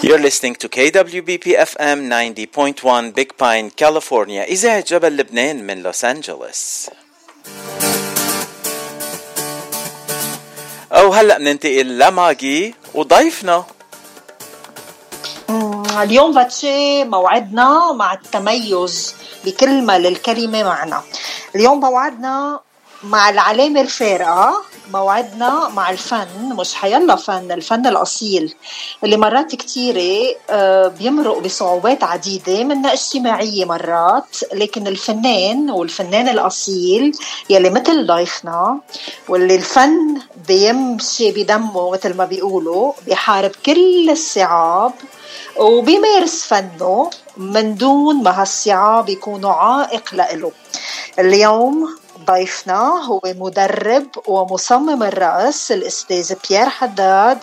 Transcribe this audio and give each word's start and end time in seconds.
You're 0.00 0.22
listening 0.28 0.54
to 0.62 0.68
KWBP 0.68 1.58
FM 1.58 1.98
90.1 2.08 3.14
Big 3.14 3.36
Pine, 3.36 3.70
California. 3.70 4.42
إذاعة 4.42 4.80
جبل 4.80 5.16
لبنان 5.16 5.66
من 5.66 5.82
لوس 5.82 6.04
أنجلوس. 6.04 6.90
أو 10.92 11.12
هلأ 11.12 11.38
بننتقل 11.38 11.98
لماجي 11.98 12.74
وضيفنا 12.94 13.64
اليوم 16.02 16.34
فاتشي 16.34 17.04
موعدنا 17.04 17.92
مع 17.92 18.12
التميز 18.12 19.14
بكل 19.44 19.82
ما 19.82 19.98
للكلمة 19.98 20.62
معنا 20.62 21.02
اليوم 21.54 21.80
موعدنا 21.80 22.60
مع 23.02 23.30
العلامة 23.30 23.80
الفارقة 23.80 24.62
موعدنا 24.92 25.68
مع 25.68 25.90
الفن 25.90 26.26
مش 26.52 26.74
حيلا 26.74 27.16
فن 27.16 27.52
الفن 27.52 27.86
الأصيل. 27.86 28.54
اللي 29.04 29.16
مرات 29.16 29.54
كتيرة 29.54 30.36
آه، 30.50 30.88
بيمرق 30.88 31.38
بصعوبات 31.38 32.04
عديدة 32.04 32.64
منها 32.64 32.92
اجتماعية 32.92 33.64
مرات 33.64 34.36
لكن 34.52 34.86
الفنان 34.86 35.70
والفنان 35.70 36.28
الأصيل 36.28 37.12
يلي 37.50 37.70
مثل 37.70 38.06
ضيفنا 38.06 38.80
واللي 39.28 39.54
الفن 39.54 40.20
بيمشي 40.48 41.30
بدمه 41.30 41.90
مثل 41.90 42.16
ما 42.16 42.24
بيقولوا 42.24 42.92
بيحارب 43.06 43.50
كل 43.66 44.10
الصعاب 44.10 44.92
وبيمارس 45.56 46.44
فنه 46.44 47.10
من 47.36 47.74
دون 47.74 48.22
ما 48.22 48.40
هالصعاب 48.42 49.08
يكونوا 49.08 49.52
عائق 49.52 50.14
لإله. 50.14 50.52
اليوم 51.18 51.98
ضيفنا 52.30 53.04
هو 53.04 53.20
مدرب 53.24 54.06
ومصمم 54.26 55.02
الرأس 55.02 55.72
الأستاذ 55.72 56.34
بيير 56.48 56.68
حداد. 56.68 57.38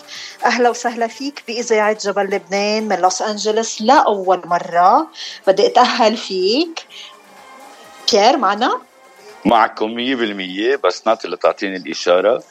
أهلا 0.46 0.70
وسهلا 0.70 1.08
فيك 1.08 1.44
بإذاعة 1.48 1.98
جبل 2.06 2.24
لبنان 2.24 2.88
من 2.88 3.00
لوس 3.00 3.22
أنجلوس 3.22 3.82
لأول 3.82 4.42
مرة. 4.46 5.08
بدي 5.48 5.68
أتأهل 5.68 6.18
فيك. 6.18 6.86
بيير 8.12 8.38
معنا؟ 8.38 8.82
معكم 9.46 9.94
مية 9.94 10.16
بالمية 10.16 10.76
بس 10.84 11.08
ناطي 11.08 11.28
لتعطيني 11.28 11.78
الإشارة. 11.78 12.44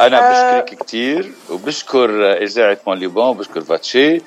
أنا 0.00 0.18
آه. 0.18 0.60
بشكرك 0.60 0.78
كتير 0.78 1.32
وبشكر 1.50 2.32
إذاعة 2.32 2.78
موليبون 2.86 3.24
وبشكر 3.24 3.60
فاتشي 3.60 4.22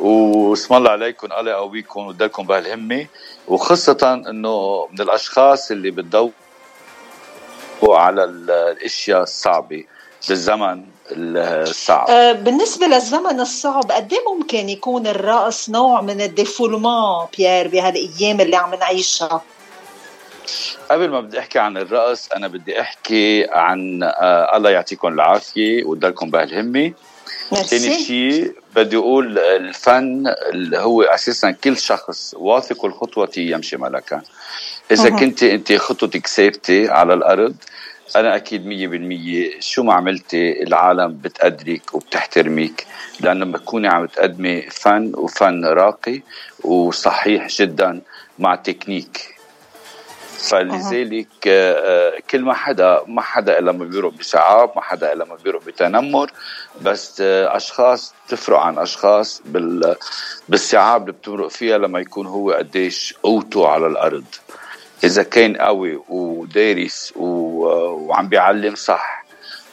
واسم 0.00 0.74
الله 0.74 0.90
عليكم 0.90 1.28
الله 1.32 1.50
يقويكم 1.50 2.06
ودلكم 2.06 2.46
بهالهمة. 2.46 3.06
وخاصة 3.48 4.22
إنه 4.30 4.86
من 4.92 5.00
الأشخاص 5.00 5.70
اللي 5.70 5.90
بتضووا 5.90 6.30
على 7.82 8.24
الأشياء 8.24 9.22
الصعبة 9.22 9.84
بالزمن 10.28 10.84
الصعب. 11.12 12.10
آه، 12.10 12.32
بالنسبة 12.32 12.86
للزمن 12.86 13.40
الصعب 13.40 13.92
قد 13.92 14.12
إيه 14.12 14.34
ممكن 14.34 14.68
يكون 14.68 15.06
الرقص 15.06 15.70
نوع 15.70 16.00
من 16.00 16.20
الديفولمان 16.20 17.26
بيير 17.38 17.68
بهالأيام 17.68 18.40
اللي 18.40 18.56
عم 18.56 18.74
نعيشها؟ 18.74 19.42
قبل 20.90 21.10
ما 21.10 21.20
بدي 21.20 21.38
أحكي 21.38 21.58
عن 21.58 21.76
الرقص 21.76 22.28
أنا 22.36 22.48
بدي 22.48 22.80
أحكي 22.80 23.46
عن 23.50 24.02
آه 24.02 24.56
الله 24.56 24.70
يعطيكم 24.70 25.08
العافية 25.08 25.84
ودلكم 25.84 26.30
بهالهمة. 26.30 26.92
ثاني 27.54 28.04
شيء 28.04 28.54
بدي 28.76 28.96
أقول 28.96 29.38
الفن 29.38 30.26
اللي 30.52 30.78
هو 30.78 31.02
أساسا 31.02 31.50
كل 31.50 31.76
شخص 31.76 32.34
واثق 32.38 32.84
الخطوة 32.84 33.30
يمشي 33.36 33.76
ملكا 33.76 34.22
إذا 34.90 35.10
كنت 35.10 35.42
أنت 35.42 35.72
خطوتك 35.72 36.26
ثابته 36.26 36.90
على 36.90 37.14
الأرض 37.14 37.54
أنا 38.16 38.36
أكيد 38.36 38.66
مية 38.66 38.88
بالمية 38.88 39.60
شو 39.60 39.82
ما 39.82 39.94
عملتي 39.94 40.62
العالم 40.62 41.18
بتقدرك 41.22 41.94
وبتحترمك 41.94 42.86
لأنه 43.20 43.44
لما 43.44 43.58
تكوني 43.58 43.88
عم 43.88 44.06
تقدمي 44.06 44.62
فن 44.62 45.12
وفن 45.16 45.64
راقي 45.64 46.22
وصحيح 46.64 47.48
جدا 47.48 48.00
مع 48.38 48.54
تكنيك. 48.54 49.38
فلذلك 50.38 51.28
آه، 51.46 52.12
كل 52.30 52.42
ما 52.42 52.54
حدا 52.54 53.02
ما 53.06 53.22
حدا 53.22 53.58
إلا 53.58 53.72
ما 53.72 53.84
بيروح 53.84 54.14
بصعاب 54.14 54.70
ما 54.76 54.82
حدا 54.82 55.12
إلا 55.12 55.24
ما 55.24 55.36
بيروح 55.44 55.64
بتنمر 55.64 56.30
بس 56.82 57.20
آه، 57.20 57.56
أشخاص 57.56 58.14
تفرق 58.28 58.58
عن 58.58 58.78
أشخاص 58.78 59.42
بال 59.44 59.96
بالصعاب 60.48 61.00
اللي 61.00 61.12
بتمرق 61.12 61.48
فيها 61.48 61.78
لما 61.78 62.00
يكون 62.00 62.26
هو 62.26 62.52
قديش 62.52 63.14
قوته 63.22 63.68
على 63.68 63.86
الأرض. 63.86 64.24
إذا 65.04 65.22
كان 65.22 65.56
قوي 65.56 66.00
ودارس 66.08 67.12
وعم 67.16 68.28
بيعلم 68.28 68.74
صح 68.74 69.24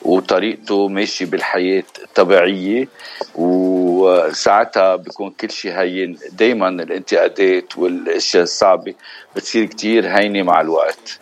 وطريقته 0.02 0.88
ماشي 0.88 1.25
بالحياة 1.25 1.84
طبيعية 2.16 2.88
وساعتها 3.35 4.96
بيكون 4.96 5.31
كل 5.31 5.52
شيء 5.52 5.72
هين. 5.72 6.19
دايما 6.31 6.69
الانتقادات 6.69 7.78
والأشياء 7.78 8.44
الصعبة 8.44 8.94
بتصير 9.35 9.66
كتير 9.66 10.08
هينة 10.18 10.44
مع 10.44 10.62
الوقت. 10.62 11.19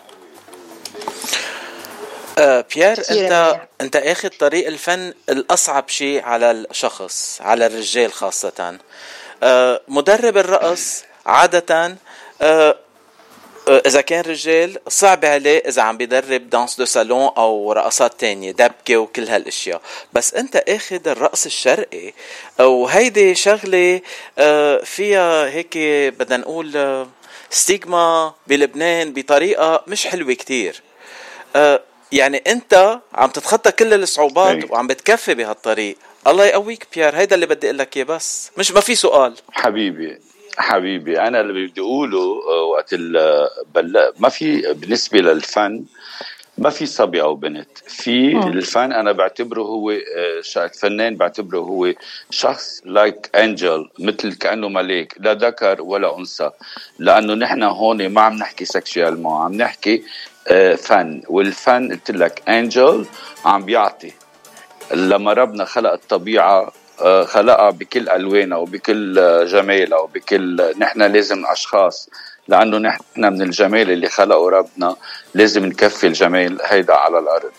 آه 2.38 2.66
بيير 2.75 2.97
انت 3.12 3.62
أنت 3.81 3.96
آخذ 3.96 4.30
طريق 4.30 4.68
الفن 4.68 5.13
الأصعب 5.30 5.90
شيء 5.90 6.24
على 6.24 6.52
الشخص 6.52 7.42
على 7.42 7.66
الرجال 7.66 8.13
خاصة. 8.13 8.78
آه 9.44 9.81
مدرب 9.88 10.38
الرقص 10.38 11.03
عادة 11.25 11.86
آه 11.86 11.97
آه، 12.42 12.78
إذا 13.68 14.01
كان 14.01 14.22
رجال 14.22 14.78
صعب 14.88 15.25
عليه 15.25 15.57
إذا 15.68 15.81
عم 15.81 15.97
بيدرب 15.97 16.50
دانس 16.50 16.78
دو 16.78 16.85
صالون 16.85 17.29
أو 17.38 17.72
رقصات 17.74 18.19
تانية 18.19 18.51
دبكة 18.51 18.97
وكل 18.97 19.24
هالأشياء. 19.24 19.81
بس 20.13 20.34
أنت 20.34 20.56
آخذ 20.56 21.07
الرقص 21.07 21.46
الشرقي 21.46 22.13
وهيدي 22.59 23.35
شغلة 23.35 24.01
آه، 24.38 24.78
فيها 24.78 25.46
هيك 25.46 25.78
بدنا 26.19 26.38
نقول 26.38 26.78
آه، 26.78 27.07
stigma 27.50 28.34
بلبنان 28.47 29.13
بطريقة 29.13 29.84
مش 29.88 30.07
حلوة 30.07 30.34
كتير. 30.34 30.81
يعني 32.12 32.44
أنت 32.47 33.00
عم 33.13 33.30
تتخطى 33.30 33.72
كل 33.72 33.94
الصعوبات 33.94 34.72
وعم 34.72 34.88
بتكفي 34.88 35.34
بهالطريق. 35.34 35.97
الله 36.28 36.45
يقويك 36.45 36.88
بيير 36.95 37.16
هيدا 37.16 37.35
اللي 37.35 37.45
بدي 37.45 37.68
أقول 37.68 37.78
لك 37.78 37.97
إياه 37.97 38.06
بس 38.06 38.51
مش 38.57 38.72
ما 38.72 38.81
في 38.81 38.95
سؤال. 38.95 39.35
حبيبي. 39.51 40.19
حبيبي 40.58 41.19
أنا 41.22 41.41
اللي 41.41 41.68
بدي 41.68 41.81
أقوله 41.81 42.41
آه، 42.50 42.64
وقت 42.64 42.96
بل... 43.75 44.12
ما 44.19 44.30
في 44.30 44.74
بالنسبة 44.74 45.19
للفن 45.19 45.84
ما 46.58 46.69
في 46.69 46.86
صبي 46.86 47.22
أو 47.22 47.36
بنت. 47.36 47.78
في 47.88 48.34
م. 48.34 48.47
الفن 48.47 48.92
أنا 48.94 49.12
بعتبره 49.12 49.62
هو 49.62 49.92
آه، 49.92 50.68
فنان 50.81 51.16
بعتبره 51.16 51.59
هو 51.59 51.94
شخص 52.30 52.81
like 52.85 53.40
like 53.40 53.62
angel 53.62 53.90
مثل 54.00 54.34
كأنه 54.34 54.69
ملاك 54.69 55.13
لا 55.19 55.34
ذكر 55.34 55.81
ولا 55.81 56.18
أنثى. 56.18 56.52
لأنه 57.00 57.34
نحن 57.34 57.63
هون 57.63 58.08
ما 58.09 58.22
عم 58.22 58.34
نحكي 58.34 58.66
سكشوال 58.66 59.24
ما 59.24 59.40
عم 59.40 59.53
نحكي 59.53 60.03
آه، 60.47 60.75
فن. 60.75 61.22
والفن 61.30 61.92
قلت 61.92 62.12
لك 62.12 62.42
انجل 62.50 63.06
عم 63.46 63.66
بيعطي. 63.66 64.12
لما 64.94 65.34
ربنا 65.34 65.66
خلق 65.66 65.92
الطبيعة 65.92 66.72
خلقها 67.26 67.70
بكل 67.70 68.09
ألوانها 68.09 68.58
وبكل 68.58 69.16
جمالها 69.48 70.00
وبكل 70.00 70.74
نحن 70.78 71.02
لازم 71.02 71.46
أشخاص 71.46 72.09
لأنه 72.48 72.78
نحن 72.78 73.02
من 73.18 73.42
الجمال 73.42 73.92
اللي 73.92 74.09
خلقه 74.09 74.50
ربنا 74.50 74.96
لازم 75.34 75.66
نكفي 75.66 76.08
الجمال 76.08 76.58
هيدا 76.64 76.94
على 76.94 77.20
الأرض. 77.20 77.52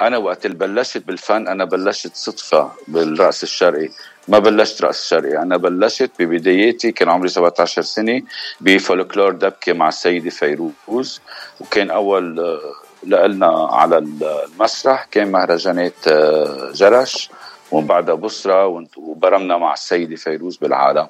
أنا 0.00 0.18
وقت 0.18 0.46
اللي 0.46 0.56
بلشت 0.56 1.02
بالفن 1.06 1.48
أنا 1.48 1.64
بلشت 1.64 2.10
صدفة 2.14 2.70
بالرقص 2.88 3.42
الشرقي. 3.42 3.88
ما 4.28 4.38
بلشت 4.38 4.82
رقص 4.82 5.08
شرقي 5.08 5.38
أنا 5.38 5.56
بلشت 5.56 6.10
ببداياتي 6.18 6.92
كان 6.92 7.08
عمري 7.08 7.28
17 7.28 7.82
سنة 7.82 8.22
بفولكلور 8.60 9.32
دبكة 9.32 9.72
مع 9.72 9.88
السيدة 9.88 10.30
فيروز. 10.30 11.20
وكان 11.60 11.90
أول 11.90 12.40
آه، 12.40 13.26
لنا 13.26 13.68
على 13.70 13.98
المسرح 13.98 15.04
كان 15.10 15.32
مهرجانات 15.32 16.08
آه، 16.08 16.70
جرش. 16.74 17.30
ومن 17.72 17.86
بعدها 17.86 18.14
بصرة 18.14 18.66
وبرمنا 18.96 19.58
مع 19.58 19.72
السيدة 19.72 20.16
فيروز 20.16 20.56
بالعالم 20.56 21.06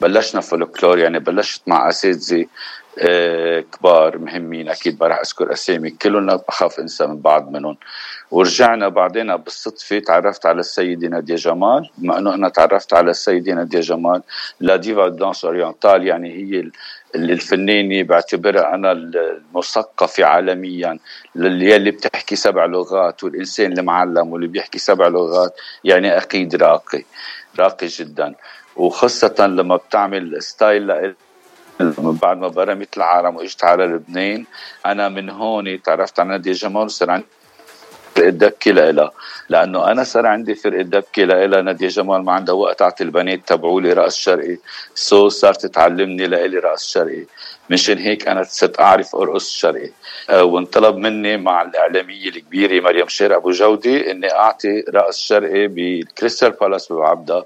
بلشنا 0.00 0.40
فولكلور 0.40 0.98
يعني 0.98 1.18
بلشت 1.18 1.62
مع 1.66 1.88
أساتذة 1.88 2.46
آه، 3.00 3.60
كبار 3.60 4.18
مهمين 4.18 4.68
أكيد 4.68 4.98
برح 4.98 5.18
أذكر 5.18 5.52
أسامي 5.52 5.90
كلهم 5.90 6.26
بخاف 6.26 6.80
إنسى 6.80 7.06
من 7.06 7.20
بعض 7.20 7.50
منهم. 7.50 7.76
ورجعنا 8.30 8.88
بعدين 8.88 9.36
بالصدفة 9.36 9.98
تعرفت 9.98 10.46
على 10.46 10.60
السيدة 10.60 11.08
نادية 11.08 11.34
جمال 11.34 11.90
بما 11.98 12.18
إنه 12.18 12.34
أنا 12.34 12.48
تعرفت 12.48 12.94
على 12.94 13.10
السيدة 13.10 13.52
نادية 13.52 13.80
جمال 13.80 14.22
la 14.60 14.76
diva 14.76 15.08
danse 15.08 15.44
orientale 15.44 16.06
يعني 16.06 16.32
هي 16.32 16.70
الفنانة 17.14 18.02
بعتبرها 18.02 18.74
أنا 18.74 18.92
المثقفة 18.92 20.24
عالميا 20.24 20.98
اللي 21.36 21.90
بتحكي 21.90 22.36
سبع 22.36 22.64
لغات 22.64 23.24
والإنسان 23.24 23.78
المعلم 23.78 24.32
واللي 24.32 24.46
بيحكي 24.46 24.78
سبع 24.78 25.08
لغات 25.08 25.56
يعني 25.84 26.16
أكيد 26.16 26.54
راقي 26.54 27.04
راقي 27.58 27.86
جدا. 27.86 28.34
وخاصة 28.78 29.46
لما 29.46 29.76
بتعمل 29.76 30.42
style 30.42 31.14
من 31.80 32.18
بعد 32.22 32.36
ما 32.38 32.48
برمت 32.48 32.96
العالم 32.96 33.36
وإجت 33.36 33.64
على 33.64 33.86
لبنان 33.86 34.44
أنا 34.86 35.08
من 35.08 35.30
هون 35.30 35.82
تعرفت 35.82 36.20
على 36.20 36.28
نادية 36.28 36.52
جمال 36.52 36.84
وصار 36.84 37.10
عندي 37.10 37.26
فرقة 38.18 38.30
دبكة 38.30 38.70
لإلها. 38.70 39.12
لأنه 39.48 39.90
أنا 39.90 40.04
صار 40.04 40.26
عندي 40.26 40.54
فرقة 40.54 40.82
دبكة 40.82 41.24
لإلها 41.24 41.62
نادية 41.62 41.88
جمال 41.88 42.24
ما 42.24 42.32
عندها 42.32 42.54
وقت 42.54 42.82
تعطي 42.82 43.04
البنات 43.04 43.40
تبعولي 43.46 43.92
رقص 43.92 44.16
شرقي. 44.16 44.56
so 44.94 45.28
صارت 45.28 45.66
تعلمني 45.66 46.26
لإلي 46.26 46.58
رقص 46.58 46.92
شرقي. 46.92 47.24
مشان 47.70 47.98
هيك 47.98 48.28
أنا 48.28 48.42
صرت 48.42 48.80
أعرف 48.80 49.16
أرقص 49.16 49.50
شرقي. 49.50 49.90
أه 50.30 50.44
وانطلب 50.44 50.96
مني 50.96 51.36
مع 51.36 51.62
الإعلامية 51.62 52.28
الكبيرة 52.28 52.82
مريم 52.84 53.08
شير 53.08 53.36
أبو 53.36 53.50
جودي 53.50 54.10
إني 54.10 54.32
أعطي 54.32 54.84
رقص 54.88 55.18
شرقي 55.18 55.66
بال 55.66 55.85
Crystal 55.85 56.50
Palace 56.50 56.92
ببعبدا 56.92 57.44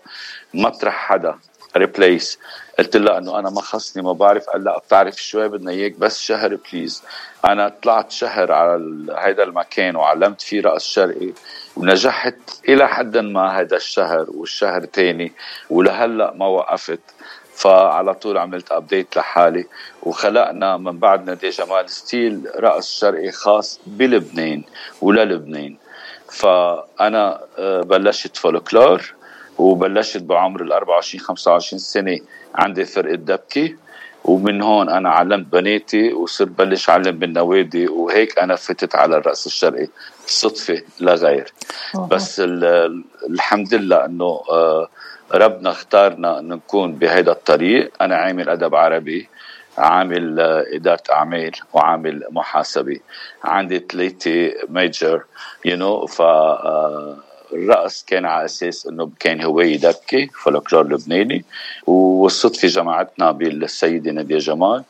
مطرح 0.54 0.94
حدا 0.94 1.38
ريبليس 1.76 2.38
قلت 2.78 2.96
لها 2.96 3.18
إنه 3.18 3.38
أنا 3.38 3.50
ما 3.50 3.60
خصني 3.60 4.02
ما 4.02 4.12
بعرف. 4.12 4.46
قال 4.46 4.64
لا 4.64 4.78
بتعرف 4.78 5.16
شوي 5.22 5.48
بدنا 5.48 5.70
إياك 5.70 5.92
بس 5.92 6.20
شهر 6.20 6.58
please 6.72 7.02
أنا 7.44 7.68
طلعت 7.82 8.10
شهر 8.10 8.52
على 8.52 9.06
هيدا 9.18 9.42
المكان 9.42 9.96
وعلمت 9.96 10.42
فيه 10.42 10.62
رقص 10.62 10.86
شرقي 10.86 11.32
ونجحت 11.76 12.34
إلى 12.68 12.88
حد 12.88 13.16
ما 13.16 13.60
هذا 13.60 13.76
الشهر 13.76 14.26
والشهر 14.28 14.84
تاني 14.84 15.32
ولهلأ 15.70 16.32
ما 16.36 16.46
وقفت. 16.46 17.00
فعلى 17.54 18.14
طول 18.14 18.38
عملت 18.38 18.72
ابديت 18.72 19.16
لحالي. 19.16 19.64
وخلقنا 20.02 20.76
من 20.76 20.98
بعد 20.98 21.26
نادي 21.26 21.48
جمال 21.48 21.90
style 21.90 22.46
رقص 22.56 23.00
شرقي 23.00 23.30
خاص 23.32 23.80
بلبنان 23.86 24.62
وللبنان. 25.00 25.76
فأنا 26.30 27.40
آه، 27.58 27.80
بلشت 27.80 28.36
فولكلور 28.36 29.14
وبلشت 29.58 30.22
بعمر 30.22 30.62
ال 30.62 30.72
24 30.72 31.20
25 31.24 31.78
سنة 31.78 32.18
عندي 32.54 32.84
فرقة 32.84 33.14
دبكة 33.14 33.74
ومن 34.24 34.62
هون 34.62 34.88
أنا 34.88 35.10
علمت 35.10 35.46
بناتي 35.52 36.12
وصرت 36.12 36.48
بلش 36.48 36.90
أعلم 36.90 37.18
بالنوادي 37.18 37.88
وهيك 37.88 38.38
أنا 38.38 38.56
فتت 38.56 38.94
على 38.94 39.16
الرقص 39.16 39.46
الشرقي 39.46 39.88
صدفة 40.26 40.82
لا 41.00 41.14
غير. 41.14 41.52
بس 42.10 42.42
الحمد 43.30 43.74
لله 43.74 44.04
إنه 44.04 44.42
آه، 44.50 44.88
ربنا 45.34 45.70
اختارنا 45.70 46.38
انه 46.38 46.54
نكون 46.54 46.94
بهذا 46.94 47.32
الطريق. 47.32 47.92
أنا 48.00 48.16
عامل 48.16 48.48
أدب 48.48 48.74
عربي 48.74 49.28
عامل 49.78 50.40
آه، 50.40 50.64
إدارة 50.72 51.02
أعمال 51.12 51.52
وعامل 51.72 52.22
محاسبة. 52.30 53.00
عندي 53.44 53.86
ثلاثة 53.92 54.52
ميجر 54.68 55.22
you 55.64 55.76
know 55.76 56.06
ف 56.06 56.22
آه، 56.22 57.16
الرقص 57.52 58.04
كان 58.06 58.24
على 58.26 58.44
أساس 58.44 58.86
إنه 58.86 59.10
كان 59.20 59.42
هوايه 59.42 59.76
دبكه 59.76 60.28
فولكلور 60.44 60.88
لبناني 60.88 61.44
والصدفه 61.86 62.68
جمعتنا 62.68 63.32
بالسيدة 63.32 64.10
نادية 64.10 64.38
جمال 64.38 64.82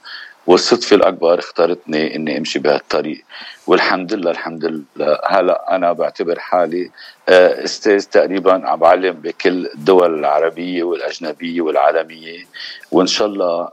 والصدفة 0.46 0.96
الأكبر 0.96 1.38
اختارتني 1.38 2.16
إني 2.16 2.38
أمشي 2.38 2.58
بهالطريق. 2.58 3.24
والحمد 3.66 4.14
لله 4.14 4.30
الحمد 4.30 4.64
لله. 4.64 5.18
هلأ 5.26 5.76
أنا 5.76 5.92
بعتبر 5.92 6.38
حالي 6.38 6.90
آه، 7.28 7.64
أستاذ 7.64 8.04
تقريبا 8.04 8.68
عم 8.68 8.78
بعلم 8.78 9.12
بكل 9.12 9.66
الدول 9.66 10.18
العربية 10.18 10.82
والأجنبية 10.82 11.60
والعالمية 11.60 12.46
وإن 12.92 13.06
شاء 13.06 13.26
الله 13.28 13.68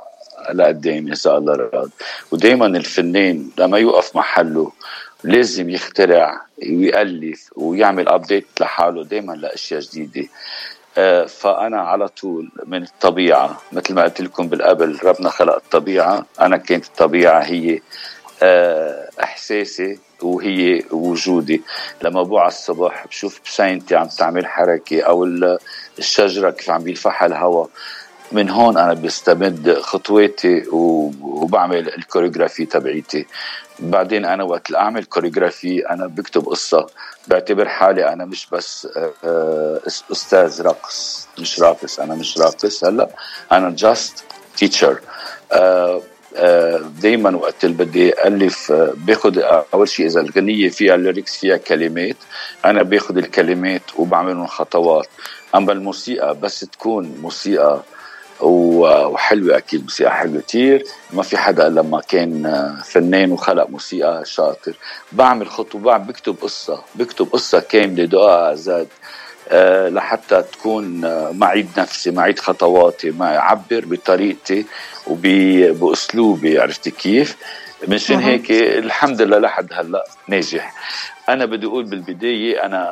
لقدام 0.53 1.07
إن 1.07 1.15
شاء 1.15 1.38
الله 1.38 1.56
راد. 1.56 1.89
ودائما 2.31 2.65
الفنان 2.65 3.50
لما 3.57 3.77
يوقف 3.77 4.15
محله 4.15 4.71
لازم 5.24 5.69
يخترع 5.69 6.42
ويألف 6.57 7.50
ويعمل 7.56 8.10
ابديت 8.10 8.48
لحاله 8.60 9.04
دائما 9.04 9.33
لأشياء 9.33 9.80
جديدة. 9.81 10.27
آه، 10.98 11.25
فأنا 11.25 11.81
على 11.81 12.07
طول 12.07 12.51
من 12.66 12.83
الطبيعة 12.83 13.62
مثل 13.71 13.94
ما 13.94 14.04
قلت 14.04 14.21
لكم 14.21 14.48
بالقبل 14.50 15.00
ربنا 15.04 15.30
خلق 15.30 15.56
الطبيعة. 15.56 16.25
أنا 16.42 16.57
كانت 16.57 16.86
الطبيعة 16.86 17.39
هي 17.39 17.81
آه، 18.44 19.10
إحساسي 19.24 20.00
وهي 20.21 20.83
وجودي. 20.92 21.62
لما 22.01 22.24
بوعى 22.24 22.48
الصبح 22.48 23.07
بشوف 23.07 23.39
بسينتي 23.45 23.95
عم 23.95 24.07
تعمل 24.07 24.48
حركة 24.48 25.01
أو 25.01 25.24
الشجرة 26.00 26.50
كيف 26.50 26.69
عم 26.69 26.83
بيلفحها 26.83 27.25
الهواء. 27.27 27.69
من 28.31 28.50
هون 28.50 28.78
أنا 28.78 28.94
بستمد 28.94 29.80
خطواتي 29.80 30.64
وبعمل 30.72 31.94
الكوريغرافي 31.94 32.66
تبعيتي. 32.66 33.28
بعدين 33.80 34.26
أنا 34.26 34.44
وقت 34.44 34.76
أعمل 34.76 35.06
كوريغرافي 35.06 35.90
أنا 35.90 36.08
بكتب 36.08 36.46
قصة. 36.46 36.88
بعتبر 37.28 37.68
حالي 37.68 38.14
أنا 38.14 38.26
مش 38.26 38.48
بس 38.52 38.88
آه، 39.24 39.81
أستاذ 40.12 40.62
رقص 40.62 41.28
مش 41.40 41.60
راقص 41.60 42.00
أنا 42.00 42.16
مش 42.16 42.38
راقص 42.38 42.84
هلأ 42.84 43.10
أنا 43.52 43.76
just 43.77 44.24
teacher 44.57 45.00
دائما 47.02 47.36
وقت 47.38 47.66
اللي 47.66 47.86
بدي 47.86 48.28
ألف 48.28 48.72
آه، 48.72 48.94
باخذ 48.96 49.40
أول 49.74 49.90
شيء 49.90 50.06
إذا 50.06 50.22
الغنية 50.22 50.70
فيها 50.70 50.98
lyrics 50.98 51.38
فيها 51.38 51.58
كلمات. 51.58 52.16
أنا 52.66 52.84
باخذ 52.84 53.18
الكلمات 53.18 53.81
وبعملهم 53.98 54.48
خطوات. 54.48 55.08
أما 55.56 55.72
الموسيقى 55.72 56.36
بس 56.36 56.60
تكون 56.60 57.16
موسيقى 57.22 57.81
وحلوه 58.41 59.57
أكيد 59.57 59.83
موسيقى 59.83 60.12
حلوة 60.15 60.41
كثير 60.41 60.83
ما 61.13 61.24
في 61.24 61.38
حدا 61.38 61.69
لما 61.69 62.01
كان 62.01 62.74
فنان 62.86 63.31
وخلق 63.31 63.69
موسيقى 63.69 64.25
شاطر. 64.25 64.74
بعمل 65.12 65.47
خطوة 65.50 65.97
بكتب 65.97 66.36
قصة 66.41 66.83
بكتب 66.95 67.27
قصة 67.31 67.59
كاملة 67.59 68.06
دعاء 68.06 68.56
زاد. 68.56 68.88
أه 69.51 69.89
لحتى 69.89 70.44
تكون 70.51 71.01
معيد 71.38 71.68
نفسي 71.77 72.12
معيد 72.12 72.39
خطواتي 72.39 73.12
ما 73.12 73.38
أعبر 73.38 73.86
بطريقتي 73.86 74.65
وباسلوبي 75.07 76.59
عرفتي 76.59 76.92
كيف؟ 76.92 77.38
مشان 77.88 78.19
هيك 78.19 78.51
الحمد 78.51 79.21
لله 79.21 79.39
لحد 79.39 79.74
هلأ 79.74 80.06
ناجح. 80.27 80.74
أنا 81.30 81.45
بدي 81.45 81.65
أقول 81.65 81.83
بالبداية 81.85 82.65
أنا 82.65 82.89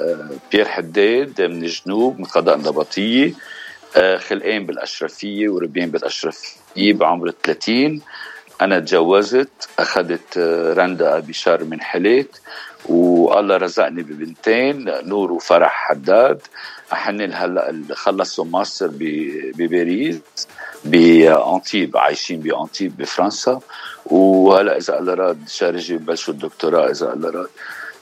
آه، 0.00 0.30
بيير 0.52 0.68
حداد 0.68 1.42
من 1.42 1.64
الجنوب 1.64 2.18
من 2.18 2.24
قضاء 2.24 2.56
النبطية. 2.56 3.32
آه، 3.96 4.16
خلقين 4.16 4.66
بالأشرفية 4.66 5.48
وربين 5.48 5.90
بالأشرفية 5.90 6.92
بعمر 6.92 7.32
30 7.42 8.00
أنا 8.60 8.78
تجوزت 8.80 9.68
أخذت 9.78 10.38
آه، 10.38 10.72
رندا 10.74 11.20
بشار 11.20 11.64
من 11.64 11.80
حليت 11.80 12.36
والله 12.88 13.56
رزقني 13.56 14.02
ببنتين 14.02 14.84
نور 15.02 15.32
وفرح 15.32 15.72
حداد. 15.72 16.42
حنن 16.90 17.32
هلا 17.32 17.74
خلصوا 17.92 18.44
ماستر 18.44 18.90
بباريس 19.58 20.18
بأنتيب 20.84 21.96
عايشين 21.96 22.40
بأنتيب 22.40 22.96
بفرنسا. 22.96 23.60
وهلا 24.06 24.76
إذا 24.76 24.98
الله 24.98 25.14
راد 25.14 25.48
شارجي 25.48 25.96
ببلشوا 25.96 26.34
الدكتوراه 26.34 26.90
إذا 26.90 27.12
الله 27.12 27.30
راد 27.30 27.48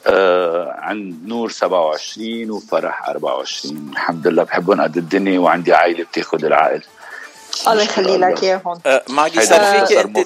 عند 0.06 1.28
نور 1.28 1.50
27 1.50 2.50
وفرح 2.50 3.08
24 3.08 3.90
الحمد 3.92 4.26
لله 4.26 4.42
بحبهم 4.42 4.80
قد 4.80 4.96
الدنيا 4.96 5.38
وعندي 5.38 5.72
عائلة 5.74 6.04
بتاخذ 6.04 6.44
العقل 6.44 6.82
الله 7.68 7.82
يخلي 7.82 8.16
لك 8.16 8.42
إياهم. 8.44 8.80
آه 8.86 9.02
ماجي 9.08 9.40
صار 9.42 9.60
فيك 9.86 9.98
أنت. 9.98 10.16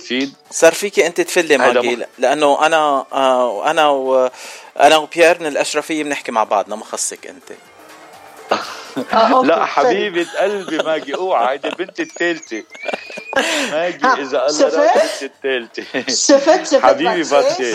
صار 0.51 0.73
فيك 0.75 1.01
أنت 1.01 1.21
تفلي 1.21 1.57
ماجي 1.59 1.97
لأنه 2.19 2.67
أنا 2.67 3.05
آه 3.13 3.71
أنا 3.71 3.89
و 3.89 4.31
أنا 4.81 4.97
وبيير 4.97 5.41
من 5.41 5.47
الأشرفية 5.47 6.05
بنحكي 6.05 6.33
مع 6.33 6.45
بعضنا 6.45 6.77
ما 6.77 6.85
خصك 6.85 7.27
أنت. 7.27 7.51
آه، 7.51 7.72
لا 9.49 9.65
حبيبة 9.65 10.27
قلبي 10.41 10.79
ماجي 10.79 11.15
أوعى 11.15 11.55
هيدي 11.55 11.71
بنتي 11.79 12.03
الثالثة 12.03 12.63
ماجي 13.73 14.07
إذا 14.07 14.47
الله 14.47 14.93
بنتي 14.95 15.25
الثالثة 15.25 15.83
شفت 16.09 16.67
شفت 16.67 16.83
حبيبي 16.83 17.23
باتشي؟ 17.23 17.75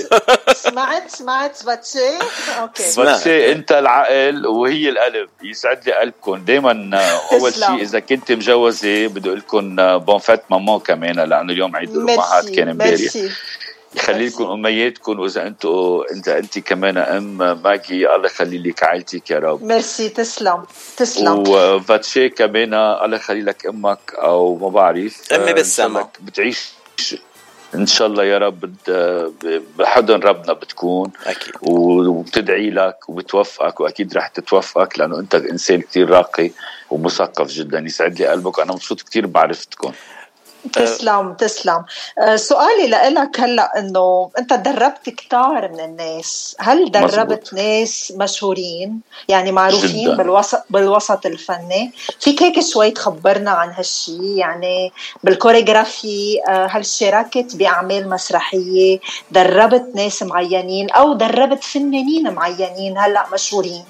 سمعت 0.54 1.10
سمعت 1.10 1.66
باتشي؟ 1.66 2.18
okay. 2.60 2.84
باتشي 2.98 3.52
أنت 3.52 3.72
العقل 3.72 4.48
وهي 4.48 4.90
القلب 4.90 5.30
يسعد 5.44 5.86
لي 5.86 5.94
قلبكم. 5.94 6.46
دائما 6.46 7.00
أول 7.32 7.54
شيء 7.54 7.82
إذا 7.82 8.00
كنت 8.00 8.32
مجوزة 8.32 9.08
بدي 9.08 9.30
أقول 9.30 9.40
لكم 9.40 9.98
bonne 9.98 10.18
fête 10.20 10.44
maman 10.52 10.80
كمان 10.80 11.16
لأنه 11.20 11.54
اليوم 11.54 11.76
عيد 11.76 11.90
الامهات 11.96 12.50
كان 12.50 12.70
امبارح. 12.70 13.12
يخلي 13.98 14.28
لكم 14.28 14.44
امياتكم 14.44 15.20
وإذا 15.20 15.48
أنتم 15.48 16.04
انت 16.12 16.28
أنت 16.28 16.60
كمان 16.60 16.98
أم 16.98 17.38
ماجي 17.64 18.16
الله 18.16 18.26
يخلي 18.26 18.58
لك 18.58 18.84
عائلتك 18.84 19.32
يا 19.32 19.40
رب. 19.40 19.64
ميرسي 19.64 20.10
تسلم 20.10 20.66
تسلم. 20.98 21.44
وفاتشي 21.48 22.30
كمان 22.30 22.74
الله 22.74 23.16
يخلي 23.16 23.42
لك 23.42 23.66
أمك 23.66 24.14
أو 24.14 24.58
ما 24.58 24.70
بعرف 24.70 25.34
امي 25.34 25.54
بالسما 25.54 26.10
بتعيش. 26.22 26.72
إن 27.76 27.86
شاء 27.86 28.08
الله 28.08 28.24
يا 28.24 28.38
رب 28.38 28.74
بحضن 29.78 30.20
ربنا 30.20 30.54
بتكون. 30.54 31.12
أكيد. 31.26 31.54
وبتدعي 31.62 32.70
لك 32.70 33.10
وبتوفقك 33.10 33.80
وأكيد 33.80 34.18
رح 34.18 34.28
تتوفقك 34.28 35.00
لأنه 35.00 35.20
أنت 35.20 35.36
إنسان 35.36 35.82
كثير 35.82 36.10
راقي 36.10 36.52
ومثقف 36.90 37.48
جدا 37.48 37.80
يسعد 37.80 38.20
لي 38.20 38.28
قلبك 38.28 38.60
أنا 38.60 38.74
مبسوط 38.74 39.02
كثير 39.02 39.28
بعرفتكم. 39.28 39.92
تسلم 40.68 41.34
تسلم. 41.34 41.86
آه، 42.20 42.36
سؤالي 42.36 42.88
لك 42.88 43.40
هلأ 43.40 43.80
إنه 43.80 44.30
أنت 44.38 44.54
دربت 44.54 45.10
كتار 45.10 45.72
من 45.72 45.80
الناس. 45.80 46.56
هل 46.60 46.92
دربت 46.92 47.32
مزبوط. 47.32 47.54
ناس 47.54 48.14
مشهورين؟ 48.16 49.02
يعني 49.28 49.52
معروفين 49.52 50.06
جداً. 50.06 50.16
بالوسط 50.16 50.64
بالوسط 50.70 51.26
الفني. 51.26 51.92
فيك 52.20 52.44
هيك 52.44 52.60
شوي 52.60 52.92
تخبرنا 52.92 53.52
عن 53.52 53.70
هالشي؟ 53.70 54.36
يعني 54.36 54.92
بالكوريغرافي 55.24 56.40
آه، 56.50 56.66
هل 56.66 56.86
شاركت 56.86 57.56
بأعمال 57.56 58.10
مسرحية؟ 58.10 59.00
دربت 59.32 59.92
ناس 59.96 60.24
معينين؟ 60.24 60.90
أو 60.90 61.14
دربت 61.14 61.64
فنانين 61.64 62.34
معينين 62.34 62.98
هلأ 62.98 63.26
مشهورين؟ 63.34 63.86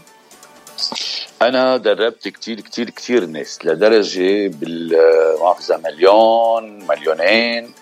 أنا 1.41 1.77
دربت 1.77 2.27
كتير 2.27 2.59
كتير 2.61 2.89
كتير 2.89 3.25
ناس 3.25 3.65
لدرجة 3.65 4.47
بالمحافظه 4.47 5.77
مليون 5.77 6.87
مليونين. 6.87 7.73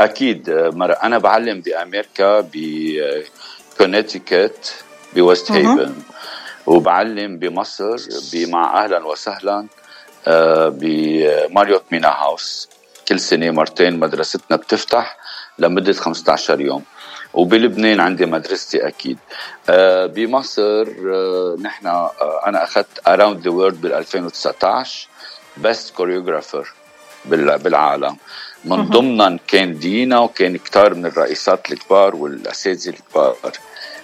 أكيد 0.00 0.50
مرة 0.50 0.92
أنا 0.92 1.18
بعلم 1.18 1.60
بأمريكا 1.60 2.48
بكونيتيكت 3.78 4.74
بويست 5.14 5.52
هيفن 5.52 5.94
وبعلم 6.66 7.38
بمصر 7.38 7.96
مع 8.34 8.84
أهلا 8.84 9.06
وسهلا 9.06 9.66
بماريوت 10.68 11.84
مينا 11.92 12.08
هاوس 12.08 12.68
كل 13.08 13.20
سنة 13.20 13.50
مرتين 13.50 14.00
مدرستنا 14.00 14.56
بتفتح 14.56 15.16
لمدة 15.58 15.92
15 15.92 16.60
يوم. 16.60 16.84
وبلبنان 17.34 18.00
عندي 18.00 18.26
مدرستي 18.26 18.88
أكيد. 18.88 19.18
آه 19.68 20.06
بمصر 20.06 20.86
آه 21.06 21.56
نحن 21.62 21.86
آه 21.86 22.40
أنا 22.46 22.64
أخذت 22.64 23.08
اراوند 23.08 23.40
ذا 23.40 23.50
وورلد 23.50 23.80
بال 23.80 23.92
2019 23.92 25.08
بيست 25.56 25.94
كوريوغرافر 25.94 26.72
بالعالم. 27.24 28.16
من 28.64 28.88
ضمنهم 28.88 29.38
كان 29.46 29.78
دينا 29.78 30.18
وكان 30.18 30.56
كتار 30.56 30.94
من 30.94 31.06
الرئيسات 31.06 31.72
الكبار 31.72 32.16
والأساتذة 32.16 32.88
الكبار. 32.88 33.52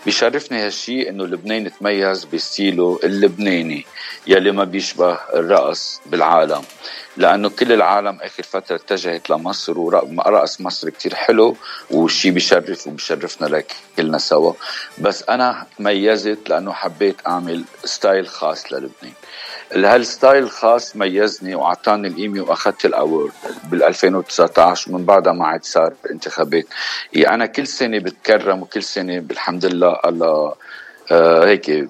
بيشرفني 0.05 0.67
هالشيء 0.67 1.09
إنه 1.09 1.25
لبنان 1.25 1.73
تميز 1.73 2.25
ب 2.25 2.36
style 2.36 2.90
ه 2.90 3.01
اللبناني 3.05 3.87
يلي 4.27 4.53
ما 4.53 4.65
بيشبه 4.65 5.19
الرقص 5.35 6.01
بالعالم. 6.07 6.63
لأنه 7.17 7.49
كل 7.49 7.73
العالم 7.73 8.19
آخر 8.23 8.43
فترة 8.43 8.77
اتجهت 8.77 9.31
لمصر 9.31 9.79
ورقص 9.79 10.61
مصر 10.61 10.91
كتير 10.91 11.15
حلو 11.15 11.57
وشي 11.91 12.31
بيشرف 12.31 12.87
وبيشرفنا 12.87 13.47
لك 13.47 13.73
كلنا 13.97 14.19
سوا. 14.19 14.53
بس 14.99 15.25
أنا 15.29 15.67
ميزت 15.79 16.39
لأنه 16.49 16.73
حبيت 16.73 17.17
أعمل 17.27 17.65
style 17.85 18.29
خاص 18.29 18.73
للبنان. 18.73 19.13
هال 19.73 19.93
style 19.93 20.43
الخاص 20.43 20.97
ميزني 20.97 21.55
وأعطاني 21.55 22.09
القيمه 22.09 22.41
وأخذت 22.41 22.85
ال 22.85 22.93
award 22.93 23.33
بال 23.71 23.83
2019 23.83 24.91
ومن 24.93 25.05
بعدها 25.05 25.33
ما 25.33 25.47
عاد 25.47 25.65
صار 25.65 25.93
انتخابات. 26.11 26.67
يعني 27.13 27.35
أنا 27.35 27.47
كل 27.47 27.67
سنة 27.67 27.99
بتكرم 27.99 28.63
وكل 28.63 28.83
سنة 28.83 29.19
بالحمد 29.19 29.67
لله 29.67 30.01
الله 30.07 30.55
آه 31.13 31.47
هيك 31.47 31.89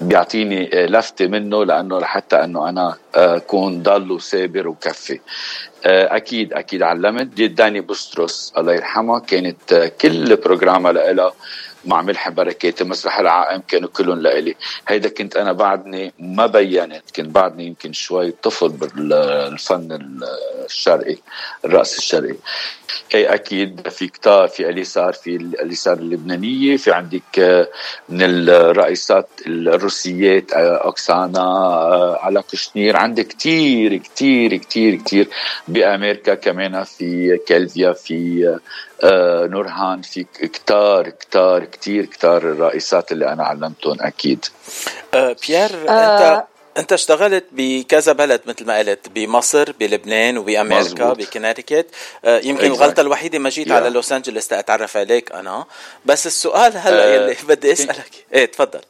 بيعطيني 0.00 0.82
آه، 0.82 0.86
لفتة 0.86 1.26
منه 1.26 1.64
لأنه 1.64 1.98
لحتى 1.98 2.36
أنه 2.36 2.68
أنا 2.68 2.96
آه، 3.14 3.36
أكون 3.36 3.82
ضل 3.82 4.12
وصابر 4.12 4.68
وكفي. 4.68 5.20
آه، 5.86 6.16
أكيد 6.16 6.52
أكيد 6.52 6.82
علمت. 6.82 7.40
داني 7.40 7.80
بوستروس 7.80 8.52
الله 8.58 8.72
يرحمها 8.74 9.18
كانت 9.18 9.92
كل 10.00 10.36
بروجرامها 10.36 10.92
لها 10.92 11.32
مع 11.86 12.02
ملح 12.02 12.28
بركات 12.28 12.82
مسرح 12.82 13.18
العائم 13.18 13.62
كانوا 13.68 13.88
كلهم 13.88 14.18
لإلي. 14.18 14.54
هيدا 14.88 15.08
كنت 15.08 15.36
أنا 15.36 15.52
بعدني 15.52 16.12
ما 16.18 16.46
بينت 16.46 17.10
كنت 17.16 17.26
بعدني 17.26 17.66
يمكن 17.66 17.92
شوي 17.92 18.30
طفل 18.30 18.68
بالفن 18.68 19.98
الشرقي 20.66 21.16
الرقص 21.64 21.96
الشرقي. 21.96 22.36
اي 23.14 23.34
أكيد 23.34 23.88
في 23.88 24.08
كتار 24.08 24.48
في 24.48 24.68
اليسار 24.68 25.12
في 25.12 25.36
اليسار 25.36 25.98
اللبنانية 25.98 26.76
في 26.76 26.92
عندك 26.92 27.38
آه، 27.38 27.68
من 28.08 28.22
الرئيسات 28.22 29.28
الروسيات 29.46 30.52
آه، 30.52 30.76
أوكسانا 30.76 31.40
آه، 31.40 32.18
على 32.22 32.42
كشنير 32.52 32.96
عندك 32.96 33.26
كثير 33.26 33.96
كثير 33.96 34.56
كثير 34.56 34.94
كثير 34.94 35.28
بأمريكا 35.68 36.34
كمان 36.34 36.84
في 36.84 37.38
كالفيا 37.46 37.92
في 37.92 38.58
نورهان 39.04 40.02
في 40.02 40.26
كتار 40.34 41.08
كتار 41.10 41.64
كثير 41.64 42.04
كتار 42.06 42.42
الرئيسات 42.42 43.12
اللي 43.12 43.32
أنا 43.32 43.44
علمتهم 43.44 43.96
أكيد. 44.00 44.44
بيير 45.14 45.70
أنت 45.88 46.44
أنت 46.76 46.92
اشتغلت 46.92 47.44
بكذا 47.52 48.12
بلد 48.12 48.40
مثل 48.46 48.66
ما 48.66 48.78
قلت 48.78 49.08
بمصر 49.08 49.72
بلبنان 49.80 50.38
وبأمريكا 50.38 51.12
بكناريكت 51.12 51.86
آه، 52.24 52.38
يمكن 52.38 52.66
الغلطة 52.66 53.00
الوحيدة 53.00 53.38
ما 53.38 53.50
جيت 53.50 53.70
على 53.70 53.90
لوس 53.90 54.12
انجلوس 54.12 54.52
لأتعرف 54.52 54.96
عليك 54.96 55.32
أنا. 55.32 55.64
بس 56.04 56.26
السؤال 56.26 56.72
هلا 56.76 57.04
آه 57.04 57.14
يلي 57.14 57.36
بدي 57.48 57.72
أسألك. 57.72 58.10
إيه 58.32 58.46
تفضل. 58.46 58.80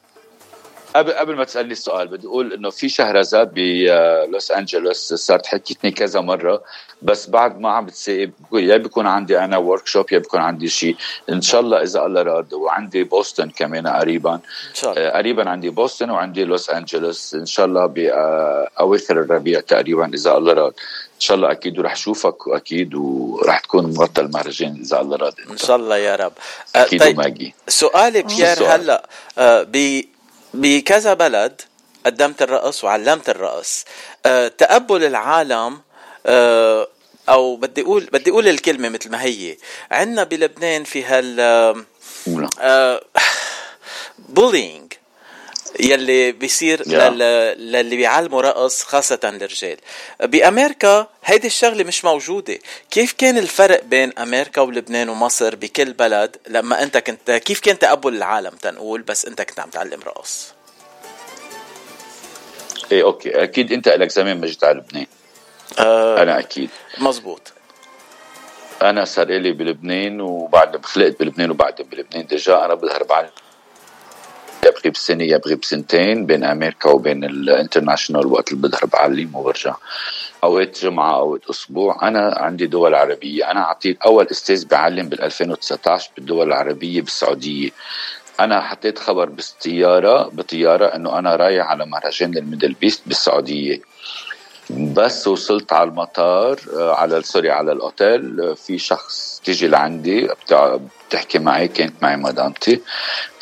قبل 0.96 1.12
قبل 1.12 1.36
ما 1.36 1.44
تسألني 1.44 1.72
السؤال 1.72 2.08
بدي 2.08 2.26
أقول 2.26 2.52
إنه 2.52 2.70
في 2.70 2.88
شهرزاد 2.88 3.54
بلوس 3.54 4.50
أنجلوس 4.50 5.14
صارت 5.14 5.46
حكيتني 5.46 5.90
كذا 5.90 6.20
مرة 6.20 6.62
بس 7.02 7.28
بعد 7.28 7.60
ما 7.60 7.70
عم 7.70 7.86
بتسيب 7.86 8.32
يا 8.52 8.76
بيكون 8.76 9.06
عندي 9.06 9.38
أنا 9.38 9.56
ورك 9.56 9.86
شوب 9.86 10.12
يا 10.12 10.18
بيكون 10.18 10.40
عندي 10.40 10.68
شيء 10.68 10.96
إن 11.30 11.40
شاء 11.40 11.60
الله 11.60 11.82
إذا 11.82 12.06
الله 12.06 12.22
راد 12.22 12.54
وعندي 12.54 13.04
بوسطن 13.04 13.50
كمان 13.50 13.86
قريبا. 13.86 14.34
إن 14.34 14.74
شاء 14.74 14.92
الله. 14.92 15.08
آه، 15.08 15.18
قريبا 15.18 15.50
عندي 15.50 15.70
بوسطن 15.70 16.10
وعندي 16.10 16.44
لوس 16.44 16.70
أنجلوس. 16.70 17.34
إن 17.34 17.46
شاء 17.46 17.66
الله 17.66 17.86
باواخر 17.86 19.20
الربيع 19.20 19.60
تقريبا 19.60 20.14
إذا 20.14 20.36
الله 20.36 20.52
راد. 20.52 20.72
إن 21.14 21.20
شاء 21.20 21.36
الله 21.36 21.50
أكيد 21.50 21.78
ورح 21.78 21.92
اشوفك 21.92 22.46
واكيد 22.46 22.94
ورح 22.94 23.58
تكون 23.58 23.94
مغطى 23.94 24.20
المهرجان 24.20 24.76
إذا 24.80 25.00
الله 25.00 25.16
راد. 25.16 25.34
إن 25.50 25.56
شاء 25.56 25.76
الله 25.76 25.96
يا 25.96 26.16
رب. 26.16 26.32
آه، 26.76 26.82
أكيد 26.82 27.00
طيب 27.00 27.18
وماجي. 27.18 27.54
سؤالي 27.68 28.22
بيير 28.22 28.64
هلأ 28.64 29.08
آه، 29.38 29.62
بكذا 30.56 31.14
بلد 31.14 31.62
قدمت 32.06 32.42
الرقص 32.42 32.84
وعلمت 32.84 33.28
الرقص. 33.28 33.84
أه 34.26 34.48
تقبل 34.48 35.04
العالم 35.04 35.80
أه 36.26 36.88
أو 37.28 37.56
بدي 37.56 37.82
أقول 37.82 38.04
بدي 38.12 38.30
أقول 38.30 38.48
الكلمة 38.48 38.88
مثل 38.88 39.10
ما 39.10 39.22
هي. 39.22 39.56
عندنا 39.90 40.24
بلبنان 40.24 40.84
في 40.84 41.04
هال 41.04 41.84
بولينج 44.18 44.92
يلي 45.80 46.32
بيصير 46.32 46.82
yeah. 46.82 46.88
للي 46.88 47.96
بيعلموا 47.96 48.42
رقص 48.42 48.82
خاصة 48.82 49.20
الرجال 49.24 49.76
بأمريكا 50.20 51.06
هيدي 51.24 51.46
الشغلة 51.46 51.84
مش 51.84 52.04
موجودة. 52.04 52.58
كيف 52.90 53.12
كان 53.12 53.38
الفرق 53.38 53.84
بين 53.84 54.18
أمريكا 54.18 54.60
ولبنان 54.60 55.08
ومصر 55.08 55.56
بكل 55.56 55.92
بلد 55.92 56.36
لما 56.48 56.82
أنت 56.82 56.96
كنت 56.98 57.30
كيف 57.30 57.60
كان 57.60 57.78
تقبل 57.78 58.14
العالم؟ 58.14 58.50
تنقول 58.50 59.02
بس 59.02 59.26
أنت 59.26 59.42
كنت 59.42 59.60
عم 59.60 59.70
تعلم 59.70 60.00
رقص. 60.06 60.52
إيه 62.92 63.02
okay. 63.02 63.42
أكيد 63.42 63.72
أنت 63.72 63.88
لك 63.88 64.10
زمان 64.10 64.40
ما 64.40 64.46
جيت 64.46 64.64
على 64.64 64.78
لبنان. 64.78 65.06
آه 65.78 66.22
أنا 66.22 66.38
أكيد. 66.38 66.70
مزبوط 66.98 67.52
أنا 68.82 69.04
صار 69.04 69.26
لي 69.26 69.52
بلبنان 69.52 70.20
وبعد 70.20 70.86
خلقت 70.86 71.20
بلبنان 71.20 71.50
وبعد 71.50 71.74
بلبنان. 71.82 72.26
déjà 72.26 72.64
أنا 72.64 72.74
بظهر 72.74 73.02
يبقى 74.66 74.90
بسنة 74.90 75.24
يبقى 75.24 75.54
بسنتين 75.54 76.26
بين 76.26 76.44
أمريكا 76.44 76.90
وبين 76.90 77.24
ال 77.24 77.32
international 77.32 78.26
وقت 78.26 78.52
اللي 78.52 78.68
بظهر 78.68 78.86
بعلم 78.86 79.36
وبرجع 79.36 79.74
اوقات 80.44 80.78
جمعة 80.82 81.18
اوقات 81.18 81.50
أسبوع. 81.50 82.08
أنا 82.08 82.34
عندي 82.38 82.66
دول 82.66 82.94
عربية. 82.94 83.50
أنا 83.50 83.60
أعطيت 83.60 84.02
أول 84.02 84.26
أستاذ 84.30 84.66
بعلم 84.66 85.08
بال 85.08 85.22
2019 85.22 86.10
بالدول 86.16 86.46
العربية 86.46 87.02
بالسعودية. 87.02 87.70
أنا 88.40 88.60
حطيت 88.60 88.98
خبر 88.98 89.28
بالطياره 89.28 90.28
بطيارة 90.32 90.86
إنه 90.86 91.18
أنا 91.18 91.36
رايح 91.36 91.66
على 91.66 91.86
مهرجان 91.86 92.36
الميدل 92.36 92.72
بيست 92.72 93.02
بالسعودية. 93.06 93.80
بس 94.70 95.28
وصلت 95.28 95.72
على 95.72 95.90
المطار 95.90 96.60
آه، 96.76 96.94
على 96.94 97.22
sorry 97.22 97.50
على 97.50 97.72
الأوتيل. 97.72 98.40
آه، 98.40 98.54
في 98.54 98.78
شخص 98.78 99.40
تيجي 99.44 99.68
لعندي 99.68 100.28
بتحكي 101.08 101.38
معي 101.38 101.68
كانت 101.68 102.02
معي 102.02 102.16
مدامتي 102.16 102.80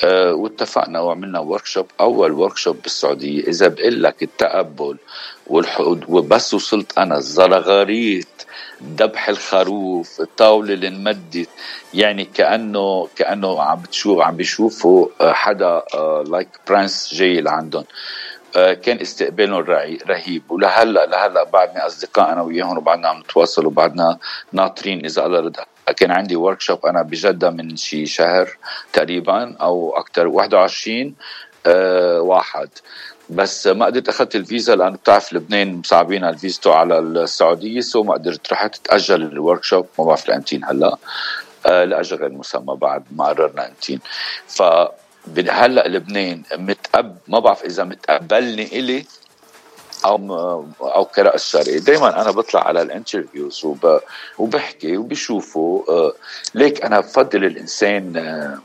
أه 0.05 0.35
واتفقنا 0.35 1.01
وعملنا 1.01 1.39
workshop 1.39 1.87
أول 2.01 2.33
workshop 2.33 2.83
بالسعودية. 2.83 3.49
إذا 3.49 3.69
بقول 3.69 4.03
لك 4.03 4.23
التقبل 4.23 4.97
والحقود 5.47 6.05
وبس 6.09 6.55
وصلت 6.55 6.99
أنا. 6.99 7.17
الزغاريت 7.17 8.29
ذبح 8.97 9.29
الخروف 9.29 10.21
الطاولة 10.21 10.75
اللي 10.75 10.89
انمدت. 10.89 11.49
يعني 11.95 12.25
كأنه 12.25 13.09
كأنه 13.17 13.63
عم 13.63 13.81
بتشوف 13.81 14.21
عم 14.21 14.37
بيشوفوا 14.37 15.09
آه، 15.21 15.33
حدا 15.33 15.83
like 16.27 16.49
prince 16.69 17.15
جاي 17.15 17.41
لعندهم. 17.41 17.85
آه، 17.85 18.24
كان 18.55 19.01
استقبالهم 19.01 19.59
رهيب. 20.09 20.43
ولهلا 20.49 21.07
لهلا 21.07 21.45
بعدني 21.45 21.87
أصدقاء 21.87 22.33
أنا 22.33 22.43
وياهم 22.43 22.79
وبعدنا 22.79 23.09
عم 23.09 23.21
نتواصل 23.21 23.67
وبعدنا 23.67 24.19
ناطرين 24.53 25.05
إذا 25.05 25.27
الله 25.27 25.41
رضى 25.41 25.63
كان 25.97 26.11
عندي 26.11 26.37
workshop 26.37 26.87
أنا 26.87 27.03
بجدة 27.03 27.51
من 27.51 27.77
شي 27.77 28.07
شهر 28.07 28.57
تقريبا 28.93 29.57
أو 29.61 29.97
أكثر 29.97 30.27
21 30.27 31.15
أه 31.67 32.21
واحد. 32.21 32.69
بس 33.31 33.67
ما 33.67 33.87
قدرت 33.87 34.09
أخذت 34.09 34.37
الفيزا 34.37 34.77
لأنه 34.77 34.97
بتعرف 34.97 35.33
لبنان 35.33 35.77
مصعبين 35.77 36.25
الفيزتو 36.25 36.73
على 36.73 36.99
السعودية 36.99 37.81
سو 37.81 38.03
ما 38.03 38.15
قدرت 38.15 38.53
رحت 38.53 38.77
تأجل 38.77 39.23
الورك 39.23 39.65
شوب 39.65 39.87
ما 39.99 40.05
بعرف 40.05 40.29
لامتين 40.29 40.65
هلا. 40.65 40.97
آه 41.67 41.85
لأجل 41.85 42.17
غير 42.17 42.33
مسمى 42.33 42.77
بعد 42.77 43.05
ما 43.11 43.25
قررنا 43.25 43.69
امتين 43.69 44.01
ف 44.47 44.63
هلا 45.49 45.89
لبنان 45.89 46.43
متقب 46.53 47.17
ما 47.29 47.39
بعرف 47.39 47.65
إذا 47.65 47.85
متقبلني 47.85 48.79
إلي 48.79 49.05
أو 50.05 50.67
أو 50.81 51.05
كراس 51.05 51.49
شرعي 51.51 51.79
دائما 51.79 52.23
أنا 52.23 52.31
بطلع 52.31 52.67
على 52.69 52.83
الانترفيوز 52.83 53.65
وب... 53.65 54.01
وبحكي 54.39 54.97
وبشوفوا 54.97 55.83
آه 55.89 56.13
ليك 56.55 56.85
أنا 56.85 57.01
بفضل 57.01 57.45
الإنسان 57.45 58.17
آه 58.17 58.59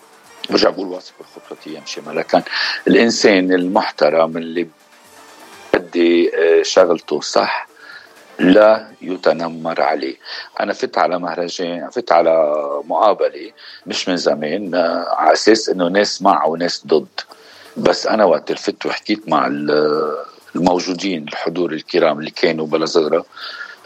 برجع 0.50 0.70
بقول 0.70 0.88
واثق 0.88 1.14
بالخطوة 1.20 1.74
يمشي 1.74 2.02
ملكا 2.02 2.44
الإنسان 2.88 3.54
المحترم 3.54 4.38
اللي 4.38 4.68
بدي 5.74 6.32
آه 6.36 6.64
شغلته 6.64 7.22
صح 7.22 7.69
لا 8.40 8.88
يتنمر 9.02 9.82
عليه. 9.82 10.16
أنا 10.60 10.74
فت 10.74 10.98
على 10.98 11.20
مهرجان 11.20 11.90
فت 11.90 12.12
على 12.12 12.54
مقابلة 12.86 13.52
مش 13.86 14.10
من 14.10 14.18
زمان 14.18 14.76
آه، 14.76 15.06
على 15.10 15.34
أساس 15.34 15.70
أنه 15.70 15.88
ناس 15.88 16.22
مع 16.22 16.46
وناس 16.46 16.88
ضد. 16.88 17.08
بس 17.78 18.08
أنا 18.08 18.26
وقت 18.26 18.52
الفت 18.52 18.86
وحكيت 18.86 19.30
مع 19.30 19.48
الموجودين 20.56 21.28
الحضور 21.28 21.74
الكرام 21.74 22.20
اللي 22.20 22.32
كانوا 22.32 22.68
بلا 22.68 22.86
صغرى 22.86 23.24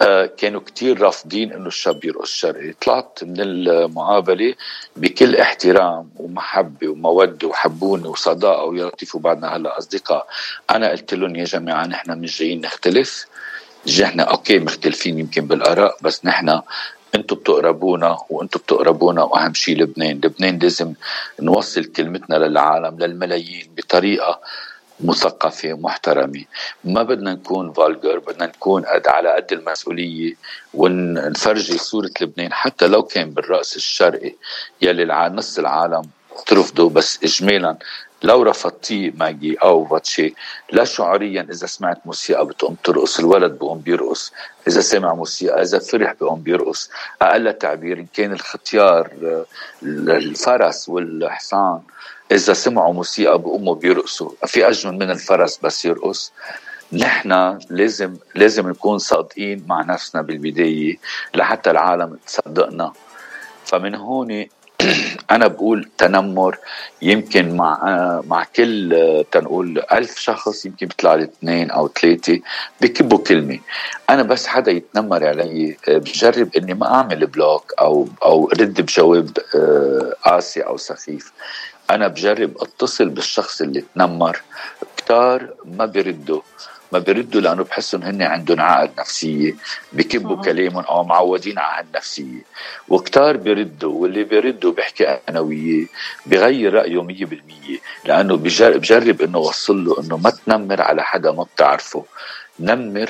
آه، 0.02 0.26
كانوا 0.26 0.62
كتير 0.62 1.02
رافضين 1.02 1.54
إنه 1.54 1.68
الشاب 1.68 2.06
يرقص 2.06 2.30
شرقي. 2.32 2.74
طلعت 2.74 3.20
من 3.24 3.42
المقابلة 3.42 4.56
بكل 4.96 5.36
احترام 5.36 6.10
ومحبة 6.18 6.88
ومودة 6.88 7.48
وحبوني 7.48 8.08
وصداقة 8.08 8.64
ويلطفوا 8.64 9.20
بعدنا 9.20 9.56
هلا 9.56 9.78
أصدقاء. 9.78 10.28
أنا 10.70 10.90
قلت 10.92 11.14
لهم 11.14 11.36
يا 11.36 11.44
جماعة 11.44 11.86
نحن 11.86 12.20
مش 12.20 12.40
جايين 12.40 12.62
نختلف. 12.62 13.26
نحن 13.88 14.20
أوكي 14.20 14.60
مختلفين 14.60 15.20
يمكن 15.20 15.46
بالآراء 15.48 15.98
بس 16.02 16.26
نحن 16.26 16.62
أنتم 17.16 17.36
بتقربونا 17.36 18.18
وأنتم 18.30 18.60
بتقربونا 18.60 19.24
وأهم 19.24 19.54
شيء 19.54 19.78
لبنان، 19.78 20.16
لبنان 20.16 20.60
لازم 20.60 20.94
نوصل 21.40 21.86
كلمتنا 21.86 22.36
للعالم 22.36 23.00
للملايين 23.00 23.70
بطريقة 23.78 24.40
مثقفة 25.00 25.74
محترمة. 25.74 26.44
ما 26.84 27.04
بدنا 27.04 27.34
نكون 27.34 27.74
فالجر 27.74 28.20
بدنا 28.20 28.46
نكون 28.46 28.86
قد 28.86 29.08
على 29.08 29.30
قد 29.36 29.52
المسؤولية 29.52 30.34
ونفرجي 30.74 31.78
صورة 31.78 32.12
لبنان. 32.22 32.54
حتى 32.54 32.88
لو 32.88 33.04
كان 33.04 33.30
بالرأس 33.30 33.76
الشرقي 33.76 34.36
يلي 34.82 35.30
نص 35.34 35.60
العالم 35.60 36.04
ترفضه 36.46 36.90
بس 36.90 37.20
إجمالا 37.24 37.78
لو 38.24 38.44
رفضتيه 38.44 39.12
ماجي 39.16 39.56
أو 39.56 39.84
باتشي 39.84 40.34
لا 40.72 40.84
شعوريا 40.84 41.48
إذا 41.52 41.68
سمعت 41.68 41.98
موسيقى 42.06 42.46
بتقوم 42.46 42.76
ترقص 42.84 43.20
الولد 43.20 43.52
بقوم 43.52 43.80
بيرقص. 43.80 44.34
إذا 44.68 44.82
سمع 44.82 45.14
موسيقى 45.14 45.62
إذا 45.62 45.80
فرح 45.80 46.14
بقوم 46.22 46.42
بيرقص. 46.42 46.90
أقل 47.22 47.54
تعبير 47.54 48.00
إن 48.00 48.06
كان 48.14 48.32
الختيار 48.32 49.12
الفرس 49.84 50.90
والحصان 50.90 51.82
إذا 52.32 52.54
سمعوا 52.54 52.94
موسيقى 52.94 53.40
بقوموا 53.40 53.76
بيرقصوا. 53.76 54.32
في 54.48 54.68
أجمل 54.68 54.94
من 54.94 55.12
الفرس 55.12 55.60
بس 55.64 55.86
يرقص. 55.86 56.32
نحن 56.94 57.60
لازم 57.70 58.16
لازم 58.36 58.70
نكون 58.70 58.98
صادقين 58.98 59.64
مع 59.68 59.82
نفسنا 59.82 60.22
بالبداية 60.22 60.98
لحتى 61.36 61.72
العالم 61.72 62.18
تصدقنا. 62.28 62.94
فمن 63.66 63.96
هون 63.96 64.46
أنا 65.32 65.48
بقول 65.48 65.90
تنمر 65.98 66.58
يمكن 67.02 67.58
مع 67.58 67.78
مع 68.28 68.44
كل 68.56 69.24
تنقول 69.32 69.84
ألف 69.92 70.20
شخص 70.20 70.66
يمكن 70.66 70.88
بيطلع 70.88 71.16
لي 71.16 71.24
اثنين 71.24 71.72
أو 71.72 71.88
ثلاثة 71.88 72.40
بكبوا 72.82 73.18
كلمة. 73.18 73.60
أنا 74.10 74.24
بس 74.24 74.48
حدا 74.48 74.72
يتنمر 74.72 75.28
علي 75.28 75.78
بجرب 75.88 76.56
إني 76.56 76.74
ما 76.74 76.94
أعمل 76.94 77.28
بلوك 77.28 77.74
أو 77.80 78.08
أو 78.24 78.50
رد 78.60 78.82
بجواب 78.82 79.38
آه، 79.56 80.14
قاسي 80.26 80.62
أو 80.62 80.78
سخيف. 80.78 81.32
أنا 81.90 82.08
بجرب 82.08 82.52
أتصل 82.62 83.10
بالشخص 83.10 83.62
اللي 83.62 83.84
تنمر. 83.96 84.42
كتار 85.14 85.54
ما 85.66 85.86
بيردوا 85.86 86.42
ما 86.92 87.00
بيردوا 87.00 87.42
لأنه 87.42 87.64
بحسوا 87.64 88.00
هن 88.00 88.22
عندهم 88.22 88.62
عقد 88.62 88.92
نفسية 89.00 89.56
بكبوا 89.94 90.44
كلامهم 90.44 90.84
أو 90.84 91.04
معودين 91.04 91.60
على 91.60 91.86
هالنفسية. 91.88 92.42
وكتار 92.90 93.38
بيردوا 93.38 94.02
واللي 94.02 94.24
بيردوا 94.24 94.72
بيحكي 94.72 95.20
أنا 95.30 95.40
وياه 95.40 95.86
بغير 96.26 96.74
رأيه 96.74 97.02
100% 97.02 97.80
لأنه 98.06 98.38
بجرب, 98.38 98.82
بجرب 98.82 99.22
إنه 99.22 99.38
وصل 99.40 99.86
له 99.86 100.00
إنه 100.00 100.18
ما 100.18 100.30
تنمر 100.30 100.82
على 100.82 101.04
حدا 101.04 101.32
ما 101.32 101.44
بتعرفه. 101.44 102.06
نمر 102.60 103.10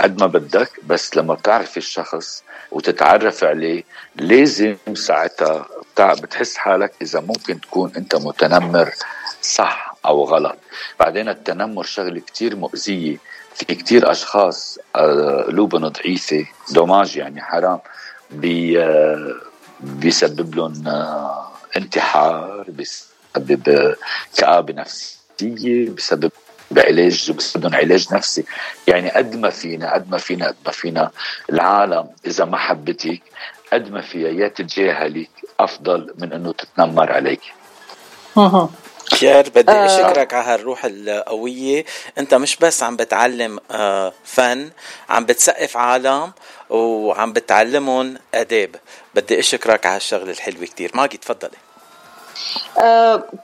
قد 0.00 0.20
ما 0.20 0.26
بدك 0.26 0.70
بس 0.86 1.16
لما 1.16 1.34
بتعرف 1.34 1.76
الشخص 1.76 2.44
وتتعرف 2.70 3.44
عليه 3.44 3.84
لازم 4.16 4.76
ساعتها 4.94 5.66
بتحس 5.98 6.56
حالك 6.56 6.92
إذا 7.02 7.20
ممكن 7.20 7.60
تكون 7.60 7.92
أنت 7.96 8.14
متنمر 8.14 8.90
صح. 9.42 9.91
أو 10.06 10.24
غلط. 10.24 10.56
بعدين 11.00 11.28
التنمر 11.28 11.82
شغلة 11.82 12.20
كتير 12.20 12.56
مؤذية. 12.56 13.18
في 13.54 13.64
كتير 13.64 14.10
أشخاص 14.10 14.78
آه، 14.96 15.42
قلوبهم 15.42 15.88
ضعيفة 15.88 16.46
دوماج 16.70 17.16
يعني 17.16 17.42
حرام 17.42 17.78
بي 18.30 18.82
آه، 18.82 19.34
بيسبب 19.80 20.54
لهم 20.54 20.88
آه، 20.88 21.48
انتحار 21.76 22.64
بيسبب 22.68 23.94
كآبة 24.36 24.74
نفسية 24.74 25.90
بيسبب 25.90 26.30
بعلاج 26.70 27.32
بدهم 27.54 27.74
علاج 27.74 28.14
نفسي. 28.14 28.44
يعني 28.86 29.10
قد 29.10 29.36
ما 29.36 29.50
فينا 29.50 29.94
قد 29.94 30.10
ما 30.10 30.18
فينا 30.18 30.46
قد 30.46 30.56
ما 30.66 30.72
فينا 30.72 31.10
العالم 31.52 32.08
إذا 32.26 32.44
ما 32.44 32.56
حبتك 32.56 33.22
قد 33.72 33.90
ما 33.90 34.00
فيها 34.00 34.28
يا 34.28 34.48
تتجاهلك 34.48 35.30
أفضل 35.60 36.14
من 36.18 36.32
إنه 36.32 36.52
تتنمر 36.52 37.12
عليك. 37.12 37.40
بيير 39.20 39.48
بدي 39.48 39.72
آه. 39.72 39.86
أشكرك 39.86 40.34
على 40.34 40.44
هالروح 40.44 40.80
القوية. 40.84 41.84
أنت 42.18 42.34
مش 42.34 42.56
بس 42.56 42.82
عم 42.82 42.96
بتعلم 42.96 43.58
آه، 43.70 44.12
فن 44.24 44.70
عم 45.10 45.24
بتسقف 45.24 45.76
عالم 45.76 46.32
وعم 46.70 47.32
بتعلمهم 47.32 48.18
أداب. 48.34 48.76
بدي 49.14 49.38
أشكرك 49.38 49.86
على 49.86 49.96
هالشغلة 49.96 50.30
الحلوة 50.30 50.64
كتير. 50.64 50.90
ماجي 50.94 51.16
تفضلي. 51.16 51.71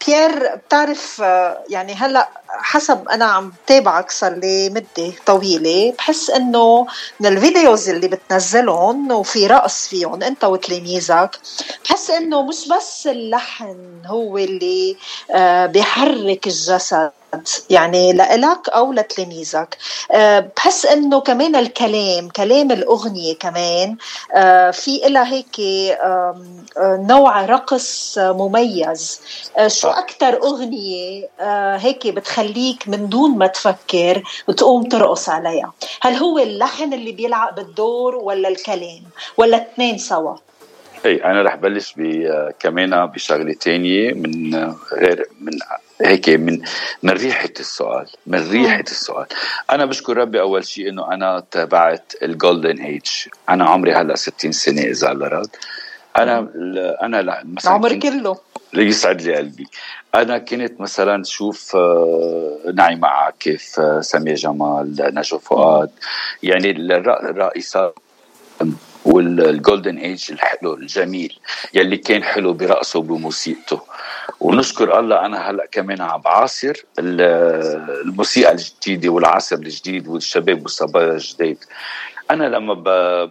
بيير 0.06 0.56
بتعرف 0.56 1.20
آه 1.24 1.64
يعني 1.68 1.94
هلأ 1.94 2.28
حسب 2.48 3.08
أنا 3.08 3.24
عم 3.24 3.52
تابعك 3.66 4.10
صار 4.10 4.32
لي 4.32 4.70
مدة 4.70 5.12
طويلة 5.26 5.94
بحس 5.98 6.30
إنه 6.30 6.86
من 7.20 7.26
الفيديوز 7.26 7.88
اللي 7.88 8.08
بتنزلهم 8.08 9.12
وفي 9.12 9.46
رقص 9.46 9.88
فيهم 9.88 10.22
أنت 10.22 10.44
وتلاميذك 10.44 11.38
بحس 11.84 12.10
إنه 12.10 12.42
مش 12.42 12.68
بس 12.68 13.06
اللحن 13.06 13.76
هو 14.06 14.38
اللي 14.38 14.96
آه 15.30 15.66
بيحرك 15.66 16.46
الجسد. 16.46 17.10
يعني 17.70 18.12
لإلك 18.12 18.68
أو 18.68 18.92
لتلاميذك. 18.92 19.78
آه، 20.12 20.50
بحس 20.56 20.86
إنه 20.86 21.20
كمان 21.20 21.56
الكلام 21.56 22.28
كلام 22.28 22.70
الأغنية 22.70 23.34
كمان 23.34 23.96
آه، 24.34 24.70
في 24.70 25.06
إلها 25.06 25.32
هيك 25.32 25.60
آه، 26.00 26.36
نوع 27.08 27.44
رقص 27.44 28.18
مميز. 28.18 29.20
شو 29.66 29.88
أكثر 29.88 30.42
أغنية 30.42 31.28
هيك 31.76 32.06
بتخليك 32.06 32.88
من 32.88 33.08
دون 33.08 33.38
ما 33.38 33.46
تفكر 33.46 34.22
وتقوم 34.48 34.88
ترقص 34.88 35.28
عليها؟ 35.28 35.72
هل 36.00 36.14
هو 36.14 36.38
اللحن 36.38 36.92
اللي 36.92 37.12
بيلعب 37.12 37.54
بالدور 37.54 38.16
ولا 38.16 38.48
الكلام؟ 38.48 39.02
ولا 39.36 39.56
الاثنين 39.56 39.98
سوا؟ 39.98 40.36
اي 41.04 41.24
أنا 41.24 41.42
رح 41.42 41.54
بلش 41.54 41.94
كمان 42.58 43.06
بشغلة 43.06 43.52
تانية 43.52 44.12
من 44.12 44.54
غير 44.92 45.28
من 45.40 45.52
هيك 46.00 46.28
من 46.28 46.60
من 47.02 47.10
ريحة 47.10 47.52
السؤال 47.60 48.06
من 48.26 48.50
ريحة 48.50 48.84
السؤال. 48.90 49.26
أنا 49.70 49.84
بشكر 49.84 50.16
ربي 50.16 50.40
أول 50.40 50.64
شيء 50.64 50.88
إنه 50.88 51.12
أنا 51.12 51.42
تابعت 51.50 52.12
ال 52.22 52.30
golden 52.30 52.78
age 52.78 53.06
أنا 53.48 53.64
عمري 53.64 53.94
هلأ 53.94 54.16
60 54.16 54.52
سنة 54.52 54.82
إذا 54.82 55.12
الله 55.12 55.28
راد 55.28 55.56
أنا 56.18 56.48
أنا 57.02 57.22
لا 57.22 57.42
مثلا 57.44 57.72
عمر 57.72 57.94
كله. 57.94 58.38
يسعد 58.74 59.22
لي 59.22 59.36
قلبي. 59.36 59.66
أنا 60.14 60.38
كنت 60.38 60.80
مثلا 60.80 61.24
شوف 61.24 61.76
آه، 61.76 62.58
نعيمة 62.74 63.08
عاكف 63.08 63.80
آه، 63.80 64.00
ساميه 64.00 64.34
جمال 64.34 64.94
نجوى 65.14 65.40
فؤاد. 65.40 65.90
يعني 66.42 66.70
الرائسات 66.70 67.94
والجولدن 69.04 69.98
ايج 69.98 70.32
الحلو 70.32 70.74
الجميل 70.74 71.38
يلي 71.74 71.96
كان 71.96 72.24
حلو 72.24 72.52
برقصه 72.52 72.98
وبموسيقته 72.98 73.80
ونشكر 74.40 74.98
الله 75.00 75.26
أنا 75.26 75.50
هلأ 75.50 75.66
كمان 75.72 76.00
عم 76.00 76.20
بعاصر 76.20 76.72
الموسيقى 76.98 78.52
الجديدة 78.52 79.08
والعصر 79.08 79.56
الجديد 79.56 80.08
والشباب 80.08 80.62
والصبايا 80.62 81.12
الجديد. 81.12 81.58
أنا 82.30 82.44
لما. 82.44 83.30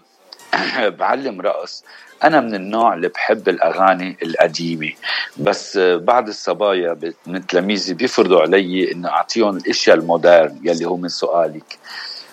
بعلم 1.00 1.42
رقص 1.42 1.84
أنا 2.24 2.42
من 2.42 2.56
النوع 2.56 2.94
اللي 2.94 3.08
بحب 3.08 3.50
الأغاني 3.50 4.18
القديمة. 4.24 4.92
بس 5.38 5.78
بعض 5.78 6.28
الصبايا 6.28 6.98
من 7.28 7.48
تلاميذي 7.48 7.94
بيفرضوا 7.94 8.42
علي 8.42 8.92
إنه 8.92 9.10
أعطيهم 9.10 9.58
الأشياء 9.58 9.98
ال 9.98 10.07
modern 10.07 10.60
يلي 10.64 10.86
هو 10.86 10.98
من 10.98 11.10
سؤالك. 11.10 11.78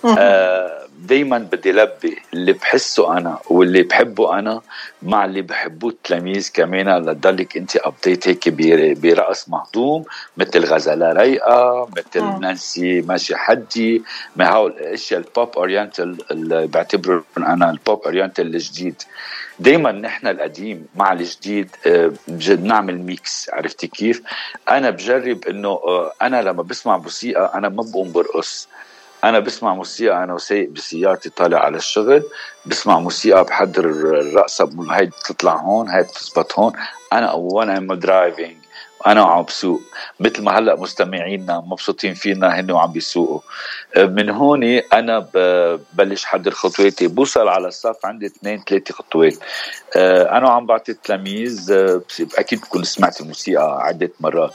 آه 0.19 0.85
دايما 0.99 1.39
بدي 1.39 1.73
لبي 1.73 2.19
اللي 2.35 2.53
بحسه 2.53 3.19
أنا 3.19 3.39
واللي 3.51 3.83
بحبه 3.83 4.39
أنا 4.39 4.61
مع 5.03 5.25
اللي 5.25 5.43
بحبوه 5.43 5.91
التلاميذ 5.91 6.51
كمان. 6.55 6.99
لتضلك 6.99 7.57
أنت 7.57 7.77
ابديت 7.77 8.29
هيك 8.29 8.49
برقص 8.99 9.49
مهضوم 9.49 10.05
مثل 10.37 10.65
غزالة 10.65 11.13
رايقة 11.13 11.89
مثل 11.97 12.41
نانسي 12.41 13.01
ماشي 13.01 13.37
حدي 13.37 14.03
ما 14.37 14.51
هول 14.51 14.71
الاشياء 14.71 15.21
ال 15.21 15.28
pop 15.28 15.49
oriental 15.57 16.17
اللي 16.31 16.67
بعتبره 16.67 17.25
أنا 17.39 17.71
ال 17.71 17.79
pop 17.79 18.03
oriental 18.03 18.55
الجديد. 18.55 19.03
دائما 19.59 19.93
نحن 19.93 20.27
القديم 20.27 20.87
مع 20.95 21.13
الجديد 21.13 21.71
آه، 21.87 22.13
بنعمل 22.29 22.99
mix 22.99 23.51
عرفتي 23.53 23.87
كيف؟ 23.87 24.23
أنا 24.71 24.91
بجرب 24.91 25.45
إنه 25.45 25.69
آه، 25.69 26.13
أنا 26.23 26.43
لما 26.43 26.63
بسمع 26.63 26.99
موسيقى 26.99 27.53
أنا 27.55 27.69
ما 27.69 27.83
بقوم 27.83 28.13
برقص. 28.13 28.69
أنا 29.25 29.39
بسمع 29.39 29.75
موسيقى 29.75 30.25
أنا 30.25 30.35
وسايق 30.35 30.69
بسيارتي 30.71 31.31
طالع 31.31 31.59
على 31.59 31.77
الشغل 31.77 32.23
بسمع 32.67 32.99
موسيقى 32.99 33.45
بحضر 33.45 33.85
الرقصة 33.85 34.71
هاي 34.91 35.07
بتطلع 35.07 35.57
هون 35.57 35.89
هاي 35.89 36.03
بتزبط 36.03 36.59
هون. 36.59 36.73
أنا 37.13 37.33
وأنا 37.33 37.79
am 37.79 37.95
driving 37.95 38.57
أنا 39.07 39.23
وعم 39.23 39.43
بسوق. 39.43 39.81
مثل 40.21 40.43
ما 40.43 40.59
هلأ 40.59 40.77
مستمعينا 40.77 41.61
مبسوطين 41.67 42.15
فينا 42.15 42.61
هن 42.61 42.71
وعم 42.71 42.93
بيسوقوا. 42.93 43.41
من 43.97 44.31
هون 44.31 44.65
أنا 44.93 45.29
ببلش 45.35 46.25
حضر 46.25 46.51
خطواتي. 46.51 47.07
بوصل 47.07 47.49
على 47.49 47.69
الصف 47.69 48.07
عندي 48.07 48.27
اثنين 48.27 48.63
ثلاثة 48.69 48.95
خطوات. 48.95 49.35
أنا 50.37 50.47
وعم 50.47 50.67
بعطي 50.67 50.93
التلاميذ 50.93 51.73
أكيد 52.39 52.61
بكون 52.61 52.85
سمعت 52.85 53.21
الموسيقى 53.21 53.83
عدة 53.83 54.11
مرات. 54.21 54.55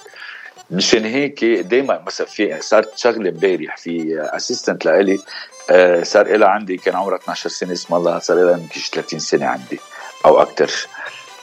مشان 0.72 1.06
هيك 1.06 1.46
دائما 1.46 2.04
مثلا 2.08 2.28
في 2.28 2.62
صارت 2.62 2.98
شغلة 2.98 3.30
امبارح 3.30 3.78
في 3.78 4.20
اسيستنت 4.20 4.86
لإلي 4.86 5.20
آه، 5.70 6.04
صار 6.04 6.38
لها 6.38 6.48
عندي 6.48 6.78
كان 6.78 6.96
عمرها 6.96 7.18
12 7.18 7.50
سنة 7.50 7.74
اسم 7.74 7.96
الله 7.96 8.20
صار 8.20 8.38
لها 8.38 8.58
يمكن 8.58 8.80
30 8.80 9.20
سنة 9.20 9.46
عندي 9.46 9.80
أو 10.26 10.42
أكثر 10.42 10.88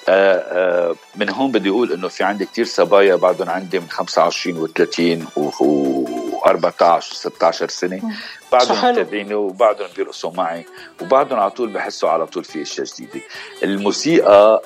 آه، 0.09 0.37
آه، 0.37 0.97
من 1.17 1.31
هون 1.31 1.53
بدي 1.53 1.69
أقول 1.69 1.93
إنه 1.93 2.09
في 2.09 2.25
عندي 2.25 2.45
كثير 2.47 2.65
صبايا 2.65 3.17
بعدهم 3.17 3.51
عندي 3.51 3.79
من 3.79 3.89
25 3.91 4.69
و30 4.69 5.27
و14 5.37 7.05
و16 7.05 7.51
سنة. 7.67 8.03
بعدهم 8.53 8.91
متابعيني 8.91 9.35
وبعدهم 9.35 9.89
بيرقصوا 9.97 10.33
معي 10.33 10.67
وبعدهم 11.03 11.39
على 11.39 11.51
طول 11.51 11.69
بحسوا 11.69 12.09
على 12.09 12.27
طول 12.27 12.45
في 12.45 12.63
أشياء 12.63 12.87
جديدة. 12.87 13.21
الموسيقى 13.63 14.63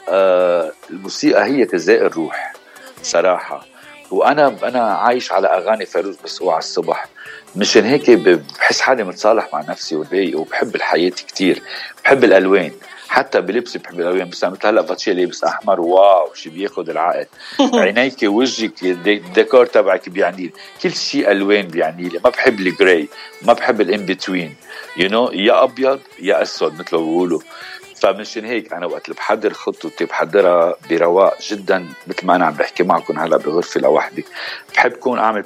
الموسيقى 0.90 1.44
هي 1.44 1.64
غذاء 1.64 2.00
الروح 2.00 2.52
صراحة. 3.02 3.66
وأنا 4.10 4.56
أنا 4.62 4.80
عايش 4.80 5.32
على 5.32 5.48
أغاني 5.48 5.86
فيروز 5.86 6.16
بس 6.24 6.42
على 6.42 6.58
الصبح. 6.58 7.06
مشان 7.56 7.84
هيك 7.84 8.10
بحس 8.10 8.80
حالي 8.80 9.04
متصالح 9.04 9.48
مع 9.52 9.60
نفسي 9.68 9.96
ورايق 9.96 10.38
وبحب 10.38 10.74
الحياة 10.76 11.10
كتير. 11.10 11.62
بحب 12.04 12.24
الألوان. 12.24 12.70
حتى 13.08 13.40
بلبسي 13.40 13.78
بحب 13.78 14.00
الألوان. 14.00 14.30
بس 14.30 14.44
مثل 14.44 14.66
هلا 14.66 14.82
فاتشي 14.82 15.12
لابس 15.12 15.44
أحمر. 15.44 15.80
wow 15.80 16.34
شي 16.34 16.50
بياخذ 16.50 16.90
العقل 16.90 17.26
عينيك 17.74 18.16
وجهك 18.22 18.82
الديكور 18.82 19.66
تبعك 19.66 20.08
بيعني 20.08 20.42
لي. 20.42 20.52
كل 20.82 20.92
شيء 20.92 21.30
ألوان 21.30 21.66
بيعني 21.68 22.08
لي. 22.08 22.20
ما 22.24 22.30
بحب 22.30 22.60
ال 22.60 22.68
gray. 22.68 23.08
ما 23.42 23.52
بحب 23.52 23.80
ال 23.80 23.89
in 23.89 24.06
between 24.06 24.54
you 24.96 25.08
know 25.08 25.30
يا 25.32 25.64
أبيض 25.64 26.00
يا 26.18 26.42
أسود 26.42 26.72
مثل 26.72 26.96
ما 26.96 27.02
بيقولوا. 27.02 27.40
فمنشان 28.00 28.44
هيك 28.44 28.72
أنا 28.72 28.86
وقت 28.86 29.04
اللي 29.04 29.16
بحضر 29.16 29.52
خطوتي 29.52 30.04
بحضرها 30.04 30.76
برواق 30.90 31.42
جدا 31.42 31.88
مثل 32.06 32.26
ما 32.26 32.36
أنا 32.36 32.46
عم 32.46 32.54
بحكي 32.54 32.82
معكم 32.82 33.18
هلا 33.18 33.36
بغرفة 33.36 33.80
لوحدي. 33.80 34.24
بحب 34.74 34.92
كون 34.92 35.18
أعمل 35.18 35.42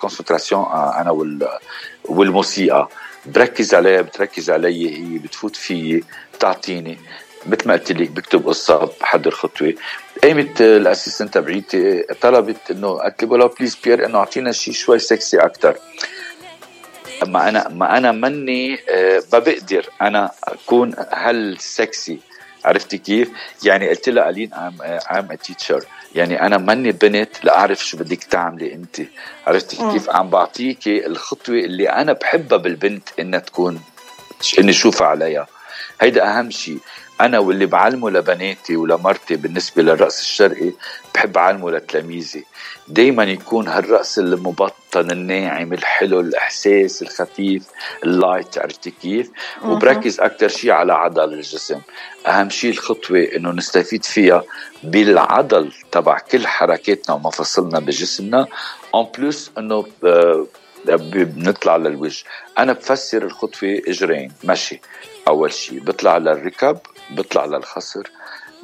concentration 0.00 0.62
آه، 0.62 1.00
أنا 1.00 1.10
وال 1.10 1.48
والموسيقى. 2.04 2.88
بركز 3.26 3.74
عليها 3.74 4.02
بتركز 4.02 4.50
علي 4.50 4.96
هي 4.98 5.18
بتفوت 5.18 5.56
فيي 5.56 6.04
بتعطيني. 6.34 6.98
مثل 7.46 7.68
ما 7.68 7.74
قلت 7.74 7.92
لك 7.92 8.10
بكتب 8.10 8.46
قصة 8.46 8.90
بحضر 9.00 9.30
خطوة. 9.30 9.74
قامت 10.22 10.60
ال 10.60 10.67
assistant 10.67 11.34
تبعيتي 11.34 12.02
طلبت 12.20 12.70
إنه 12.70 12.98
قالت 12.98 13.22
لي 13.22 13.48
please 13.58 13.74
بيير 13.84 14.06
إنه 14.06 14.18
أعطينا 14.18 14.52
شيء 14.52 14.74
شوي 14.74 14.98
سكسي 14.98 15.38
أكثر 15.38 15.76
ما 17.24 17.48
أنا 17.48 17.68
ما 17.68 17.96
أنا 17.98 18.12
مني 18.12 18.78
آه، 18.90 19.22
ما 19.32 19.38
بقدر 19.38 19.86
أنا 20.02 20.30
أكون 20.44 20.94
هل 21.12 21.56
سكسي 21.60 22.18
عرفتي 22.64 22.98
كيف؟ 22.98 23.30
يعني 23.64 23.88
قلت 23.88 24.08
لها 24.08 24.30
الين 24.30 24.54
I'm 24.54 24.82
a 25.10 25.34
teacher 25.34 25.84
يعني 26.14 26.42
أنا 26.46 26.58
ماني 26.58 26.92
بنت 26.92 27.44
لأعرف 27.44 27.84
شو 27.86 27.96
بدك 27.96 28.24
تعملي 28.24 28.74
أنت. 28.74 29.00
عرفتي 29.46 29.76
كيف؟ 29.76 30.10
عم 30.10 30.30
بعطيكي 30.30 31.06
الخطوة 31.06 31.54
اللي 31.58 31.88
أنا 31.88 32.12
بحبها 32.12 32.58
بالبنت 32.58 33.08
إنها 33.18 33.40
تكون 33.40 33.80
إني 34.58 34.72
شوفها 34.72 35.06
عليها. 35.06 35.46
هيدا 36.00 36.38
أهم 36.38 36.50
شيء 36.50 36.78
أنا 37.22 37.38
واللي 37.38 37.66
بعلمه 37.66 38.10
لبناتي 38.10 38.76
ولمرتي 38.76 39.36
بالنسبة 39.36 39.82
للرقص 39.82 40.20
الشرقي 40.20 40.72
بحب 41.14 41.36
أعلمه 41.36 41.70
لتلاميذي 41.70 42.44
دايما 42.88 43.24
يكون 43.24 43.68
هالرقص 43.68 44.18
المبطن 44.18 45.10
الناعم 45.10 45.72
الحلو 45.72 46.20
الإحساس 46.20 47.02
الخفيف 47.02 47.62
ال 48.04 48.13
light 48.13 48.58
عرفتي 48.58 48.90
كيف؟ 48.90 49.30
وبركز 49.64 50.20
أكثر 50.20 50.48
شيء 50.48 50.70
على 50.70 50.92
عضل 50.92 51.32
الجسم. 51.32 51.80
أهم 52.26 52.50
شيء 52.50 52.70
الخطوة 52.70 53.28
إنه 53.36 53.50
نستفيد 53.50 54.04
فيها 54.04 54.42
بالعضل 54.82 55.72
تبع 55.92 56.18
كل 56.18 56.46
حركاتنا 56.46 57.14
ومفاصلنا 57.14 57.78
بجسمنا. 57.80 58.46
en 58.94 59.06
plus 59.18 59.50
إنه 59.58 59.86
آه، 60.04 60.46
بنطلع 60.86 61.76
للوجه. 61.76 62.24
أنا 62.58 62.72
بفسر 62.72 63.22
الخطوة 63.22 63.82
إجرين. 63.88 64.32
مشي. 64.44 64.80
أول 65.28 65.52
شيء 65.52 65.80
بطلع 65.80 66.18
للركب. 66.18 66.78
بطلع 67.14 67.44
للخصر 67.44 68.10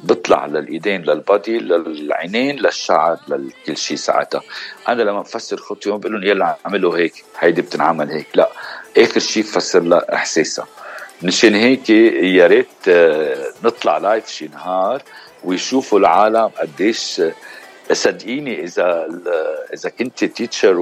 بطلع 0.03 0.45
للإيدين 0.45 1.01
للبادي 1.01 1.59
للعينين 1.59 2.55
للشعر 2.55 3.19
لكل 3.27 3.77
شيء 3.77 3.97
ساعتها. 3.97 4.41
أنا 4.87 5.03
لما 5.03 5.21
بفسر 5.21 5.57
خطوة 5.57 5.97
بقول 5.97 6.13
لهم 6.13 6.23
يلا 6.23 6.57
اعملوا 6.65 6.97
هيك 6.97 7.23
هيدي 7.39 7.61
بتنعمل 7.61 8.09
هيك. 8.09 8.27
لا 8.35 8.49
اخر 8.97 9.19
شيء 9.19 9.43
بفسر 9.43 9.79
لها 9.79 10.13
إحساسها. 10.13 10.67
مشان 11.23 11.55
هيك 11.55 11.89
يا 11.89 12.47
ريت 12.47 12.67
آه، 12.87 13.51
نطلع 13.63 13.97
لايف 13.97 14.27
شي 14.27 14.47
نهار 14.47 15.01
ويشوفوا 15.43 15.99
العالم 15.99 16.47
قديش 16.47 17.21
صدقيني 17.93 18.63
إذا 18.63 19.07
إذا 19.73 19.89
كنت 19.89 20.25
teacher 20.25 20.77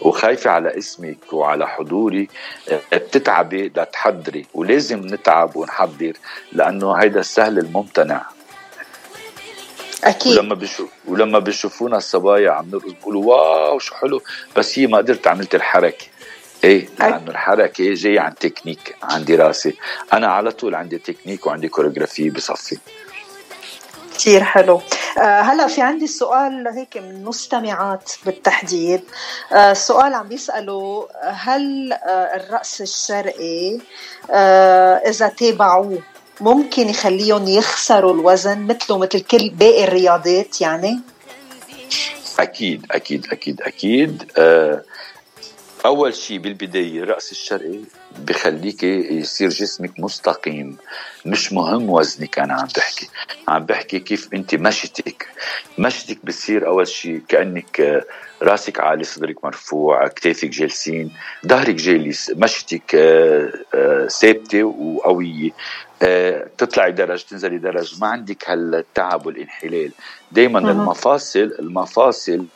وخايفة 0.00 0.50
على 0.50 0.78
اسمك 0.78 1.32
وعلى 1.32 1.68
حضوري. 1.68 2.28
بتتعبي 2.92 3.68
لتحضري 3.68 4.46
ولازم 4.54 5.00
نتعب 5.06 5.56
ونحضر 5.56 6.12
لأنه 6.52 6.92
هيدا 6.92 7.20
السهل 7.20 7.58
الممتنع. 7.58 8.26
أكيد. 10.04 10.38
ولما 10.38 10.54
بشوف 10.54 10.90
ولما 11.08 11.38
بيشوفونا 11.38 11.96
الصبايا 11.96 12.50
عم 12.50 12.70
نرقص 12.70 12.84
بيقولوا 12.84 13.24
wow 13.24 13.78
شو 13.78 13.94
حلو. 13.94 14.22
بس 14.56 14.78
هي 14.78 14.86
ما 14.86 14.98
قدرت 14.98 15.26
عملت 15.26 15.54
الحركة. 15.54 16.06
إيه 16.64 16.88
لأنه 16.98 17.30
الحركة 17.30 17.94
جاية 17.94 18.20
عن 18.20 18.34
تكنيك 18.34 18.96
عن 19.02 19.24
دراسه 19.24 19.72
أنا 20.12 20.26
على 20.26 20.50
طول 20.50 20.74
عندي 20.74 20.98
تكنيك 20.98 21.46
وعندي 21.46 21.68
choreography 21.68 22.30
بصفي. 22.30 22.78
كثير 24.14 24.44
حلو. 24.44 24.80
آه 25.18 25.40
هلا 25.40 25.66
في 25.66 25.82
عندي 25.82 26.06
سؤال 26.06 26.68
هيك 26.68 26.96
من 26.96 27.24
مستمعات 27.24 28.12
بالتحديد. 28.26 29.00
آه 29.52 29.70
السؤال 29.70 30.14
عم 30.14 30.28
بيسالوا 30.28 31.06
هل 31.22 31.92
آه 31.92 32.36
الرقص 32.36 32.80
الشرقي 32.80 33.78
آه 34.30 34.94
إذا 34.94 35.28
تابعوه 35.28 35.98
ممكن 36.40 36.88
يخليهم 36.88 37.48
يخسروا 37.48 38.12
الوزن 38.14 38.66
مثله 38.66 38.98
مثل 38.98 39.20
كل 39.20 39.50
باقي 39.50 39.84
الرياضات 39.84 40.60
يعني؟ 40.60 41.00
أكيد 42.38 42.86
أكيد 42.90 43.26
أكيد 43.32 43.62
أكيد. 43.62 44.32
آه 44.38 44.82
أول 45.86 46.14
شيء 46.14 46.38
بالبداية 46.38 47.02
الرأس 47.02 47.32
الشرقي 47.32 47.80
بخليك 48.18 48.82
يصير 48.82 49.48
جسمك 49.48 49.92
مستقيم. 49.98 50.76
مش 51.26 51.52
مهم 51.52 51.90
وزنك 51.90 52.38
أنا 52.38 52.54
عم 52.54 52.66
بحكي. 52.76 53.08
عم 53.48 53.66
بحكي 53.66 53.98
كيف 54.00 54.28
أنت 54.34 54.54
مشتك 54.54 55.26
مشتك 55.78 56.18
بتصير 56.24 56.66
أول 56.66 56.88
شيء 56.88 57.18
كأنك 57.28 58.04
راسك 58.42 58.80
عالي 58.80 59.04
صدرك 59.04 59.44
مرفوع 59.44 60.08
كتافك 60.08 60.48
جالسين 60.48 61.12
ظهرك 61.46 61.74
جالس. 61.74 62.30
مشتك 62.36 62.94
آه، 62.94 63.52
آه، 63.74 64.06
ثابتة 64.06 64.62
وقوية. 64.64 65.50
آه، 65.50 65.54
تطلعي 66.58 66.92
درج 66.92 67.22
تنزلي 67.22 67.58
درج. 67.58 68.00
ما 68.00 68.06
عندك 68.06 68.50
هالتعب 68.50 69.26
والانحلال. 69.26 69.90
دائما 70.32 70.58
المفاصل 70.58 71.54
المفاصل 71.58 72.46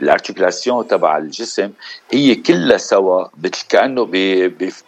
الارتكلاسيون 0.00 0.88
تبع 0.88 1.18
الجسم 1.18 1.70
هي 2.10 2.34
كلها 2.34 2.76
سوا 2.76 3.24
مثل 3.42 3.66
كأنه 3.68 4.08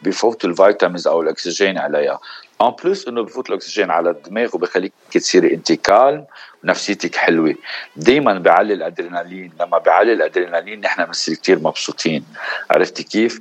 بفوت 0.02 0.44
ال 0.44 0.51
vitamins 0.51 1.06
أو 1.08 1.22
الأكسجين 1.22 1.78
عليها. 1.78 2.20
en 2.62 2.72
plus 2.84 3.08
انه 3.08 3.22
بفوت 3.22 3.48
الاكسجين 3.50 3.90
على 3.90 4.10
الدماغ 4.10 4.50
وبخليك 4.54 4.92
تصيري 5.12 5.54
انت 5.54 5.72
calme 5.72 6.24
ونفسيتك 6.64 7.16
حلوة 7.16 7.54
دائما 7.96 8.38
بيعلي 8.38 8.74
الادرينالين 8.74 9.52
لما 9.60 9.78
بيعلي 9.78 10.12
الادرينالين 10.12 10.80
نحن 10.80 11.04
بنصير 11.04 11.34
كثير 11.34 11.58
مبسوطين 11.58 12.24
عرفتي 12.70 13.02
كيف 13.02 13.40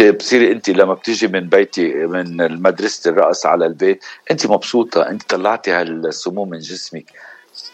بتصيري 0.00 0.52
انت 0.52 0.70
لما 0.70 0.94
بتيجي 0.94 1.28
من 1.28 1.48
بيتي 1.48 1.92
من 1.94 2.62
مدرسه 2.62 3.10
الرقص 3.10 3.46
على 3.46 3.66
البيت 3.66 4.04
انت 4.30 4.46
مبسوطه 4.46 5.08
انت 5.08 5.22
طلعتي 5.22 5.70
هالسموم 5.70 6.50
من 6.50 6.58
جسمك 6.58 7.04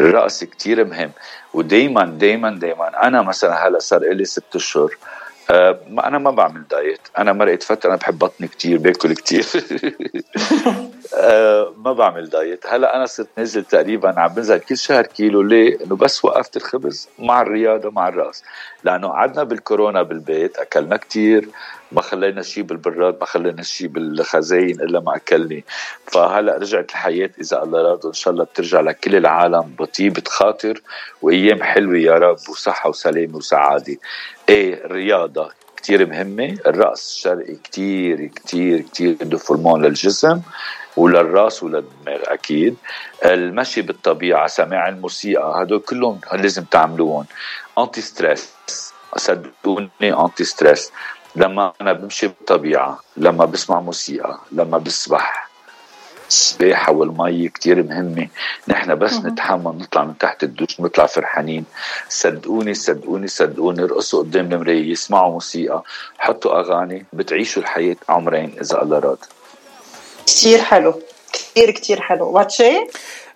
الرقص 0.00 0.44
كتير 0.44 0.84
مهم 0.84 1.10
ودايما 1.54 2.04
دايما 2.04 2.50
دايما 2.50 3.06
أنا 3.06 3.22
مثلا 3.22 3.68
هلا 3.68 3.78
صار 3.78 4.00
لي 4.00 4.24
ست 4.24 4.56
اشهر 4.56 4.90
أه 5.50 5.80
أنا 6.04 6.18
ما 6.18 6.30
بعمل 6.30 6.68
دايت. 6.70 7.00
أنا 7.18 7.32
مرقت 7.32 7.62
فتره 7.62 7.88
أنا 7.90 7.96
بحب 7.96 8.18
بطني 8.18 8.48
كتير 8.48 8.78
باكل 8.78 9.12
كتير. 9.14 9.46
أه 11.14 11.72
ما 11.76 11.92
بعمل 11.92 12.28
دايت. 12.28 12.66
هلا 12.66 12.96
أنا 12.96 13.06
صرت 13.06 13.28
نازل 13.38 13.64
تقريبا 13.64 14.20
عم 14.20 14.28
بنزل 14.34 14.58
كل 14.58 14.78
شهر 14.78 15.06
كيلو. 15.06 15.42
ليه؟ 15.42 15.84
إنه 15.84 15.96
بس 15.96 16.24
وقفت 16.24 16.56
الخبز 16.56 17.08
مع 17.18 17.42
الرياضة 17.42 17.90
مع 17.90 18.08
الراس 18.08 18.44
لأنه 18.84 19.08
قعدنا 19.08 19.42
بالكورونا 19.42 20.02
بالبيت 20.02 20.58
أكلنا 20.58 20.96
كتير. 20.96 21.48
ما 21.92 22.02
خلينا 22.02 22.42
شيء 22.42 22.62
بالبراد 22.64 23.16
ما 23.20 23.26
خلينا 23.26 23.62
شيء 23.62 23.86
بالخزاين 23.86 24.80
إلا 24.80 25.00
ما 25.00 25.16
أكلني. 25.16 25.64
فهلأ 26.06 26.56
رجعت 26.56 26.90
الحياة 26.90 27.30
إذا 27.40 27.62
الله 27.62 27.82
راد 27.82 28.06
ان 28.06 28.12
شاء 28.12 28.32
الله 28.32 28.44
بترجع 28.44 28.80
لكل 28.80 29.16
العالم 29.16 29.74
بطيبه 29.78 30.22
خاطر 30.28 30.82
وأيام 31.22 31.62
حلوة 31.62 31.98
يا 31.98 32.12
رب 32.12 32.38
وصحة 32.48 32.88
وسلامة 32.88 33.36
وسعادة. 33.36 33.96
إيه 34.48 34.84
الرياضه 34.84 35.50
كتير 35.76 36.06
مهمة 36.06 36.58
الرقص 36.66 37.10
الشرقي 37.14 37.54
كتير 37.54 38.26
كتير 38.26 38.80
كتير 38.80 39.16
بده 39.20 39.38
هورمون 39.38 39.84
للجسم 39.84 40.40
وللرأس 40.96 41.62
وللدماغ 41.62 42.20
أكيد. 42.24 42.76
المشي 43.24 43.82
بالطبيعة 43.82 44.46
سماع 44.46 44.88
الموسيقى 44.88 45.62
هدول 45.62 45.80
كلهم 45.80 46.20
لازم 46.32 46.64
تعملوهم. 46.64 47.24
anti-stress 47.78 48.52
صدقوني 49.16 49.90
anti-stress. 50.02 50.92
لما 51.38 51.72
أنا 51.80 51.92
بمشي 51.92 52.26
بالطبيعه 52.26 53.00
لما 53.16 53.44
بسمع 53.44 53.80
موسيقى 53.80 54.38
لما 54.52 54.78
بسبح 54.78 55.48
السباحة 56.28 56.92
والمي 56.92 57.48
كتير 57.48 57.82
مهمة. 57.82 58.28
نحن 58.68 58.94
بس 58.94 59.14
نتحمل 59.14 59.78
نطلع 59.78 60.04
من 60.04 60.18
تحت 60.18 60.42
الدوش 60.42 60.80
نطلع 60.80 61.06
فرحانين. 61.06 61.64
صدقوني 62.08 62.74
صدقوني 62.74 63.28
صدقوني 63.28 63.82
ارقصوا 63.82 64.22
قدام 64.22 64.52
المراية 64.52 64.90
يسمعوا 64.90 65.32
موسيقى 65.32 65.82
حطوا 66.18 66.60
أغاني 66.60 67.06
بتعيشوا 67.12 67.62
الحياة 67.62 67.96
عمرين 68.08 68.56
إذا 68.60 68.82
الله 68.82 68.98
راد. 68.98 69.18
كتير 70.26 70.60
حلو 70.62 71.02
كتير 71.32 71.70
كتير 71.70 72.00
حلو. 72.00 72.30
واتشي 72.30 72.86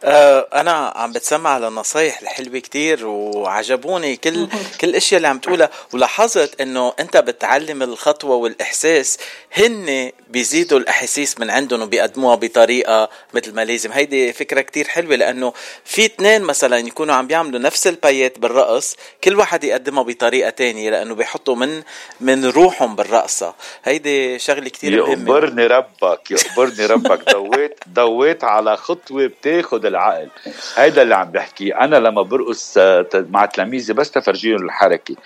أنا 0.05 0.93
عم 0.97 1.12
بتسمع 1.12 1.51
على 1.51 1.69
النصايح 1.69 2.21
الحلوه 2.21 2.59
كتير 2.59 3.07
وعجبوني 3.07 4.17
كل 4.17 4.49
كل 4.81 4.88
الاشياء 4.88 5.17
اللي 5.17 5.29
عم 5.29 5.38
تقولها. 5.38 5.71
ولاحظت 5.93 6.61
إنه 6.61 6.93
أنت 7.01 7.17
بتعلم 7.17 7.83
الخطوة 7.83 8.37
والإحساس 8.37 9.19
هن 9.53 10.11
بيزيدوا 10.29 10.79
الأحاسيس 10.79 11.41
من 11.41 11.51
عندهم 11.51 11.83
وبيقدموها 11.83 12.35
بطريقة 12.35 13.09
مثل 13.35 13.55
ما 13.55 13.65
لازم. 13.65 13.93
هيدي 13.93 14.33
فكرة 14.33 14.61
كتير 14.61 14.88
حلوة 14.88 15.17
لأنه 15.17 15.53
في 15.85 16.05
اثنين 16.05 16.43
مثلا 16.43 16.79
يكونوا 16.79 17.15
عم 17.15 17.27
بيعملوا 17.27 17.61
نفس 17.61 17.87
البايات 17.87 18.38
بالرقص 18.38 18.97
كل 19.25 19.37
واحد 19.37 19.65
يقدمها 19.65 20.03
بطريقة 20.03 20.51
تانية 20.51 20.91
لأنه 20.91 21.15
بيحطوا 21.15 21.57
من 21.57 21.83
من 22.21 22.45
روحهم 22.45 22.97
بالرقصة. 22.97 23.55
هيدي 23.85 24.38
شغلة 24.38 24.69
كتير 24.69 25.07
مهمة. 25.07 25.12
يقبرني 25.12 25.67
ربك 25.67 26.31
يقبرني 26.31 26.87
ربك. 26.87 27.23
ضويت 27.35 27.81
ضويت 27.88 28.45
على 28.45 28.77
خطوة 28.77 29.27
بتاخذ 29.27 29.92
العقل. 29.93 30.29
هيدا 30.77 31.03
اللي 31.03 31.15
عم 31.15 31.31
بحكيه 31.31 31.81
أنا 31.85 31.97
لما 31.97 32.23
برقص 32.23 32.75
آه، 32.79 33.07
مع 33.15 33.47
تلاميذي 33.47 33.93
بس 33.93 34.11
تفرجيهم 34.11 34.65
الحركة. 34.65 35.17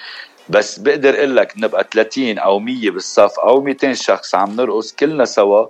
بس 0.48 0.78
بقدر 0.78 1.14
أقول 1.18 1.36
لك 1.36 1.52
نبقى 1.56 1.86
30 1.92 2.38
أو 2.38 2.58
100 2.58 2.90
بالصف 2.90 3.38
أو 3.40 3.60
200 3.60 3.92
شخص 3.92 4.34
عم 4.34 4.56
نرقص 4.56 4.92
كلنا 4.92 5.24
سوا 5.24 5.66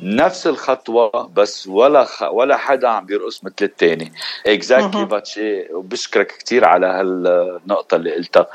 نفس 0.00 0.46
الخطوة 0.46 1.30
بس 1.34 1.66
ولا 1.66 2.04
خ... 2.04 2.22
ولا 2.22 2.56
حدا 2.56 2.88
عم 2.88 3.06
بيرقص 3.06 3.44
مثل 3.44 3.54
الثاني 3.62 4.12
exactly 4.46 5.04
باتشي 5.04 5.72
وبشكرك 5.74 6.26
كثير 6.26 6.64
على 6.64 6.86
هالنقطة 6.86 7.94
اللي 7.94 8.14
قلتها. 8.14 8.46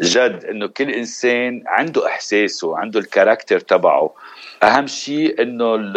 جد 0.00 0.44
إنه 0.44 0.66
كل 0.66 0.90
إنسان 0.90 1.62
عنده 1.66 2.06
إحساسه 2.06 2.78
عنده 2.78 3.00
ال 3.00 3.06
character 3.06 3.60
تبعه. 3.60 4.10
أهم 4.62 4.86
شيء 4.86 5.42
إنه 5.42 5.92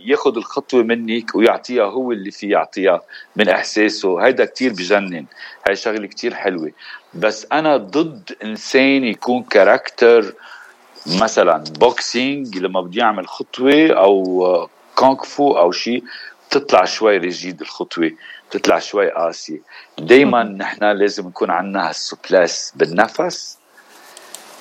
ياخذ 0.00 0.36
الخطوة 0.36 0.82
منك 0.82 1.34
ويعطيها 1.34 1.84
هو 1.84 2.12
اللي 2.12 2.30
فيه 2.30 2.50
يعطيها 2.50 3.02
من 3.36 3.48
إحساسه. 3.48 4.26
هيدا 4.26 4.44
كتير 4.44 4.72
بجنن. 4.72 5.26
هاي 5.68 5.76
شغلة 5.76 6.06
كتير 6.06 6.34
حلوة. 6.34 6.72
بس 7.14 7.46
أنا 7.52 7.76
ضد 7.76 8.36
إنسان 8.44 9.04
يكون 9.04 9.42
character 9.42 10.34
مثلا 11.06 11.64
boxing 11.80 12.58
لما 12.58 12.80
بدي 12.80 13.02
اعمل 13.02 13.28
خطوة 13.28 13.88
أو 13.90 14.68
كونغ 14.94 15.22
فو 15.22 15.58
أو 15.58 15.72
شيء 15.72 16.04
تطلع 16.50 16.84
شوي 16.84 17.16
rigide 17.16 17.60
الخطوة 17.60 18.10
تطلع 18.50 18.78
شوي 18.78 19.10
قاسيه 19.10 19.60
دائما 19.98 20.42
نحن 20.42 20.84
لازم 20.84 21.28
يكون 21.28 21.50
عندنا 21.50 21.88
هال 21.88 22.03
souplesse 22.03 22.72
بالنفس 22.76 23.58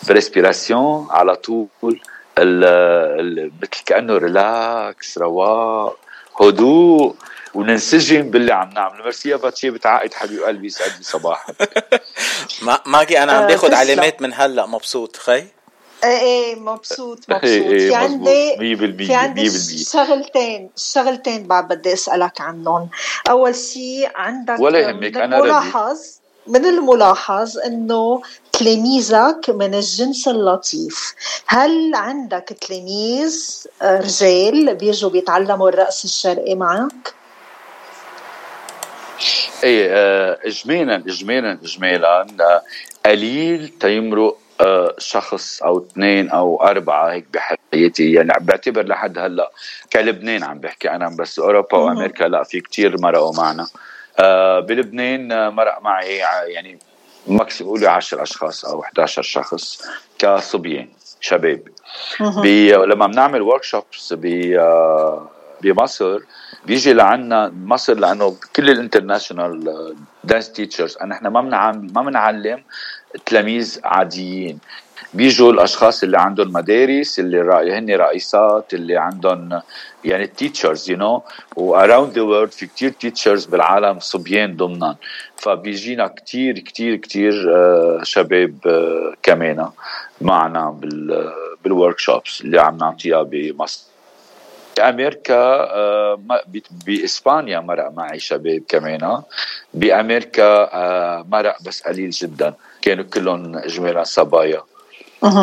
بال 0.08 0.23
respiration 0.23 1.08
على 1.10 1.36
طول. 1.36 2.00
مثل 2.40 3.84
كأنه 3.86 4.18
relax 4.18 5.18
رواق 5.18 5.98
هدوء 6.42 7.16
وننسجم 7.54 8.30
باللي 8.30 8.54
عم 8.54 8.70
نعمله. 8.70 9.04
ميرسي 9.04 9.30
يا 9.30 9.36
باتشي 9.36 9.70
بتعقد 9.70 10.14
حبيب 10.14 10.44
قلبي 10.44 10.68
يسعد 10.68 10.92
لي 10.98 11.04
صباحك 11.04 11.56
ماجي 12.86 13.24
أنا 13.24 13.32
عم 13.32 13.44
آه، 13.44 13.48
باخذ 13.48 13.74
علامات 13.74 14.22
من 14.22 14.34
هلأ 14.34 14.66
مبسوط 14.66 15.18
خي؟ 15.18 15.34
إيه 16.04 16.20
إيه 16.20 16.56
مبسوط 16.56 17.20
مبسوط. 17.30 17.44
إيه 17.44 17.90
في 17.90 17.96
عندي 17.96 18.56
100% 18.56 19.06
في 19.06 19.14
عندي 19.14 19.50
شغلتين 19.84 20.70
شغلتين 20.76 21.48
بعد 21.48 21.68
بدي 21.68 21.94
أسألك 21.94 22.42
عنهم. 22.42 22.90
أول 23.30 23.56
شيء 23.56 24.10
عندك 24.16 24.60
ولا 24.60 24.80
يهمك 24.80 25.18
أنا 25.18 25.42
ملاحظ 25.42 26.00
من 26.48 26.66
الملاحظ 26.66 27.58
إنه 27.58 28.22
تلاميذك 28.60 29.50
من 29.50 29.74
الجنس 29.74 30.28
اللطيف. 30.28 31.14
هل 31.48 31.96
عندك 31.96 32.58
تلاميذ 32.62 33.64
آه، 33.82 34.00
رجال 34.00 34.76
بيجوا 34.76 35.10
بيتعلموا 35.10 35.70
الرقص 35.70 36.04
الشرقي 36.04 36.56
معك؟ 36.56 37.14
إيه 39.64 39.88
آه، 39.92 40.40
اجمالا 40.46 40.96
اجمالا 40.96 41.60
اجمالا 41.64 42.28
آه، 42.42 42.62
قليل 43.06 43.68
تيمرق 43.68 44.38
شخص 44.98 45.64
أو 45.64 45.78
اثنين 45.78 46.30
أو 46.30 46.64
أربعة 46.64 47.12
هيك 47.12 47.26
بحياتي 47.34 48.12
يعني 48.12 48.34
بعتبر 48.42 48.86
لحد 48.86 49.18
هلأ 49.18 49.52
كلبنان 49.94 50.44
عم 50.44 50.60
بحكي 50.60 50.90
أنا 50.90 51.16
بس 51.20 51.40
أوروبا 51.40 51.78
وأمريكا 51.78 52.24
لا 52.24 52.44
في 52.44 52.62
كتير 52.62 53.02
مرقوا 53.02 53.34
معنا. 53.38 53.68
بلبنان 54.60 55.50
مرق 55.54 55.82
معي 55.82 56.18
يعني 56.48 56.80
maximum 57.28 57.74
قولي 57.74 57.88
10 57.88 58.24
أشخاص 58.24 58.66
أو 58.66 58.82
11 58.84 59.22
شخص 59.22 59.82
كصبيان 60.20 60.90
شباب. 61.22 61.62
بي 62.42 62.72
لما 62.72 63.08
بنعمل 63.08 63.42
workshops 63.42 64.14
بمصر 65.62 66.20
بيجي 66.66 66.94
لعنا 66.94 67.54
مصر 67.64 67.94
لأنه 67.94 68.36
كل 68.56 68.70
ال 68.70 68.79
international 68.79 69.96
dance 70.24 70.52
teachers 70.52 70.98
إحنا 70.98 71.30
ما 71.30 71.42
بنعلم 71.42 71.88
ما 71.96 72.02
بنعلم 72.02 72.64
تلاميذ 73.26 73.80
عاديين. 73.84 74.60
بيجوا 75.16 75.52
الأشخاص 75.52 76.04
اللي 76.04 76.18
عندهم 76.18 76.54
مدارس 76.54 77.20
اللي 77.20 77.42
رأي 77.42 77.78
هن 77.78 77.96
رئيسات 77.96 78.74
اللي 78.74 78.98
عندهم 78.98 79.62
يعني 80.06 80.28
teachers 80.28 80.90
you 80.90 80.98
know 80.98 81.24
و 81.56 81.64
around 81.64 82.14
the 82.14 82.22
world 82.22 82.52
في 82.52 82.68
كتير 82.68 82.90
teachers 82.90 83.46
بالعالم 83.46 84.00
صبيان 84.00 84.56
ضمنا. 84.56 84.96
فبيجينا 85.38 86.08
كتير 86.08 86.60
كتير 86.60 86.96
كتير 86.96 87.56
آه، 87.56 88.00
شباب 88.04 88.56
آه، 88.68 89.14
كمان 89.24 89.70
معنا 90.22 90.70
بال 90.70 91.32
بالورك 91.64 92.00
شوبس 92.00 92.42
اللي 92.42 92.62
عم 92.62 92.78
نعطيها 92.78 93.24
بمصر. 93.24 93.82
بامريكا 94.78 95.36
آه، 95.80 96.20
بإسبانيا 96.86 97.60
مرق 97.60 97.92
معي 97.92 98.20
شباب 98.20 98.62
كمان. 98.68 99.22
بأمريكا 99.74 100.70
مرق 101.32 101.64
بس 101.66 101.82
قليل 101.82 102.10
جدا. 102.10 102.54
كانوا 102.82 103.04
كلهم 103.04 103.58
اجمالا 103.58 104.04
صبايا. 104.04 104.62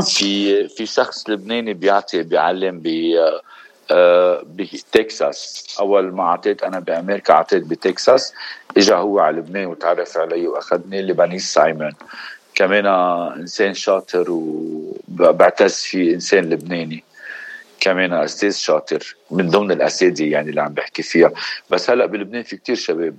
في 0.02 0.68
في 0.68 0.86
شخص 0.86 1.30
لبناني 1.30 1.74
بيعطي 1.74 2.22
بيعلم 2.22 2.80
ب 2.84 3.16
آه، 3.90 4.42
بتكساس 4.46 5.66
أول 5.80 6.12
ما 6.12 6.22
أعطيت 6.22 6.62
أنا 6.62 6.80
بأمريكا 6.80 7.34
أعطيت 7.34 7.62
بتكساس 7.62 8.32
اجى 8.76 8.94
هو 8.94 9.18
على 9.18 9.36
لبنان 9.36 9.66
وتعرف 9.66 10.16
علي 10.16 10.46
وأخذني 10.46 11.02
لبنيس 11.02 11.54
سايمون. 11.54 11.92
كمان 12.54 12.86
إنسان 13.40 13.74
شاطر 13.74 14.26
وبعتز 14.30 15.74
فيه 15.74 16.14
إنسان 16.14 16.44
لبناني. 16.50 17.04
كمان 17.80 18.12
أستاذ 18.12 18.52
شاطر. 18.52 19.16
من 19.30 19.50
ضمن 19.50 19.72
الأساتذة 19.72 20.24
يعني 20.24 20.50
اللي 20.50 20.60
عم 20.60 20.72
بحكي 20.72 21.02
فيها. 21.02 21.30
بس 21.70 21.90
هلأ 21.90 22.06
بلبنان 22.06 22.42
في 22.42 22.56
كتير 22.56 22.76
شباب 22.76 23.16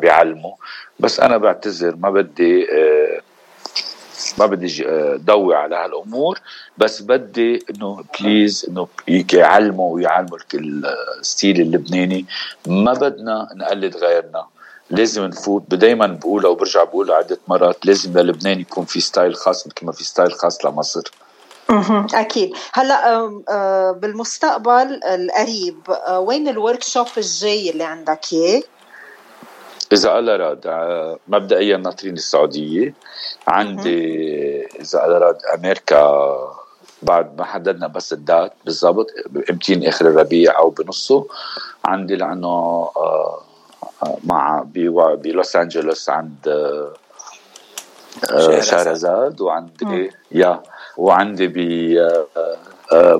بيعلموا. 0.00 0.54
بس 1.00 1.20
أنا 1.20 1.36
بعتذر 1.36 1.96
ما 1.96 2.10
بدي 2.10 2.66
آه، 2.72 3.20
ما 4.38 4.46
بدي 4.46 4.88
آه، 4.88 5.16
ضوي 5.16 5.54
على 5.54 5.76
هالأمور 5.76 6.40
بس 6.78 7.02
بدي 7.02 7.64
إنه 7.70 8.04
please 8.20 8.66
إنه 8.68 8.88
يعلموا 9.32 9.94
ويعلموا 9.94 10.38
ال 10.54 10.72
style 10.72 11.60
اللبناني. 11.60 12.26
ما 12.66 12.92
بدنا 12.92 13.48
نقلد 13.54 13.96
غيرنا. 13.96 14.46
لازم 14.90 15.24
نفوت. 15.24 15.62
دائما 15.74 16.06
بقولها 16.06 16.50
وبرجع 16.50 16.84
بقولها 16.84 17.16
عدة 17.16 17.38
مرات 17.48 17.86
لازم 17.86 18.18
للبنان 18.18 18.60
يكون 18.60 18.84
في 18.84 19.00
style 19.00 19.34
خاص 19.34 19.66
مثل 19.66 19.86
ما 19.86 19.92
في 19.92 20.04
style 20.04 20.32
خاص 20.32 20.64
لمصر. 20.64 21.02
أكيد. 22.14 22.52
هلأ 22.72 23.26
بالمستقبل 23.92 25.00
القريب 25.04 25.76
وين 26.10 26.48
ال 26.48 26.82
workshop 26.82 27.06
الجاي 27.16 27.70
اللي 27.70 27.84
عندك 27.84 28.20
اياه؟ 28.32 28.62
إذا 29.92 30.18
الله 30.18 30.36
راد 30.36 30.66
آه، 30.66 31.18
مبدئيا 31.28 31.76
ناطرين 31.76 32.14
السعودية. 32.14 32.94
عندي 33.48 34.00
إذا 34.80 35.04
الله 35.04 35.18
راد 35.18 35.38
أمريكا 35.54 36.04
بعد 37.02 37.38
ما 37.38 37.44
حددنا 37.44 37.86
بس 37.86 38.12
ال 38.12 38.20
date 38.20 38.52
بالضبط 38.64 39.06
يمكن 39.50 39.86
آخر 39.86 40.06
الربيع 40.06 40.58
أو 40.58 40.70
بنصه. 40.70 41.26
عندي 41.84 42.16
لأنه 42.16 42.48
آه، 42.96 43.42
مع 44.24 44.64
بلوس 44.74 45.56
أنجلوس 45.56 46.10
عند 46.10 46.36
شهرزاد 48.60 49.40
وعندي 49.40 50.10
يا 50.32 50.62
وعندي 50.96 51.46
ب 51.46 51.56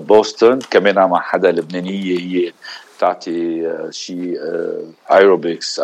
بوسطن. 0.06 0.58
كمان 0.70 0.94
مع 0.94 1.20
حدا 1.20 1.50
لبنانية 1.52 2.18
هي 2.18 2.52
بتعطي 2.96 3.68
شيء 3.90 4.38
ايروبكس 5.12 5.80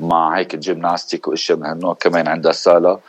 مع 0.00 0.38
هيك 0.38 0.56
جيمناستيك 0.56 1.28
وإشياء 1.28 1.58
من 1.58 1.66
هالنوع 1.66 1.94
كمان 1.94 2.28
عندها 2.28 2.52
صاله 2.52 3.00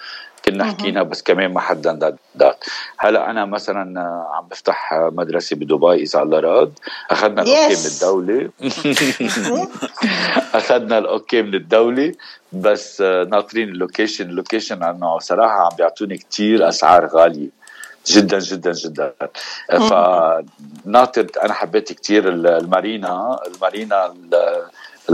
كنا 0.45 0.63
حكينا 0.63 1.03
بس 1.03 1.21
كمان 1.21 1.53
ما 1.53 1.59
حدا 1.59 2.17
دات 2.35 2.63
هلا 2.97 3.29
أنا 3.29 3.45
مثلا 3.45 4.01
عم 4.33 4.47
بفتح 4.47 4.93
مدرسة 4.93 5.55
بدبي 5.55 5.93
إذا 5.93 6.21
الله 6.21 6.39
راد. 6.39 6.79
أخذنا 7.11 7.41
ال 7.41 7.48
okay 7.48 7.75
من 7.75 7.85
الدولة. 7.85 8.49
أخذنا 10.59 10.97
ال 10.97 11.06
okay 11.06 11.41
من 11.41 11.55
الدولة. 11.55 12.13
بس 12.53 13.01
ناطرين 13.01 13.69
ال 13.69 13.75
location. 13.75 14.29
ال 14.29 14.35
location 14.35 14.83
انه 14.83 15.19
صراحة 15.19 15.65
عم 15.65 15.75
بيعطوني 15.77 16.17
كتير 16.17 16.69
أسعار 16.69 17.05
غالية. 17.05 17.49
جدا 18.07 18.39
جدا 18.39 18.71
جدا. 18.71 19.13
فناطر 19.69 21.27
أنا 21.43 21.53
حبيت 21.53 21.93
كتير 21.93 22.29
المارينا. 22.29 23.39
المارينا 23.47 24.13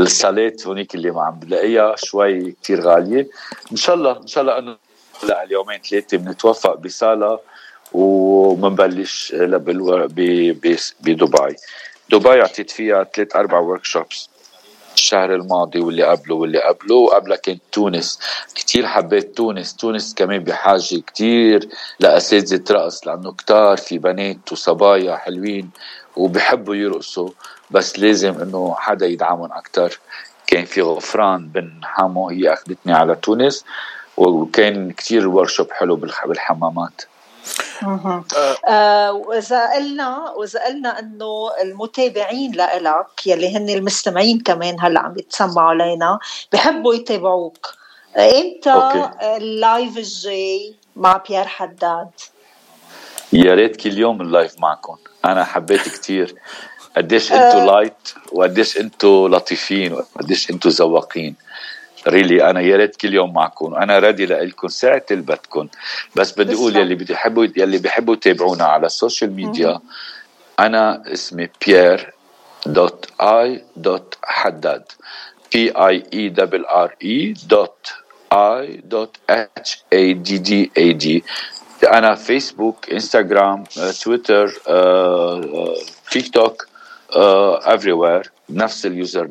الصالات 0.02 0.68
هونيك 0.68 0.96
اللي 0.96 1.12
ما 1.12 1.24
عم 1.24 1.40
بلاقيها 1.40 1.96
شوي 1.96 2.52
كتير 2.52 2.82
غالية. 2.82 3.28
إن 3.72 3.78
شاء 3.78 3.96
الله 3.96 4.18
إن 4.18 4.28
شاء 4.28 4.42
الله 4.42 4.60
إنه 4.60 4.78
اليومين 5.44 5.82
ثلاثة 5.82 6.18
بنتوفق 6.18 6.78
بصاله 6.78 7.40
ومنبلش 7.94 9.36
بدبي. 9.36 10.54
دبي 12.12 12.42
اعطيت 12.42 12.72
فيها 12.72 13.04
ثلاث 13.04 13.36
أربع 13.36 13.60
ورك 13.60 13.82
الشهر 14.96 15.36
الماضي 15.36 15.80
واللي 15.80 16.04
قبله 16.04 16.36
واللي 16.36 16.62
قبله 16.62 16.96
وقبلها 16.96 17.38
كانت 17.38 17.62
تونس. 17.72 18.20
كتير 18.56 18.88
حبيت 18.88 19.38
تونس. 19.38 19.76
تونس 19.76 20.14
كمان 20.14 20.44
بحاجة 20.44 21.00
كتير 21.08 21.70
لأساتذة 22.00 22.64
رقص 22.72 23.08
لأنه 23.08 23.32
كتار 23.32 23.78
في 23.78 23.98
بنات 23.98 24.52
وصبايا 24.52 25.16
حلوين 25.16 25.70
وبحبوا 26.16 26.76
يرقصوا. 26.76 27.30
بس 27.71 27.99
لازم 27.99 28.41
إنه 28.41 28.75
حدا 28.77 29.06
يدعمهم 29.06 29.51
أكثر 29.51 29.99
كان 30.47 30.65
في 30.65 30.82
غفران 30.82 31.47
بن 31.47 31.71
حامو 31.84 32.30
هي 32.30 32.53
أخذتني 32.53 32.93
على 32.93 33.15
تونس 33.15 33.65
وكان 34.17 34.91
كتير 34.91 35.27
workshop 35.28 35.72
حلو 35.71 35.95
بالحمامات. 35.95 37.01
آه. 38.67 39.12
وإذا 39.12 39.73
قلنا 39.73 40.32
وإذا 40.32 40.65
قلنا 40.65 40.99
إنه 40.99 41.49
المتابعين 41.62 42.51
لإلك 42.51 43.27
يلي 43.27 43.58
هن 43.58 43.69
المستمعين 43.69 44.39
كمان 44.39 44.80
هلأ 44.80 44.99
عم 44.99 45.13
يتسمعوا 45.17 45.69
علينا 45.69 46.19
بحبوا 46.53 46.93
يتابعوك. 46.93 47.73
إمتى 48.17 49.10
ال 49.38 49.50
live 49.50 49.98
الجاي 49.97 50.75
مع 50.95 51.17
بيير 51.17 51.45
حداد؟ 51.45 52.10
يا 53.34 53.56
ريت 53.56 53.75
كل 53.75 53.97
يوم 53.97 54.21
ال 54.22 54.29
live 54.29 54.60
معكم. 54.60 54.97
أنا 55.25 55.43
حبيت 55.43 55.89
كتير. 55.89 56.36
قديش 56.98 57.32
انتو 57.32 57.66
light 57.65 57.93
آه. 57.94 58.22
وقديش 58.32 58.78
انتو 58.78 59.28
لطيفين 59.28 59.94
وقديش 59.94 60.52
انتو 60.52 60.70
ذواقين. 60.70 61.36
really 62.08 62.50
أنا 62.50 62.62
يا 62.62 62.78
ريت 62.78 62.96
كل 62.96 63.14
يوم 63.14 63.34
معكم. 63.34 63.76
أنا 63.76 64.00
ready 64.00 64.26
لكم 64.26 64.68
ساعة 64.68 65.06
اللي 65.12 65.24
بدكم 65.24 65.68
بس 66.16 66.40
بدي 66.40 66.54
أقول 66.54 66.76
يلي 66.76 66.96
بيحبوا 66.96 67.48
يلي 67.58 67.78
بيحبوا 67.78 68.14
يتابعونا 68.14 68.64
على 68.64 68.86
ال 68.86 68.92
social 68.92 69.32
media 69.34 69.80
أنا 70.60 71.04
اسمي 71.14 71.50
Pierre 71.65 72.13
dot 72.65 73.06
A 73.22 73.63
dot 73.76 74.17
Haddad 74.24 74.84
P 75.54 75.72
I 75.72 76.04
E 76.13 76.30
double 76.30 76.65
R 76.65 76.96
E 77.04 77.34
dot 77.50 77.93
A 78.34 78.82
dot 78.86 79.17
H 79.30 79.84
A 79.93 80.13
D 80.13 80.38
D 80.38 80.72
A 80.78 80.93
D 80.93 81.24
أنا 81.84 82.16
Facebook 82.15 82.89
Instagram 82.89 83.63
Twitter 84.04 84.48
TikTok 86.12 86.67
everywhere 87.12 88.32
نفس 88.50 88.86
ال 88.86 89.30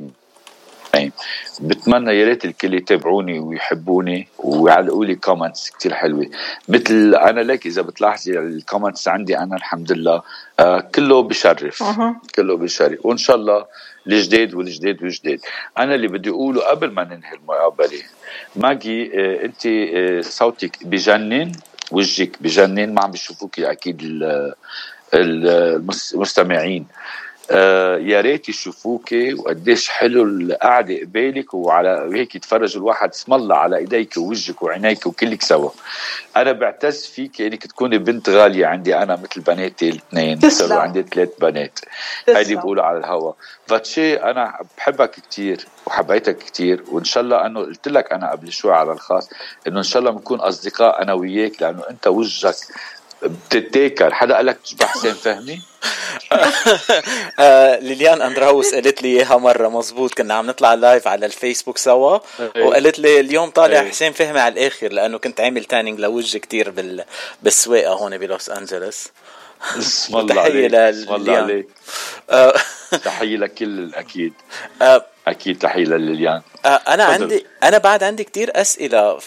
username 0.95 1.13
بتمنى 1.61 2.13
يا 2.21 2.25
ريت 2.27 2.45
الكل 2.45 2.75
يتابعوني 2.75 3.39
ويحبوني 3.39 4.29
ويعلقوا 4.39 5.05
لي 5.05 5.15
comments 5.15 5.71
كثير 5.71 5.95
حلوة. 5.95 6.27
مثل 6.69 7.15
أنا 7.15 7.41
لك 7.41 7.67
إذا 7.67 7.83
بتلاحظي 7.83 8.39
ال 8.39 8.47
comments 8.47 9.09
عندي 9.09 9.39
أنا 9.39 9.57
الحمد 9.57 9.93
لله 9.93 10.23
آه 10.61 10.81
كله 10.81 11.23
بشرف. 11.23 11.83
كله 12.35 12.57
بشرف. 12.57 13.07
وإن 13.07 13.17
شاء 13.17 13.37
الله 13.37 13.67
الجديد 14.07 14.55
والجديد 14.55 15.03
والجديد. 15.03 15.41
أنا 15.79 15.95
اللي 15.95 16.09
بدي 16.09 16.31
أقوله 16.31 16.63
قبل 16.63 16.91
ما 16.91 17.05
ننهي 17.05 17.35
المقابلة 17.35 18.03
ماجي 18.57 19.11
آه 19.15 19.45
أنت 19.45 19.67
آه 19.67 20.21
صوتك 20.21 20.87
بجنن 20.87 21.53
وجهك 21.91 22.43
بجنن 22.43 22.95
ما 22.95 23.03
عم 23.05 23.11
بيشوفوك 23.11 23.61
أكيد 23.61 24.23
المستمعين. 25.15 26.87
آه 26.91 27.26
يا 27.51 28.21
ريت 28.21 28.49
يشوفوك 28.49 29.09
وقديش 29.39 29.89
حلو 29.89 30.23
القعدة 30.23 31.01
قبالك 31.01 31.55
وعلى 31.55 32.11
هيك 32.15 32.35
يتفرج 32.35 32.77
الواحد. 32.77 33.09
اسم 33.09 33.35
الله 33.35 33.57
على 33.57 33.77
إيديك 33.77 34.17
ووجهك 34.17 34.63
وعينيك 34.63 35.07
وكلك 35.07 35.43
سوا. 35.43 35.71
أنا 36.37 36.53
بعتز 36.53 37.07
فيك 37.07 37.41
إنك 37.41 37.67
تكوني 37.67 37.99
بنت 37.99 38.29
غالية 38.29 38.67
عندي 38.67 38.97
أنا 38.97 39.17
مثل 39.17 39.41
بناتي 39.41 39.89
الاثنين. 39.89 40.51
صاروا 40.51 40.79
عندي 40.79 41.03
ثلاث 41.03 41.31
بنات. 41.41 41.79
هيدي 42.29 42.57
بقولها 42.57 42.85
على 42.85 42.99
الهوا. 42.99 43.33
فاتشي 43.67 44.15
أنا 44.15 44.59
بحبك 44.77 45.11
كثير 45.11 45.67
وحبيتك 45.87 46.39
كثير 46.39 46.85
وإن 46.91 47.05
شاء 47.05 47.23
الله 47.23 47.47
أنه 47.47 47.61
قلت 47.61 47.89
لك 47.89 48.13
أنا 48.13 48.31
قبل 48.31 48.53
شوي 48.53 48.73
على 48.73 48.93
الخاص 48.93 49.31
إنه 49.67 49.79
إن 49.79 49.83
شاء 49.83 50.01
الله 50.01 50.11
بنكون 50.11 50.41
أصدقاء 50.41 51.03
أنا 51.03 51.13
وياك 51.13 51.63
لأنه 51.63 51.83
أنت 51.91 52.07
وجهك 52.07 52.55
بتتاكل 53.23 54.13
حدا 54.13 54.37
قال 54.37 54.47
لك 54.47 54.59
تشبه 54.65 54.87
حسين 54.87 55.15
فهمي؟ 55.15 55.53
آه 55.53 55.76
ليليان 57.87 58.23
أندراوس 58.23 58.75
قالت 58.75 59.03
لي 59.03 59.09
إياها 59.09 59.37
مرة 59.37 59.69
مزبوط 59.69 60.15
كنا 60.15 60.35
عم 60.35 60.47
نطلع 60.47 60.75
live 60.75 61.09
على 61.09 61.27
الفيسبوك 61.27 61.79
سوا. 61.79 62.19
وقالت 62.61 62.99
لي 62.99 63.21
اليوم 63.21 63.51
طالع. 63.51 63.85
حسين 63.89 64.13
فهمي 64.13 64.41
على 64.41 64.55
الآخر 64.55 64.93
لأنه 64.93 65.19
كنت 65.19 65.41
عامل 65.41 65.65
tanning 65.65 66.01
لوجهي 66.01 66.39
كتير 66.41 66.71
بال... 66.71 67.05
بالسواقة 67.43 67.93
هون 67.93 68.19
بلوس 68.19 68.51
انجلوس 68.51 69.09
اسم 69.79 70.17
الله 70.21 70.41
عليك 70.41 70.75
اسم 70.75 71.15
الله 71.15 71.37
عليك 71.37 71.69
آه. 72.31 72.55
تحية 73.05 73.37
لكل 73.37 73.95
أكيد 73.95 74.33
آه. 74.83 75.07
أكيد 75.29 75.59
تحية 75.59 75.85
لليليان 75.85 76.43
آه 76.65 76.69
أنا 76.69 77.07
فضل. 77.13 77.23
عندي 77.23 77.47
أنا 77.63 77.79
بعد 77.79 78.03
عندي 78.03 78.25
كتير 78.25 78.61
أسئلة 78.61 79.19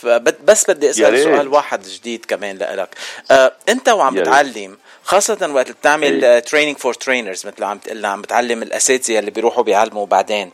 بس 0.44 0.70
بدي 0.72 0.90
أسأل 0.90 1.24
سؤال 1.24 1.48
واحد 1.48 1.84
جديد 1.84 2.26
كمان 2.26 2.58
لك 2.58 2.90
آه 3.32 3.52
أنت 3.70 3.90
وعم 3.90 4.16
بتعلم 4.16 4.78
خاصة 5.04 5.50
وقت 5.54 5.72
بتعمل 5.72 6.42
training 6.42 6.78
for 6.78 6.94
trainers 6.94 7.48
مثل 7.48 7.64
عم 7.64 7.78
تقول 7.78 8.06
عم 8.06 8.22
بتعلم 8.22 8.64
الأساتذة 8.64 9.20
اللي 9.20 9.32
بيروحوا 9.32 9.64
بيعلموا 9.64 10.06
بعدين. 10.06 10.52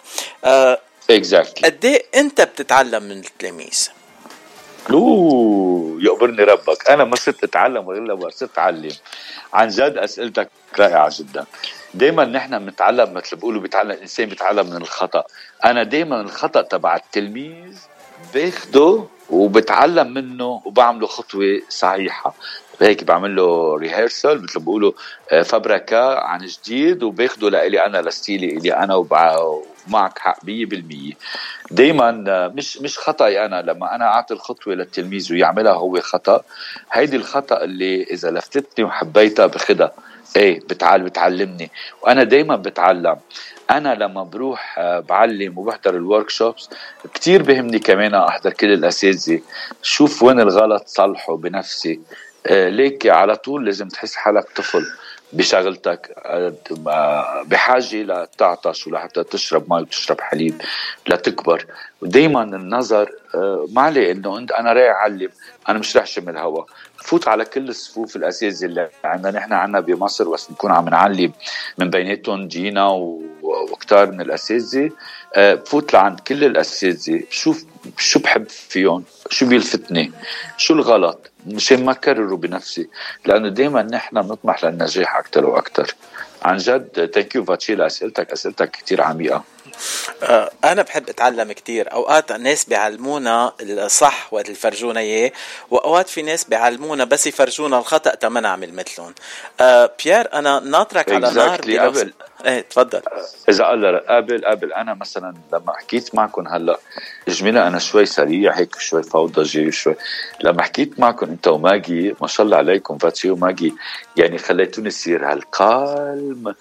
exactly 1.09 1.67
قد 1.69 1.85
إيه 1.85 2.05
أنت 2.15 2.41
بتتعلم 2.41 3.03
من 3.03 3.19
التلاميذ؟ 3.19 3.89
أوه 4.91 5.97
يقبرني 6.01 6.43
ربك. 6.43 6.89
أنا 6.89 7.03
ما 7.03 7.15
صرت 7.15 7.43
أتعلم 7.43 7.89
الا 7.89 8.29
صرت 8.29 8.51
أتعلم. 8.51 8.91
عن 9.53 9.67
جد 9.67 9.97
أسئلتك 9.97 10.49
رائعة 10.79 11.11
جدا. 11.19 11.45
دائما 11.93 12.25
نحن 12.25 12.59
بنتعلم 12.59 13.13
مثل 13.13 13.35
بيقولوا 13.35 13.61
بيتعلم 13.61 13.91
الانسان 13.91 14.29
بيتعلم 14.29 14.69
من 14.69 14.75
الخطأ. 14.75 15.23
أنا 15.65 15.83
دائما 15.83 16.21
الخطأ 16.21 16.61
تبع 16.61 16.95
التلميذ 16.95 17.77
باخده 18.33 19.03
وبتعلم 19.29 20.13
منه 20.13 20.61
وبعمله 20.65 21.07
خطوة 21.07 21.61
صحيحة. 21.69 22.35
هيك 22.81 23.03
بعمل 23.03 23.35
له 23.35 23.75
ريهرسل 23.77 24.41
مثل 24.43 24.59
ما 24.59 24.65
بيقولوا 24.65 24.91
آه، 25.31 25.41
فبركة 25.41 26.15
عن 26.19 26.45
جديد 26.45 27.03
وباخده 27.03 27.49
لإلي 27.49 27.85
أنا 27.85 28.01
لستيلي 28.01 28.57
إلي 28.57 28.73
أنا 28.73 28.95
ومعك 28.95 30.19
حق 30.19 30.37
100% 30.45 31.15
دائما 31.71 32.23
آه، 32.27 32.47
مش 32.47 32.77
مش 32.77 32.99
خطأي 32.99 33.45
أنا 33.45 33.61
لما 33.61 33.95
أنا 33.95 34.05
أعطي 34.05 34.33
الخطوة 34.33 34.73
للتلميذ 34.73 35.33
ويعملها 35.33 35.73
هو 35.73 35.99
خطأ. 36.01 36.41
هيدي 36.91 37.15
الخطأ 37.15 37.63
اللي 37.63 38.03
إذا 38.03 38.31
لفتتني 38.31 38.85
وحبيتها 38.85 39.45
باخدها 39.45 39.91
إيه 40.35 40.59
بتعال 40.59 41.01
بتعلمني. 41.03 41.71
وأنا 42.01 42.23
دائما 42.23 42.55
بتعلم. 42.55 43.15
أنا 43.71 43.95
لما 43.95 44.23
بروح 44.23 44.75
آه، 44.79 44.99
بعلم 44.99 45.57
وبحضر 45.57 45.95
الورك 45.95 46.29
شوبس 46.29 46.69
كثير 47.13 47.43
بهمني 47.43 47.79
كمان 47.79 48.13
أحضر 48.13 48.53
كل 48.53 48.73
الأساتذة. 48.73 49.41
شوف 49.81 50.23
وين 50.23 50.39
الغلط 50.39 50.83
صلحه 50.87 51.37
بنفسي. 51.37 51.99
ليك 52.51 53.07
على 53.07 53.35
طول 53.35 53.65
لازم 53.65 53.87
تحس 53.87 54.15
حالك 54.15 54.45
طفل 54.55 54.85
بشغلتك 55.33 56.15
آه، 56.25 56.53
بحاجة 57.45 58.03
لتعطش 58.03 58.87
ولحتى 58.87 59.23
تشرب 59.23 59.73
مي 59.73 59.81
وتشرب 59.81 60.21
حليب 60.21 60.61
لتكبر. 61.07 61.65
ودايما 62.01 62.43
النظر 62.43 63.11
ما 63.71 63.81
عليه 63.81 64.11
إنه 64.11 64.37
انت 64.37 64.51
أنا 64.51 64.73
رايح 64.73 64.95
أعلم 64.95 65.29
أنا 65.69 65.79
مش 65.79 65.95
رايح 65.97 66.07
شم 66.07 66.29
الهواء 66.29 66.65
فوت 66.97 67.27
على 67.27 67.45
كل 67.45 67.69
الصفوف 67.69 68.15
الاساتذه 68.15 68.65
اللي 68.65 68.89
عندنا. 69.03 69.31
نحن 69.31 69.53
عندنا 69.53 69.79
بمصر 69.79 70.29
بس 70.29 70.51
نكون 70.51 70.71
عم 70.71 70.89
نعلم 70.89 71.31
من 71.77 71.89
بيناتهم 71.89 72.47
جينا 72.47 72.87
وكتار 73.71 74.11
من 74.11 74.21
الأساتذة 74.21 74.91
آه، 75.35 75.53
بفوت 75.53 75.93
لعند 75.93 76.19
كل 76.19 76.43
الأساتذة 76.43 77.23
شوف 77.29 77.63
شو 77.97 78.19
بحب 78.19 78.49
فيهم؟ 78.49 79.03
شو 79.29 79.45
بيلفتني؟ 79.45 80.11
شو 80.57 80.73
الغلط؟ 80.73 81.31
مشان 81.45 81.85
ما 81.85 81.93
كرره 81.93 82.35
بنفسي 82.35 82.89
لأنه 83.25 83.49
دائما 83.49 83.81
نحن 83.83 84.21
بنطمح 84.21 84.65
للنجاح 84.65 85.15
أكثر 85.15 85.45
وأكثر 85.45 85.95
عن 86.41 86.57
جد 86.57 87.11
thank 87.13 87.35
you 87.35 87.45
فاتشي 87.45 87.75
لاسئلتك 87.75 88.31
أسئلتك 88.31 88.71
كثير 88.71 89.01
عميقة. 89.01 89.43
آه، 90.23 90.51
أنا 90.63 90.81
بحب 90.81 91.09
أتعلم 91.09 91.51
كتير. 91.51 91.91
أوقات 91.93 92.31
الناس 92.31 92.65
بيعلمونا 92.65 93.53
الصح 93.61 94.33
وقت 94.33 94.49
يفرجونا 94.49 94.99
إياه 94.99 95.31
وأوقات 95.71 96.09
في 96.09 96.21
ناس 96.21 96.43
بيعلمونا 96.43 97.03
بس 97.03 97.27
يفرجونا 97.27 97.79
الخطأ 97.79 98.15
تما 98.15 98.39
نعمل 98.39 98.73
مثلهم. 98.73 99.15
آه 99.59 99.91
بيير 100.03 100.33
أنا 100.33 100.59
ناطرك 100.59 101.11
على 101.11 101.31
نار 101.31 101.61
قبل 101.61 102.13
إيه 102.45 102.61
تفضل. 102.61 103.01
إذا 103.49 103.65
قال 103.65 104.05
قبل 104.07 104.45
قبل 104.45 104.73
أنا 104.73 104.93
مثلا 104.93 105.33
لما 105.53 105.73
حكيت 105.73 106.15
معكم 106.15 106.47
هلأ 106.47 106.79
جميلة 107.27 107.67
أنا 107.67 107.79
شوي 107.79 108.05
سريع 108.05 108.57
هيك 108.57 108.79
شوي 108.79 109.03
فوضى 109.03 109.71
شوي. 109.71 109.95
لما 110.43 110.63
حكيت 110.63 110.99
معكم 110.99 111.25
أنت 111.25 111.47
وماجي 111.47 112.15
ما 112.21 112.27
شاء 112.27 112.45
الله 112.45 112.57
عليكم 112.57 112.97
فاتشي 112.97 113.29
وماجي 113.29 113.73
يعني 114.17 114.37
خليتوني 114.37 114.87
يصير 114.87 115.31
هالقلم 115.31 116.55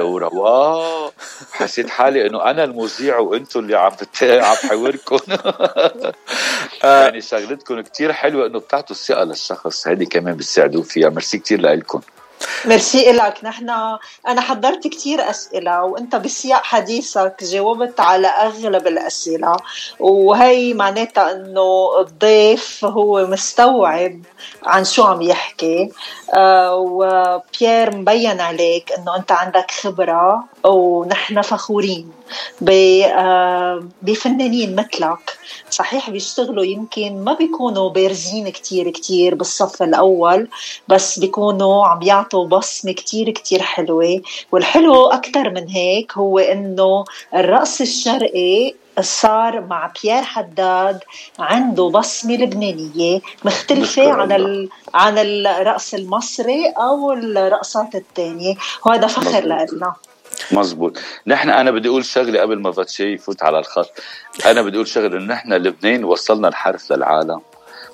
ورواق 0.00 1.14
حسيت 1.52 1.90
حالي 1.90 2.26
إنه 2.26 2.50
أنا 2.50 2.64
المذيع 2.64 3.18
وأنتم 3.18 3.60
اللي 3.60 3.76
عم 3.76 3.92
عم 4.22 4.56
حوركم 4.56 5.18
يعني 6.84 7.20
شغلتكم 7.20 7.80
كتير 7.80 8.12
حلوة 8.12 8.46
إنه 8.46 8.58
بتعطوا 8.58 8.96
الثقه 8.96 9.24
للشخص 9.24 9.88
هذه 9.88 10.04
كمان 10.04 10.36
بتساعدوه 10.36 10.82
فيها. 10.82 11.08
ميرسي 11.08 11.38
كتير 11.38 11.60
لكم 11.60 12.00
ميرسي 12.64 13.12
لك 13.12 13.38
نحن 13.42 13.70
أنا 14.28 14.40
حضرت 14.40 14.86
كثير 14.88 15.30
أسئلة 15.30 15.84
وأنت 15.84 16.16
بسياق 16.16 16.62
حديثك 16.62 17.44
جاوبت 17.44 18.00
على 18.00 18.26
أغلب 18.26 18.86
الأسئلة. 18.86 19.56
وهي 20.00 20.74
معناتها 20.74 21.32
إنه 21.32 22.00
الضيف 22.00 22.84
هو 22.84 23.26
مستوعب 23.26 24.20
عن 24.62 24.84
شو 24.84 25.02
عم 25.04 25.22
يحكي. 25.22 25.92
آه، 26.34 26.74
وبيير 26.76 27.96
مبين 27.96 28.40
عليك 28.40 28.92
إنه 28.92 29.16
أنت 29.16 29.32
عندك 29.32 29.70
خبرة 29.70 30.44
ونحن 30.64 31.42
فخورين 31.42 32.12
آه، 32.70 33.84
بفنانين 34.02 34.76
مثلك. 34.76 35.38
صحيح 35.74 36.10
بيشتغلوا 36.10 36.64
يمكن 36.64 37.24
ما 37.24 37.34
بيكونوا 37.34 37.90
بارزين 37.90 38.48
كتير 38.48 38.90
كتير 38.90 39.34
بالصف 39.34 39.82
الأول 39.82 40.48
بس 40.88 41.18
بيكونوا 41.18 41.86
عم 41.86 42.02
يعطوا 42.02 42.46
بصمة 42.46 42.92
كتير 42.92 43.30
كتير 43.30 43.62
حلوة 43.62 44.22
والحلو 44.52 45.06
أكثر 45.06 45.50
من 45.50 45.68
هيك 45.68 46.12
هو 46.12 46.38
إنه 46.38 47.04
الرقص 47.34 47.80
الشرقي 47.80 48.74
صار 49.00 49.60
مع 49.60 49.92
بيير 50.02 50.22
حداد 50.22 51.00
عنده 51.38 51.88
بصمة 51.88 52.34
لبنانية 52.34 53.20
مختلفة 53.44 54.12
عن 54.12 54.32
ال... 54.32 54.68
عن 54.94 55.18
الرقص 55.18 55.94
المصري 55.94 56.68
أو 56.68 57.12
الرقصات 57.12 57.94
الثانية 57.94 58.54
وهذا 58.86 59.06
فخر 59.06 59.44
لنا 59.44 59.94
مزبوط 60.52 60.98
نحن 61.26 61.50
أنا 61.50 61.70
بدي 61.70 61.88
أقول 61.88 62.04
شغلة 62.04 62.40
قبل 62.40 62.58
ما 62.58 62.72
فاتشي 62.72 63.12
يفوت 63.12 63.42
على 63.42 63.58
الخط. 63.58 63.92
أنا 64.46 64.62
بدي 64.62 64.76
أقول 64.76 64.88
شغلة 64.88 65.16
إنه 65.16 65.34
نحن 65.34 65.52
لبنان 65.52 66.04
وصلنا 66.04 66.48
الحرف 66.48 66.92
للعالم. 66.92 67.40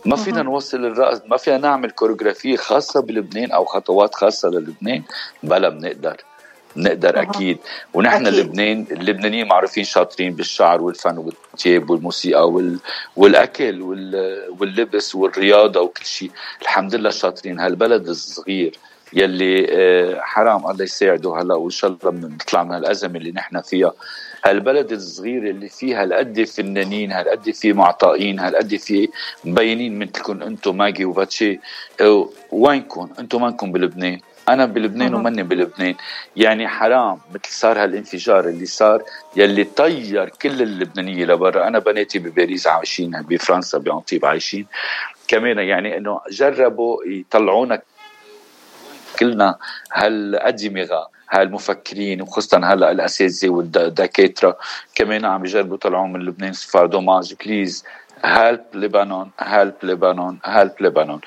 ما 0.05 0.17
فينا 0.17 0.43
نوصل 0.43 0.85
الرقص 0.85 1.21
ما 1.27 1.37
فينا 1.37 1.59
نعمل 1.59 1.91
كوريوغرافيه 1.91 2.57
خاصة 2.57 3.01
بلبنان 3.01 3.53
أو 3.53 3.65
خطوات 3.65 4.15
خاصة 4.15 4.49
للبنان 4.49 5.03
بلا 5.43 5.69
بنقدر. 5.69 6.17
نقدر 6.77 7.23
أكيد. 7.23 7.59
ونحن 7.95 8.27
أكيد. 8.27 8.39
لبنان 8.39 8.87
اللبنانيين 8.91 9.49
معروفين 9.49 9.85
شاطرين 9.85 10.35
بالشعر 10.35 10.83
والفن 10.83 11.19
والثياب 11.19 11.91
والموسيقى 11.91 12.51
وال... 12.51 12.79
والأكل 13.17 13.83
وال... 13.83 14.45
واللبس 14.61 15.15
والرياضة 15.15 15.81
وكل 15.81 16.05
شيء. 16.05 16.31
الحمد 16.63 16.95
لله 16.95 17.11
شاطرين. 17.11 17.61
هالبلد 17.61 18.09
الصغير. 18.09 18.79
يلي 19.13 19.67
آه، 19.71 20.21
حرام 20.21 20.71
الله 20.71 20.85
يساعده 20.85 21.37
هلا 21.37 21.55
وإن 21.55 21.71
شاء 21.71 21.91
الله 21.91 22.11
بنطلع 22.11 22.65
من 22.65 22.75
الأزمة 22.75 23.17
اللي 23.17 23.33
نحن 23.33 23.61
فيها. 23.61 23.93
هالبلد 24.45 24.93
الصغير 24.93 25.51
اللي 25.51 25.69
فيه 25.69 26.03
هالقد 26.03 26.45
فنانين 26.45 27.13
هالقد 27.13 27.51
في 27.51 27.73
معطائين 27.73 28.41
هالقد 28.41 28.77
في 28.77 29.09
مبينين 29.45 29.99
مثلكم 29.99 30.43
أنتم 30.43 30.77
ماجي 30.77 31.05
وباتشي. 31.05 31.61
آه، 32.01 32.29
وينكم 32.53 33.09
أنتم 33.19 33.43
مانكم 33.43 33.73
بلبنان؟ 33.73 34.21
أنا 34.49 34.67
بلبنان 34.67 35.15
وماني 35.15 35.43
بلبنان. 35.43 35.95
يعني 36.37 36.69
حرام 36.69 37.19
مثل 37.35 37.53
صار 37.53 37.83
هالانفجار 37.83 38.49
اللي 38.49 38.67
صار 38.67 39.03
يلي 39.37 39.65
طير 39.65 40.29
كل 40.29 40.63
اللبنانية 40.63 41.25
لبرا. 41.25 41.67
أنا 41.69 41.79
بناتي 41.79 42.19
بباريس 42.19 42.67
عايشين 42.67 43.11
بفرنسا 43.11 43.79
ب 43.79 43.84
Antibes 43.85 44.25
عايشين. 44.27 44.67
كمان 45.29 45.59
يعني 45.59 45.97
إنه 45.97 46.21
جربوا 46.31 47.05
يطلعونا 47.05 47.83
كلنا 49.21 49.59
هالأدمغة 49.93 51.11
هالمفكرين 51.31 52.23
وخاصة 52.23 52.59
هلا 52.65 52.91
الأساتذة 52.91 53.49
والدكاترة 53.49 54.59
كمان 54.95 55.25
عم 55.25 55.45
يجربوا 55.45 55.75
يطلعوا 55.75 56.07
من 56.07 56.21
لبنان 56.21 56.53
فار 56.53 56.87
dommage. 56.87 57.35
please 57.35 57.85
help 58.25 58.65
لبنان 58.75 59.31
help 59.41 59.75
لبنان 59.83 60.39
help 60.45 60.75
لبنان 60.81 61.21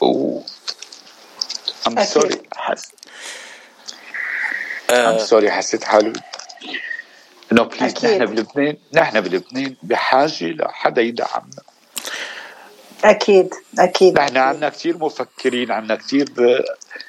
و 0.00 0.40
I'm 1.86 2.04
sorry 2.04 2.42
حس 2.56 2.92
I'm 4.90 5.18
sorry 5.18 5.50
حسيت 5.50 5.84
حالي. 5.84 6.12
انه 7.52 7.62
please 7.62 8.04
نحن 8.04 8.26
بلبنان 8.26 8.76
نحن 8.92 9.20
بلبنان 9.20 9.76
بحاجة 9.82 10.46
لحدا 10.46 11.02
يدعمنا. 11.02 11.62
أكيد 13.04 13.54
أكيد 13.78 14.18
نحن 14.18 14.36
عندنا 14.36 14.68
كثير 14.68 14.98
مفكرين 14.98 15.72
عندنا 15.72 15.94
كثير 15.96 16.26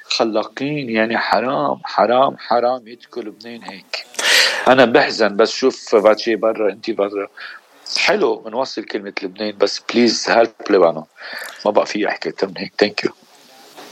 خلاقين 0.03 0.89
يعني 0.89 1.17
حرام 1.17 1.79
حرام 1.83 2.37
حرام 2.37 2.87
يتركوا 2.87 3.21
لبنان 3.21 3.63
هيك. 3.63 4.05
أنا 4.67 4.85
بحزن 4.85 5.35
بس 5.35 5.51
شوف 5.51 5.95
باتشي 5.95 6.35
برا 6.35 6.71
انت 6.71 6.91
برا. 6.91 7.27
حلو 7.97 8.35
بنوصل 8.35 8.83
كلمة 8.83 9.13
لبنان 9.23 9.57
بس 9.57 9.81
please 9.89 10.29
help 10.29 10.51
لبنان. 10.69 11.03
ما 11.65 11.71
بقى 11.71 11.85
في 11.85 12.07
أحكي 12.07 12.29
أكثر 12.29 12.47
من 12.47 12.57
هيك 12.57 12.73
thank 12.79 13.03
you 13.03 13.11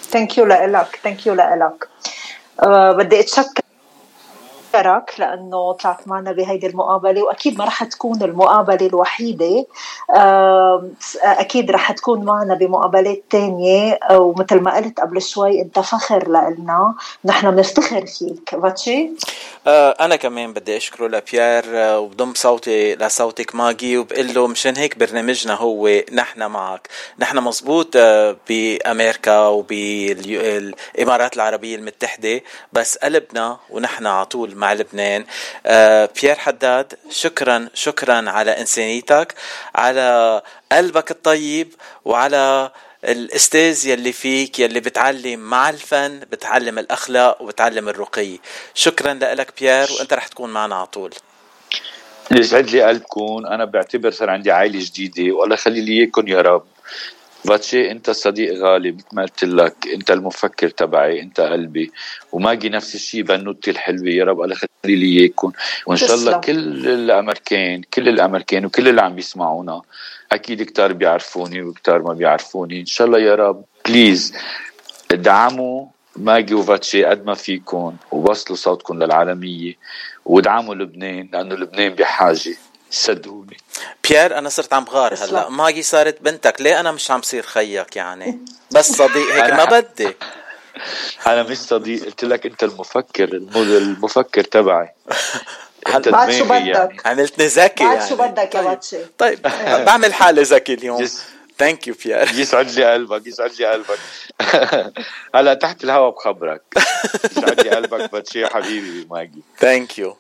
thank 0.03 0.37
you 0.37 0.45
لك 0.45 0.99
thank 1.03 1.27
you 1.27 1.33
لك 1.33 1.87
بدي 2.97 3.19
أتشكر 3.19 3.61
بشكرك 4.73 5.13
لأنه 5.19 5.71
طلعت 5.71 6.07
معنا 6.07 6.31
بهيدي 6.31 6.67
المقابلة 6.67 7.23
وأكيد 7.23 7.57
ما 7.57 7.65
رح 7.65 7.83
تكون 7.83 8.23
المقابلة 8.23 8.87
الوحيدة. 8.87 9.65
أكيد 11.23 11.71
رح 11.71 11.91
تكون 11.91 12.25
معنا 12.25 12.55
بمقابلات 12.55 13.23
تانية. 13.29 13.99
ومثل 14.11 14.59
ما 14.59 14.75
قلت 14.75 14.99
قبل 14.99 15.21
شوي 15.21 15.61
أنت 15.61 15.79
فخر 15.79 16.27
لنا 16.27 16.93
نحن 17.25 17.51
بنفتخر 17.51 18.05
فيك. 18.05 18.55
باتشي 18.55 19.09
آه، 19.67 19.95
أنا 19.99 20.15
كمان 20.15 20.53
بدي 20.53 20.77
أشكره 20.77 21.07
لبيير 21.07 21.63
آه، 21.67 21.99
وبضم 21.99 22.33
صوتي 22.35 22.95
لصوتك 22.95 23.55
ماجي 23.55 23.97
وبقول 23.97 24.33
له 24.33 24.47
مشان 24.47 24.77
هيك 24.77 24.97
برنامجنا 24.97 25.53
هو 25.53 26.01
نحن 26.13 26.43
معك. 26.45 26.87
نحن 27.19 27.37
مزبوط 27.37 27.87
آه، 27.95 28.35
بأمريكا 28.49 29.47
وبالامارات 29.47 31.35
العربية 31.35 31.75
المتحدة 31.75 32.41
بس 32.73 32.97
قلبنا 32.97 33.57
ونحن 33.69 34.05
على 34.07 34.25
طول 34.25 34.55
مع 34.61 34.73
لبنان. 34.73 35.25
آه 35.65 36.09
بيير 36.21 36.35
حداد 36.35 36.93
شكرا 37.09 37.69
شكرا 37.73 38.29
على 38.29 38.51
إنسانيتك 38.51 39.35
على 39.75 40.41
قلبك 40.71 41.11
الطيب 41.11 41.73
وعلى 42.05 42.71
الأستاذ 43.03 43.87
يلي 43.87 44.11
فيك 44.11 44.59
يلي 44.59 44.79
بتعلم 44.79 45.39
مع 45.39 45.69
الفن 45.69 46.19
بتعلم 46.19 46.79
الأخلاق 46.79 47.41
وبتعلم 47.41 47.89
الرقي. 47.89 48.39
شكرا 48.73 49.13
لك 49.13 49.53
بيير 49.59 49.87
وأنت 49.91 50.13
رح 50.13 50.27
تكون 50.27 50.49
معنا 50.49 50.75
على 50.75 50.87
طول. 50.87 51.13
يسعد 52.31 52.69
لي 52.69 52.83
قلبكم. 52.83 53.45
أنا 53.45 53.65
بعتبر 53.65 54.11
صار 54.11 54.29
عندي 54.29 54.51
عائلة 54.51 54.79
جديدة 54.79 55.35
والله 55.35 55.53
يخلي 55.53 55.81
لي 55.81 55.91
إياكم 55.99 56.27
يا 56.27 56.41
رب. 56.41 56.65
فاتشي 57.45 57.91
انت 57.91 58.09
صديق 58.09 58.53
غالي 58.53 58.91
مثل 58.91 59.05
ما 59.13 59.21
قلت 59.21 59.43
لك. 59.43 59.75
انت 59.93 60.11
المفكر 60.11 60.69
تبعي 60.69 61.21
انت 61.21 61.41
قلبي. 61.41 61.91
وماجي 62.31 62.69
نفس 62.69 62.95
الشيء 62.95 63.21
بنوتي 63.21 63.71
الحلوة 63.71 64.09
يا 64.09 64.23
رب 64.23 64.41
الله 64.41 64.55
يخلي 64.55 64.95
لي 64.95 65.19
اياكم 65.19 65.51
وإن 65.85 65.97
شاء 65.97 66.15
الله 66.15 66.37
كل 66.37 66.87
الأمريكان 66.87 67.81
كل 67.93 68.09
الأمريكان 68.09 68.65
وكل 68.65 68.87
اللي 68.87 69.01
عم 69.01 69.15
بيسمعونا. 69.15 69.81
أكيد 70.31 70.63
كتار 70.63 70.93
بيعرفوني 70.93 71.61
وكتار 71.61 72.01
ما 72.01 72.13
بيعرفوني. 72.13 72.79
إن 72.79 72.85
شاء 72.85 73.07
الله 73.07 73.19
يا 73.19 73.35
رب 73.35 73.63
please 73.87 74.33
ادعموا 75.11 75.85
ماجي 76.15 76.53
وفاتشي 76.53 77.05
قد 77.05 77.25
ما 77.25 77.33
فيكم 77.33 77.95
ووصلوا 78.11 78.57
صوتكم 78.57 79.03
للعالمية 79.03 79.73
وادعموا 80.25 80.75
لبنان 80.75 81.29
لأنه 81.33 81.55
لبنان 81.55 81.89
بحاجة. 81.93 82.55
صدقوني 82.91 83.57
بيير 84.09 84.37
أنا 84.37 84.49
صرت 84.49 84.73
عم 84.73 84.83
بغار 84.83 85.13
هلأ. 85.13 85.49
ماجي 85.49 85.83
صارت 85.83 86.21
بنتك. 86.21 86.61
ليه 86.61 86.79
أنا 86.79 86.91
مش 86.91 87.11
عم 87.11 87.21
صير 87.21 87.43
خيك 87.43 87.95
يعني؟ 87.95 88.39
بس 88.75 88.91
صديق 88.91 89.33
هيك 89.33 89.53
ما 89.53 89.65
بدي. 89.65 90.15
أنا 91.27 91.43
مش 91.43 91.57
صديق. 91.57 92.05
قلت 92.05 92.23
لك 92.23 92.45
أنت 92.45 92.63
المفكر 92.63 93.23
المفكر 93.55 94.43
تبعي. 94.43 94.89
أنت 95.95 96.09
بعد 96.09 96.31
شو 96.31 96.45
بدك؟ 96.45 96.67
يعني. 96.67 96.97
عملتني 97.05 97.47
ذكي 97.47 97.83
بعد 97.83 97.97
يعني. 97.97 98.09
شو 98.09 98.15
بدك 98.15 98.55
يا 98.55 98.61
باتشي 98.61 98.97
طيب. 99.17 99.41
بعمل 99.85 100.13
حالي 100.13 100.41
ذكي 100.41 100.73
اليوم. 100.73 101.07
thank 101.59 101.87
you 101.87 101.95
بيير 102.05 102.29
يسعد 102.39 102.71
لي 102.71 102.93
قلبك 102.93 103.27
يسعد 103.27 103.51
لي 103.59 103.65
قلبك. 103.65 103.99
هلأ 105.35 105.53
تحت 105.53 105.83
الهواء 105.83 106.15
بخبرك. 106.15 106.61
يسعد 107.31 107.61
لي 107.61 107.69
قلبك 107.69 108.11
باتشي 108.11 108.47
حبيبي 108.47 109.07
ماجي. 109.11 109.43
thank 109.59 109.99
you 109.99 110.17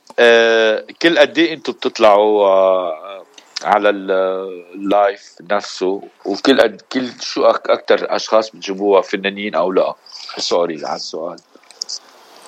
كل 1.01 1.19
قد 1.19 1.37
إيه 1.37 1.53
أنتم 1.53 1.73
بتطلعوا 1.73 2.47
آه، 2.47 3.25
على 3.63 3.89
ال 3.89 4.18
live 4.18 5.35
نفسه 5.51 6.01
وكل 6.25 6.61
قد 6.61 6.81
كل 6.91 7.09
شو 7.21 7.45
أكثر 7.45 8.15
أشخاص 8.15 8.49
بتجيبوها 8.49 9.01
فنانين 9.01 9.55
أو 9.55 9.71
لا؟ 9.71 9.95
sorry 10.37 10.85
على 10.85 10.95
السؤال. 10.95 11.39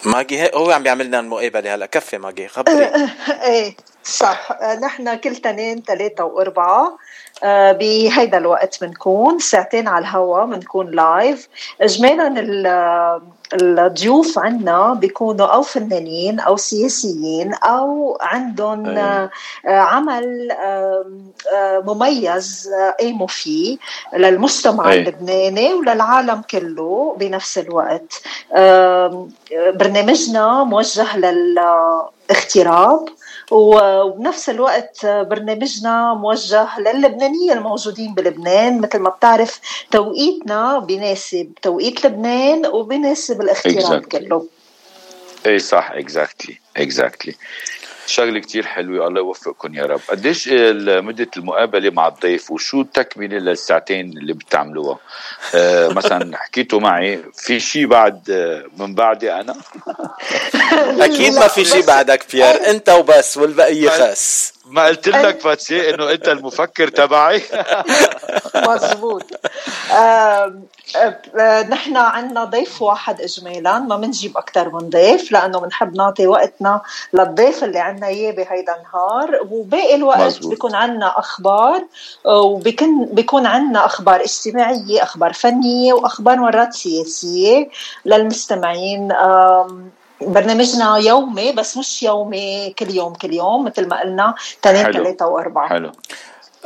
ماجي 0.06 0.50
هو 0.56 0.72
عم 0.72 0.84
بيعمل 0.84 1.06
لنا 1.08 1.20
المقابلة 1.20 1.76
هلا. 1.76 1.86
كفي 1.86 2.18
ماجي 2.18 2.48
خبري. 2.48 2.92
إيه 3.44 3.76
صح. 4.04 4.50
نحن 4.82 5.16
كل 5.16 5.36
تنين 5.36 5.82
ثلاثة 5.82 6.24
وأربعة 6.24 6.98
آه، 7.44 7.72
بهيدا 7.72 8.38
الوقت 8.38 8.84
بنكون 8.84 9.40
ساعتين 9.40 9.88
على 9.88 10.04
الهوا 10.04 10.46
بنكون 10.46 10.92
live 10.92 11.48
اجمالا 11.82 12.30
الضيوف 13.62 14.40
عنا 14.40 14.94
بيكونوا 14.94 15.46
أو 15.48 15.62
فنانين 15.62 16.40
أو 16.40 16.58
سياسيين 16.58 17.54
أو 17.54 18.18
عندهم 18.22 18.98
أيه. 18.98 19.30
عمل 19.66 20.52
مميز 21.86 22.70
قاموا 23.00 23.28
فيه 23.28 23.78
للمجتمع 24.14 24.92
أيه. 24.92 25.00
اللبناني 25.02 25.74
وللعالم 25.74 26.42
كله 26.52 27.16
بنفس 27.20 27.58
الوقت 27.58 28.22
برنامجنا 29.76 30.64
موجه 30.64 31.18
للاغتراب 32.34 33.10
وبنفس 33.52 34.50
الوقت 34.50 35.06
برنامجنا 35.06 36.14
موجه 36.14 36.80
للبنانية 36.80 37.54
الموجودين 37.54 38.14
بلبنان 38.14 38.82
مثل 38.82 39.00
ما 39.00 39.10
بتعرف 39.10 39.60
توقيتنا 39.92 40.80
بيناسب 40.80 41.52
توقيت 41.62 42.06
لبنان 42.06 42.66
وبيناسب 42.66 43.42
الاختيارات 43.42 44.04
exactly. 44.04 44.08
كله 44.08 44.46
إيه 45.46 45.58
صح 45.58 45.92
exactly 45.92 46.54
exactly. 46.54 46.82
exactly 46.82 47.32
exactly. 47.32 47.83
شغلة 48.08 48.40
كتير 48.40 48.66
حلوة 48.66 49.08
الله 49.08 49.20
يوفقكم 49.20 49.76
يا 49.76 49.86
رب. 49.86 50.00
قديش 50.10 50.50
مدة 50.88 51.28
المقابلة 51.38 51.90
مع 51.90 52.08
الضيف 52.08 52.52
وشو 52.52 52.82
التكملة 52.82 53.38
للساعتين 53.38 54.18
اللي 54.18 54.34
بتعملوها؟ 54.34 55.00
آه 55.56 55.88
مثلا 55.98 56.38
حكيتوا 56.38 56.80
معي 56.80 57.24
في 57.34 57.60
شيء 57.60 57.88
بعد 57.88 58.22
من 58.78 58.96
بعدي 58.96 59.34
أنا؟ 59.34 59.56
أكيد 61.00 61.34
ما 61.34 61.48
في 61.48 61.66
شيء 61.66 61.86
بعدك 61.86 62.26
بيير 62.32 62.46
أنت 62.72 62.90
وبس 62.90 63.38
والبقيه 63.38 63.90
خاص 63.90 64.54
ما 64.74 64.86
قلت 64.86 65.08
لك 65.08 65.40
فاتشي 65.42 65.90
إنه 65.94 66.12
أنت 66.12 66.28
المفكر 66.28 66.88
تبعي. 66.88 67.42
مزبوط 68.68 69.24
نحن 71.70 71.98
عندنا 71.98 72.44
ضيف 72.44 72.82
واحد 72.82 73.22
اجمالا 73.22 73.80
ما 73.80 73.98
بنجيب 73.98 74.38
أكثر 74.38 74.70
من 74.70 74.90
ضيف 74.90 75.32
لأنه 75.32 75.60
بنحب 75.60 75.96
نعطي 75.96 76.28
وقتنا 76.28 76.82
للضيف 77.14 77.64
اللي 77.64 77.80
عندنا 77.80 78.08
إياه 78.08 78.32
بهيدا 78.32 78.76
النهار. 78.76 79.40
وباقي 79.52 79.96
الوقت 79.96 80.22
مزبوط. 80.22 80.50
بيكون 80.50 80.76
عندنا 80.76 81.20
أخبار 81.20 81.86
وبيكون 82.26 83.06
بيكون 83.06 83.46
عندنا 83.46 83.86
أخبار 83.86 84.22
اجتماعية 84.22 85.04
أخبار 85.04 85.34
فنية 85.34 85.94
وأخبار 85.94 86.38
مرات 86.38 86.74
سياسية 86.74 87.70
للمستمعين. 88.06 89.12
برنامجنا 90.22 90.98
يومي 90.98 91.52
بس 91.52 91.78
مش 91.78 92.04
يومي 92.04 92.76
كل 92.80 92.96
يوم 92.96 93.14
كل 93.14 93.34
يوم 93.34 93.66
مثل 93.66 93.88
ما 93.88 94.00
قلنا 94.00 94.36
اثنين 94.66 94.92
ثلاثة 94.92 95.28
وأربعة. 95.28 95.70
حلو. 95.70 95.92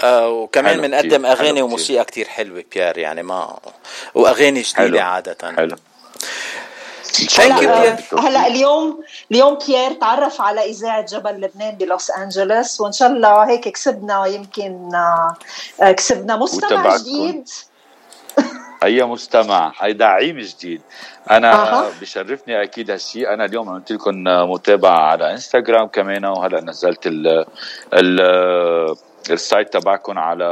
آه 0.04 0.30
وكمان 0.30 0.82
بنقدم 0.82 1.26
أغاني 1.26 1.62
وموسيقى 1.62 2.06
كتير 2.06 2.28
حلوة 2.28 2.64
بيير 2.74 2.98
يعني 2.98 3.24
ما 3.24 3.60
وأغاني 4.16 4.62
جديدة 4.62 5.04
عادة. 5.04 5.38
حلو. 5.56 5.76
هلا 7.40 7.98
هلأ 8.20 8.48
اليوم 8.48 9.04
اليوم 9.32 9.58
بيير 9.68 9.94
تعرف 9.94 10.42
على 10.42 10.66
إذاعة 10.66 11.02
جبل 11.02 11.42
لبنان 11.42 11.76
بلوس 11.76 12.12
أنجلوس 12.12 12.82
وإن 12.82 12.92
شاء 12.92 13.10
الله 13.10 13.50
هيك 13.50 13.68
كسبنا 13.68 14.26
يمكن 14.26 14.96
آه، 15.82 15.92
كسبنا 15.92 16.36
مستمع 16.36 16.98
جديد. 16.98 17.50
أي 18.84 19.04
مستمع 19.04 19.74
أي 19.84 19.94
دعيم 19.94 20.40
جديد. 20.40 20.82
أنا 21.32 21.54
أه. 21.54 21.92
بشرفني 22.02 22.64
أكيد 22.64 22.92
هالشيء 22.92 23.34
أنا 23.34 23.46
اليوم 23.46 23.70
عملت 23.70 23.92
لكم 23.92 24.24
متابعة 24.24 25.00
على 25.00 25.32
إنستغرام 25.32 25.88
كمان 25.88 26.26
وهلأ 26.26 26.62
نزلت 26.62 27.08
ال 27.08 27.46
ال 27.94 28.22
ال 29.32 29.40
site 29.40 29.74
تبعكم 29.74 30.20
على 30.20 30.46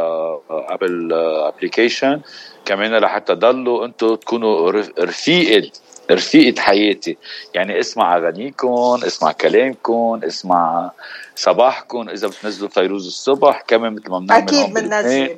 Apple 0.49 1.13
application 1.53 2.21
كمان 2.65 2.97
لحتى 2.97 3.35
تضلوا 3.35 3.85
أنتم 3.85 4.15
تكونوا 4.15 4.71
رفيقة 4.99 5.71
رفيقة 6.11 6.61
حياتي. 6.61 7.17
يعني 7.53 7.79
اسمع 7.79 8.17
اغانيكم 8.17 8.99
اسمع 9.03 9.31
كلامكم 9.31 10.19
اسمع 10.23 10.91
صباحكم 11.35 12.09
إذا 12.09 12.27
بتنزلوا 12.27 12.69
فيروز 12.69 13.07
الصبح 13.07 13.63
كمان 13.67 13.93
مثل 13.93 14.09
ما 14.09 14.19
بنعمل 14.19 14.43
أكيد 14.43 14.73
بننزل 14.73 15.37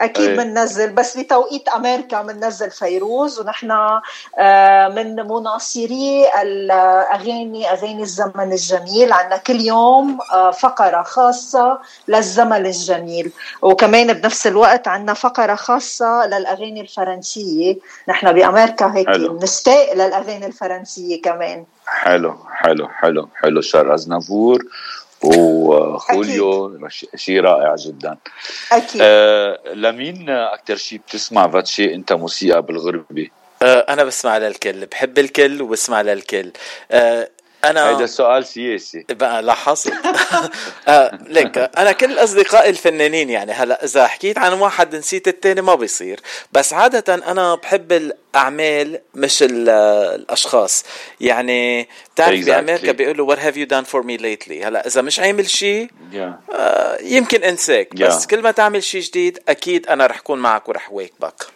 أكيد 0.00 0.36
بننزل 0.36 0.88
إيه. 0.88 0.94
بس 0.94 1.16
بتوقيت 1.16 1.68
أمريكا 1.68 2.22
بننزل 2.22 2.70
فيروز 2.70 3.40
ونحن 3.40 3.70
آه، 4.38 4.88
من 4.88 5.14
مناصري 5.16 6.26
الأغاني 6.42 7.70
أغاني 7.70 8.02
الزمن 8.02 8.52
الجميل. 8.52 9.12
عندنا 9.12 9.36
كل 9.36 9.60
يوم 9.60 10.18
آه، 10.32 10.50
فقرة 10.50 11.02
خاصة 11.02 11.78
للزمن 12.08 12.66
الجميل. 12.66 13.32
وكمان 13.62 14.12
بنفس 14.12 14.46
الوقت 14.46 14.88
عندنا 14.88 15.14
فقرة 15.14 15.54
خاصة 15.54 16.26
للأغاني 16.26 16.80
الفرنسية. 16.80 17.76
نحن 18.08 18.32
بأمريكا 18.32 18.92
هيك 18.94 19.08
بنشتاق 19.08 19.89
للاغاني 19.94 20.46
الفرنسية 20.46 21.22
كمان. 21.22 21.64
حلو 21.86 22.36
حلو 22.50 22.88
حلو 22.88 23.28
حلو. 23.34 23.60
شار 23.60 23.94
ازنافور 23.94 24.64
وخوليو 25.22 26.78
شيء 27.14 27.40
رائع 27.40 27.74
جدا. 27.74 28.16
أكيد. 28.72 29.00
آه 29.04 29.58
لمين 29.74 30.30
أكثر 30.30 30.76
شيء 30.76 30.98
بتسمع 30.98 31.48
فاتشي 31.48 31.94
أنت 31.94 32.12
موسيقى 32.12 32.62
بالغربه؟ 32.62 33.28
آه 33.62 33.86
أنا 33.88 34.04
بسمع 34.04 34.38
للكل 34.38 34.86
بحب 34.86 35.18
الكل 35.18 35.62
وبسمع 35.62 36.00
للكل. 36.00 36.52
آه 36.90 37.28
أنا 37.64 37.90
هذا 37.90 38.06
سؤال 38.06 38.46
سياسي. 38.46 39.04
بقى 39.10 39.42
لاحظت. 39.42 39.92
آه 40.88 41.18
ليك 41.26 41.58
أنا 41.58 41.92
كل 41.92 42.18
أصدقائي 42.18 42.70
الفنانين 42.70 43.30
يعني 43.30 43.52
هلأ 43.52 43.84
إذا 43.84 44.06
حكيت 44.06 44.38
عن 44.38 44.52
واحد 44.52 44.96
نسيت 44.96 45.28
الثاني 45.28 45.60
ما 45.60 45.74
بيصير. 45.74 46.20
بس 46.52 46.72
عادة 46.72 47.14
أنا 47.14 47.54
بحب 47.54 47.92
الأعمال 47.92 49.00
مش 49.14 49.38
الأشخاص. 49.42 50.84
يعني 51.20 51.88
بتعرف 52.14 52.40
exactly. 52.40 52.46
بامريكا 52.46 52.92
بيقولوا 52.92 53.34
what 53.34 53.38
have 53.38 53.56
you 53.56 53.66
done 53.70 53.84
for 53.92 54.02
me 54.02 54.20
lately? 54.22 54.64
هلأ 54.64 54.86
إذا 54.86 55.02
مش 55.02 55.20
عامل 55.20 55.50
شيء 55.50 55.90
yeah. 56.12 56.52
آه 56.54 56.98
يمكن 57.02 57.42
أنساك. 57.42 57.88
Yeah. 57.94 58.02
بس 58.02 58.26
كل 58.26 58.42
ما 58.42 58.50
تعمل 58.50 58.82
شيء 58.82 59.00
جديد 59.02 59.38
أكيد 59.48 59.86
أنا 59.86 60.06
رح 60.06 60.20
كون 60.20 60.38
معك 60.38 60.68
ورح 60.68 60.92
واكبك. 60.92 61.46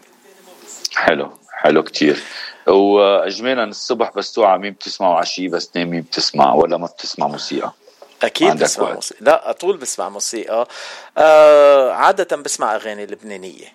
حلو. 0.95 1.44
حلو 1.65 1.83
كتير. 1.83 2.23
واجمالا 2.67 3.65
الصبح 3.65 4.13
بس 4.17 4.33
توعى 4.33 4.59
مين 4.59 4.73
بتسمع 4.73 5.09
وعشية 5.09 5.49
بس 5.49 5.71
مين 5.77 6.01
بتسمع 6.01 6.55
ولا 6.55 6.77
ما 6.77 6.87
بتسمع 6.87 7.27
موسيقى. 7.27 7.73
أكيد 8.23 8.57
بسمع 8.57 8.85
وقت. 8.85 8.95
موسيقى. 8.95 9.25
لا 9.25 9.53
طول 9.53 9.77
بسمع 9.77 10.09
موسيقى. 10.09 10.69
آه 11.19 11.93
عادة 11.93 12.37
بسمع 12.37 12.75
أغاني 12.75 13.07
لبنانية. 13.07 13.67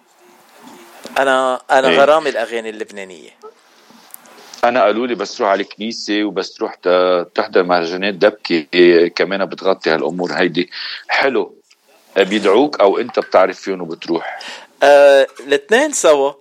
أنا 1.17 1.61
أنا 1.71 1.87
إيه؟ 1.87 1.99
غرامي 1.99 2.29
الأغاني 2.29 2.69
اللبنانية. 2.69 3.29
أنا 4.63 4.83
قالوا 4.83 5.07
لي 5.07 5.15
بس 5.15 5.37
تروح 5.37 5.49
على 5.49 5.63
الكنيسة 5.63 6.23
وبس 6.23 6.53
تروح 6.53 6.75
تحضر 7.35 7.63
مهرجانات 7.63 8.13
دبكة 8.13 9.07
كمان 9.07 9.45
بتغطي 9.45 9.89
هالأمور 9.89 10.33
هيدي. 10.33 10.69
حلو. 11.07 11.55
بيدعوك 12.17 12.79
أو 12.79 12.97
أنت 12.97 13.19
بتعرف 13.19 13.59
فيهم 13.59 13.81
وبتروح. 13.81 14.39
آه 14.83 15.27
الاثنين 15.39 15.91
سوا. 15.91 16.33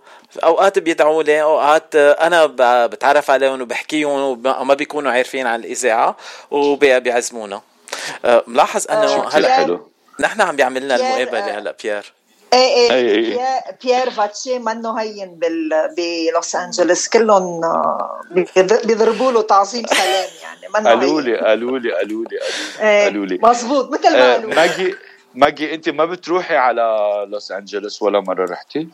أوقات 0.44 0.78
بيدعوا 0.78 1.22
لي 1.22 1.42
أوقات 1.42 1.96
أنا 1.96 2.46
بتعرف 2.86 3.30
عليهم 3.30 3.62
وبحكيهم 3.62 4.46
وما 4.46 4.74
بيكونوا 4.74 5.12
عارفين 5.12 5.46
عن 5.46 5.60
الإذاعة 5.60 6.16
وبيعزمونا 6.50 7.60
آه 8.24 8.44
ملاحظ 8.46 8.86
إنه 8.90 9.14
آه، 9.14 9.28
هلأ 9.28 9.56
حلو. 9.56 9.90
نحن 10.20 10.40
عم 10.40 10.56
بيعمل 10.56 10.84
لنا 10.84 10.96
المقابلة 10.96 11.58
هلأ 11.58 11.76
بيير. 11.82 12.12
إيه 12.52 12.90
إيه, 12.90 13.10
إيه. 13.10 13.60
بيير 13.84 14.10
فاتشي 14.10 14.58
منه 14.58 15.00
هين 15.00 15.34
بال 15.34 15.70
بلوس 15.96 16.56
أنجلوس 16.56 17.08
كلهم 17.08 17.64
آه، 17.64 18.22
بيضربوا 18.84 19.32
له 19.32 19.42
تعظيم 19.42 19.86
سلام 19.86 20.28
يعني 20.42 20.68
منه 20.74 20.90
قالوا 20.90 21.20
لي 21.20 21.36
قالوا 21.36 21.78
لي 21.78 21.92
قالوا 21.92 22.24
لي 22.24 22.38
قالوا 23.04 23.26
لي 23.26 23.38
مزبوط 23.42 23.90
مثل 23.90 24.12
ما 24.12 24.32
قالوا 24.32 24.54
ماجي 24.54 24.94
ماجي 25.34 25.74
أنت 25.74 25.88
ما 25.88 26.04
بتروحي 26.04 26.56
على 26.56 27.08
لوس 27.30 27.52
أنجلوس 27.52 28.02
ولا 28.02 28.20
مرة 28.20 28.50
رحتي؟ 28.50 28.88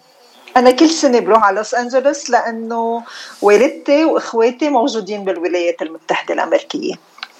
أنا 0.56 0.70
كل 0.70 0.90
سنة 0.90 1.20
بروح 1.20 1.44
على 1.44 1.56
لوس 1.56 1.74
أنجلوس 1.74 2.30
لأنه 2.30 3.02
والدتي 3.42 4.04
وإخواتي 4.04 4.70
موجودين 4.70 5.24
بالولايات 5.24 5.82
المتحدة 5.82 6.34
الأمريكية. 6.34 6.94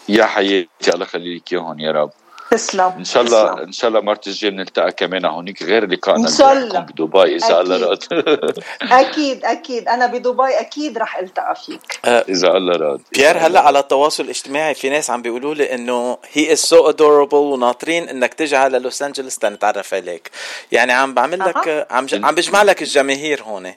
يا 0.08 0.24
حياتي 0.24 0.68
الله 0.88 1.04
يخلي 1.04 1.36
لك 1.36 1.52
إياهم 1.52 1.80
يا 1.80 1.92
رب. 1.92 2.10
تسلم 2.56 2.92
إن 2.98 3.04
شاء 3.04 3.22
الله 3.22 3.44
تسلم. 3.54 3.58
إن 3.58 3.72
شاء 3.72 3.88
الله 3.88 4.00
مرت 4.00 4.26
الجاي 4.26 4.50
بنلتقى 4.50 4.92
كمان 4.92 5.24
هونيك 5.24 5.62
غير 5.62 5.86
لقائنا 5.86 6.28
إن 6.28 6.34
شاء 6.34 6.52
الله. 6.52 6.80
بدبي 6.80 7.36
اذا 7.36 7.60
الله 7.60 7.76
راد. 7.86 8.02
أكيد 8.82 9.44
أكيد. 9.44 9.88
أنا 9.88 10.06
بدبي 10.06 10.60
أكيد 10.60 10.98
رح 10.98 11.18
التقى 11.18 11.54
فيك. 11.66 11.98
أه 12.04 12.24
إذا 12.28 12.48
الله 12.48 12.76
راد. 12.76 13.00
بيير 13.12 13.38
هلأ 13.38 13.60
على 13.60 13.78
التواصل 13.78 14.24
الاجتماعي 14.24 14.74
في 14.74 14.90
ناس 14.90 15.10
عم 15.10 15.22
بيقولوا 15.22 15.54
لي 15.54 15.74
إنه 15.74 16.18
he 16.32 16.52
is 16.52 16.58
so 16.58 16.88
adorable 16.88 17.36
وناطرين 17.36 18.08
إنك 18.08 18.34
تجي 18.34 18.56
على 18.56 18.78
لوس 18.78 19.02
انجلوس 19.02 19.38
تنتعرف 19.38 19.94
عليك. 19.94 20.30
يعني 20.72 20.92
عم 20.92 21.14
بعمل 21.14 21.38
لك. 21.38 21.86
عم. 21.90 22.06
عم 22.24 22.34
بجمع 22.34 22.62
لك 22.62 22.82
الجماهير 22.82 23.42
هون. 23.42 23.74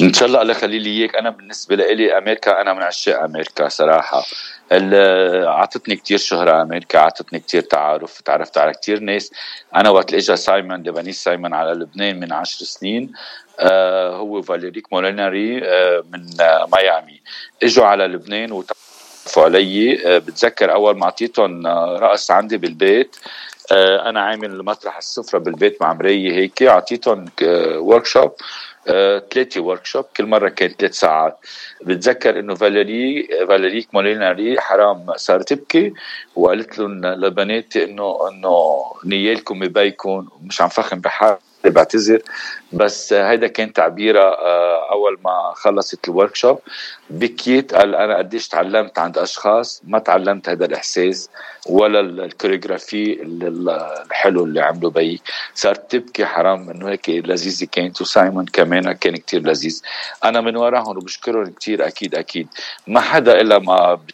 إن 0.00 0.12
شاء 0.12 0.28
الله 0.28 0.42
الله 0.42 0.52
يخلي 0.52 0.78
لي 0.78 0.90
إياك. 0.90 1.16
أنا 1.16 1.30
بالنسبة 1.30 1.76
لي 1.76 2.18
أمريكا 2.18 2.60
أنا 2.60 2.72
من 2.72 2.82
عشاق 2.82 3.22
أمريكا 3.22 3.68
صراحة. 3.68 4.22
اعطتني 4.72 5.96
كتير 5.96 6.18
شهرة 6.18 6.62
أمريكا 6.62 6.98
اعطتني 6.98 7.40
كتير 7.40 7.62
تعارف 7.62 8.20
تعرفت 8.20 8.58
على 8.58 8.72
كتير 8.72 9.00
ناس. 9.00 9.32
أنا 9.76 9.90
وقت 9.90 10.14
اجى 10.14 10.36
سايمون 10.36 10.82
لبنيس 10.82 11.24
سايمون 11.24 11.54
على 11.54 11.72
لبنان 11.72 12.20
من 12.20 12.32
عشر 12.32 12.64
سنين. 12.64 13.12
آه 13.60 14.16
هو 14.16 14.42
فاليريك 14.42 14.92
موليناري 14.92 15.60
آه 15.64 16.04
من 16.12 16.40
آه 16.40 16.68
ميامي. 16.74 17.20
إجوا 17.62 17.84
على 17.84 18.06
لبنان 18.06 18.52
وتعرفوا 18.52 19.44
علي. 19.44 20.06
آه 20.06 20.18
بتذكر 20.18 20.72
أول 20.72 20.98
ما 20.98 21.04
أعطيتهم 21.04 21.66
آه، 21.66 21.98
رقص 21.98 22.30
عندي 22.30 22.56
بالبيت. 22.56 23.16
آه 23.72 24.08
أنا 24.08 24.20
عامل 24.20 24.64
مسرح 24.64 24.96
السفرة 24.96 25.38
بالبيت 25.38 25.82
مع 25.82 25.92
مريي 25.92 26.34
هيك. 26.34 26.62
أعطيتهم 26.62 27.24
ورك 27.76 28.06
شوب 28.06 28.32
ثلاثة 29.30 29.60
ورك 29.60 29.86
شوب 29.86 30.04
كل 30.16 30.26
مرة 30.26 30.48
كانت 30.48 30.80
ثلاث 30.80 30.94
ساعات. 30.94 31.38
بتذكر 31.82 32.38
إنه 32.38 32.54
فاليري 32.54 33.28
فاليريك 33.48 33.88
موليناري 33.94 34.60
حرام 34.60 35.06
صارت 35.16 35.52
تبكي 35.52 35.92
وقالت 36.36 36.78
لهم 36.78 37.06
لبنات 37.06 37.76
إنه 37.76 38.28
إنه 38.30 38.84
نيالكم 39.04 39.58
ببيكم 39.58 40.28
مش 40.42 40.62
عم 40.62 40.68
فخم 40.68 41.00
بحالي 41.00 41.38
بعتذر. 41.64 42.22
بس 42.72 43.12
هيدا 43.12 43.46
كان 43.46 43.72
تعبيرها 43.72 44.22
آه، 44.22 44.90
أول 44.92 45.18
ما 45.24 45.52
خلصت 45.56 46.08
ال 46.08 46.36
workshop 46.36 46.58
بكيت 47.10 47.74
قال 47.74 47.94
أنا 47.94 48.18
قديش 48.18 48.48
تعلمت 48.48 48.98
عند 48.98 49.18
أشخاص 49.18 49.82
ما 49.84 49.98
تعلمت 49.98 50.48
هذا 50.48 50.64
الإحساس 50.64 51.30
ولا 51.66 52.00
ال 52.00 52.09
choreography 52.09 53.22
الحلو 53.22 54.44
اللي 54.44 54.60
عملوا 54.60 54.90
بي. 54.90 55.20
صارت 55.54 55.90
تبكي 55.90 56.26
حرام 56.26 56.70
إنه 56.70 56.88
هيك 56.88 57.08
لذيذة 57.08 57.68
كانت 57.72 58.00
وسايمون 58.00 58.44
كمان 58.44 58.92
كان 58.92 59.16
كتير 59.16 59.42
لذيذ. 59.42 59.82
أنا 60.24 60.40
من 60.40 60.56
وراهم 60.56 60.96
وبشكرهم 60.96 61.46
كتير 61.46 61.86
أكيد 61.86 62.14
أكيد. 62.14 62.48
ما 62.86 63.00
حدا 63.00 63.40
إلا 63.40 63.58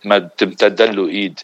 ما 0.05 0.19
بتمتد 0.19 0.83
له 0.83 1.09
إيد. 1.09 1.41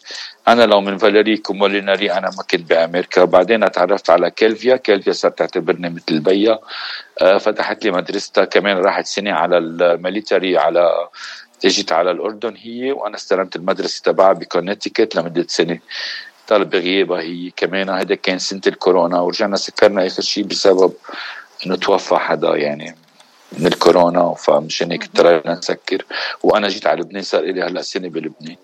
أنا 0.47 0.63
لو 0.63 0.81
من 0.81 0.97
فاليريكو 0.97 1.53
موليناري 1.53 2.11
أنا 2.11 2.31
ما 2.37 2.43
كنت 2.51 2.69
بأمريكا. 2.69 3.23
بعدين 3.25 3.71
تعرفت 3.71 4.09
على 4.09 4.31
كيلفيا. 4.31 4.75
كيلفيا 4.75 5.13
صارت 5.13 5.37
تعتبرني 5.37 5.89
مثل 5.89 6.19
بيا. 6.19 6.59
فتحت 7.19 7.85
لي 7.85 7.91
مدرستها 7.91 8.45
كمان 8.45 8.77
راحت 8.77 9.05
سنة 9.05 9.31
على 9.31 9.57
ال 9.57 9.68
military 9.68 10.57
على 10.57 11.07
اجت 11.65 11.91
على 11.91 12.11
الأردن 12.11 12.55
هي 12.55 12.91
وأنا 12.91 13.15
استلمت 13.15 13.55
المدرسة 13.55 14.01
تبعها 14.03 14.33
ب 14.33 14.42
contract 14.42 15.15
لمدة 15.15 15.45
سنة. 15.47 15.79
طلب 16.47 16.69
بغيابها 16.69 17.21
هي 17.21 17.51
كمان 17.55 17.89
هذا 17.89 18.15
كان 18.15 18.39
سنة 18.39 18.61
الكورونا 18.67 19.19
ورجعنا 19.19 19.57
سكرنا 19.57 20.07
آخر 20.07 20.21
شيء 20.21 20.43
بسبب 20.43 20.93
إنه 21.65 21.75
توفى 21.75 22.15
حدا 22.15 22.55
يعني 22.55 22.95
من 23.51 23.67
الكورونا 23.67 24.33
فمشان 24.33 24.91
هيك 24.91 25.03
اضطرينا 25.03 25.53
نسكر. 25.53 26.05
وأنا 26.43 26.67
جيت 26.67 26.87
على 26.87 27.01
لبنان 27.01 27.23
صار 27.23 27.41
لي 27.41 27.63
هلأ 27.63 27.81
سنة 27.81 28.09
بلبنان. 28.09 28.55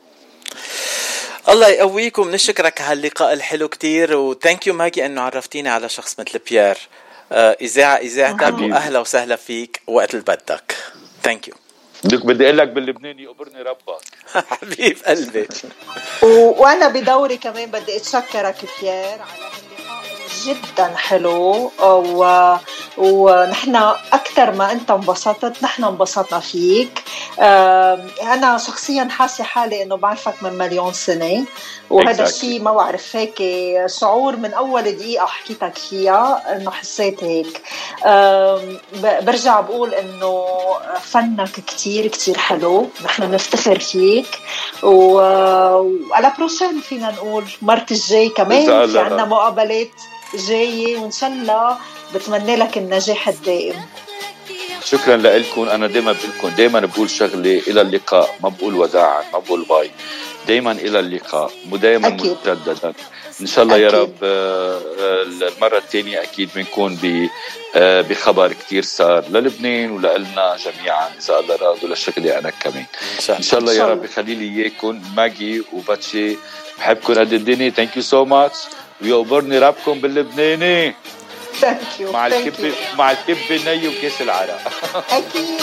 الله 1.50 1.68
يقويكم 1.68 2.32
نشكرك 2.32 2.82
على 2.82 3.00
اللقاء 3.00 3.34
الحلو 3.34 3.68
كتير 3.68 4.16
و 4.16 4.24
thank 4.24 4.68
you 4.68 4.74
ماجي 4.74 5.06
إنه 5.06 5.22
عرفتيني 5.22 5.70
على 5.70 5.90
شخص 5.90 6.20
مثل 6.20 6.40
بيير 6.50 6.78
آه، 6.78 7.07
اذاعه 7.32 7.98
اذاعتك 7.98 8.54
واهلا 8.60 9.00
وسهلا 9.00 9.36
فيك 9.36 9.82
وقت 9.88 10.14
اللي 10.14 10.24
بدك. 10.28 10.76
thank 11.24 11.48
you 11.48 11.56
بدك 12.04 12.26
بدي 12.26 12.46
أقول 12.46 12.58
لك 12.58 12.68
باللبناني 12.68 13.24
يقبرني 13.24 13.62
ربك. 13.62 14.02
حبيب 14.52 14.98
قلبي. 15.06 15.48
وأنا 16.24 16.88
بدوري 16.88 17.38
كمان 17.38 17.72
بدي 17.72 17.98
أتشكرك 17.98 18.66
بيير 18.82 19.22
على 19.22 19.48
جدا 20.48 20.94
حلو. 20.96 21.72
و... 21.80 22.56
ونحن 22.98 23.76
أكثر 24.14 24.52
ما 24.52 24.72
أنت 24.72 24.92
انبسطت 24.92 25.64
نحن 25.64 25.84
انبسطنا 25.84 26.40
فيك. 26.40 27.04
أنا 28.22 28.58
شخصيا 28.58 29.08
حاسة 29.12 29.44
حالي 29.44 29.84
إنه 29.84 29.98
بعرفك 29.98 30.34
من 30.42 30.54
مليون 30.54 30.94
سنة. 30.94 31.46
وهذا 31.90 32.24
الشيء 32.24 32.62
ما 32.62 32.74
بعرف 32.74 33.16
هيك 33.16 33.44
شعور 34.00 34.36
من 34.36 34.54
أول 34.54 34.82
دقيقة 34.82 35.26
حكيتك 35.26 35.78
فيها 35.78 36.56
إنه 36.56 36.72
حسيت 36.72 37.24
هيك. 37.24 37.62
برجع 39.02 39.62
بقول 39.62 39.94
إنه 39.94 40.46
فنك 41.02 41.52
كتير 41.52 42.08
كتير 42.08 42.38
حلو. 42.38 42.90
نحن 43.06 43.28
بنفتخر 43.28 43.80
فيك. 43.80 44.40
وعلى 44.84 46.34
بروشين 46.38 46.82
فينا 46.82 47.12
نقول 47.12 47.46
مرت 47.62 47.92
الجاي 47.92 48.30
كمان 48.30 48.88
في 48.88 49.00
عندنا 49.00 49.26
مقابلات. 49.26 49.90
جاية 50.36 50.98
وان 50.98 51.12
شاء 51.12 51.30
الله 51.30 51.78
بتمنى 52.16 52.56
لك 52.56 52.78
النجاح 52.78 53.28
الدائم. 53.28 53.76
شكرا 54.86 55.18
لكم 55.18 55.70
أنا 55.70 55.88
دائما 55.88 56.12
بقول 56.12 56.32
لكم 56.38 56.48
دائما 56.48 56.80
بقول 56.80 57.10
شغلة. 57.10 57.62
إلى 57.68 57.82
اللقاء. 57.82 58.36
ما 58.44 58.50
بقول 58.50 58.76
وداعا 58.76 59.24
ما 59.34 59.40
بقول 59.40 59.66
باي. 59.70 59.92
دائما 60.48 60.72
إلى 60.72 61.00
اللقاء. 61.00 61.52
ودائما 61.72 62.10
مجددا 62.10 62.94
إن 63.42 63.48
شاء 63.48 63.64
الله 63.64 63.76
أكيد. 63.76 63.94
يا 63.94 64.00
رب 64.02 64.14
آه، 64.24 64.82
المرة 65.24 65.78
الثانية 65.78 66.22
أكيد 66.22 66.50
بنكون 66.56 67.00
آه، 67.76 68.02
بخبر 68.02 68.54
كثير 68.54 68.84
صار 68.84 69.30
للبنان 69.30 69.92
ولنا 69.92 70.58
جميعا 70.66 71.10
إذا 71.20 71.40
الله 71.40 71.56
راد 71.56 71.84
ولشغلي 71.84 72.40
أنا 72.40 72.50
كمان. 72.50 72.86
إن 73.30 73.44
شاء 73.44 73.60
الله. 73.60 73.74
يا 73.74 73.86
رب 73.86 74.06
يخلي 74.06 74.36
لي 74.36 74.64
إياكم 74.64 75.02
ماجي 75.18 75.64
وباتشي. 75.74 76.38
بحبكم 76.78 77.14
قد 77.14 77.34
الدنيا. 77.34 77.70
thank 77.70 77.96
you 77.98 78.02
so 78.02 78.26
much 78.26 78.58
ويقبرني 79.02 79.60
ربكم 79.60 80.02
باللبناني. 80.02 80.96
ثانك 81.60 82.00
يو 82.00 82.12
مع 82.12 82.28
الكب 82.28 82.74
مع 82.98 83.12
الكب 83.12 83.38
الني 83.52 83.88
وكاس 83.88 84.22
العرق. 84.22 84.62
أكيد 85.12 85.62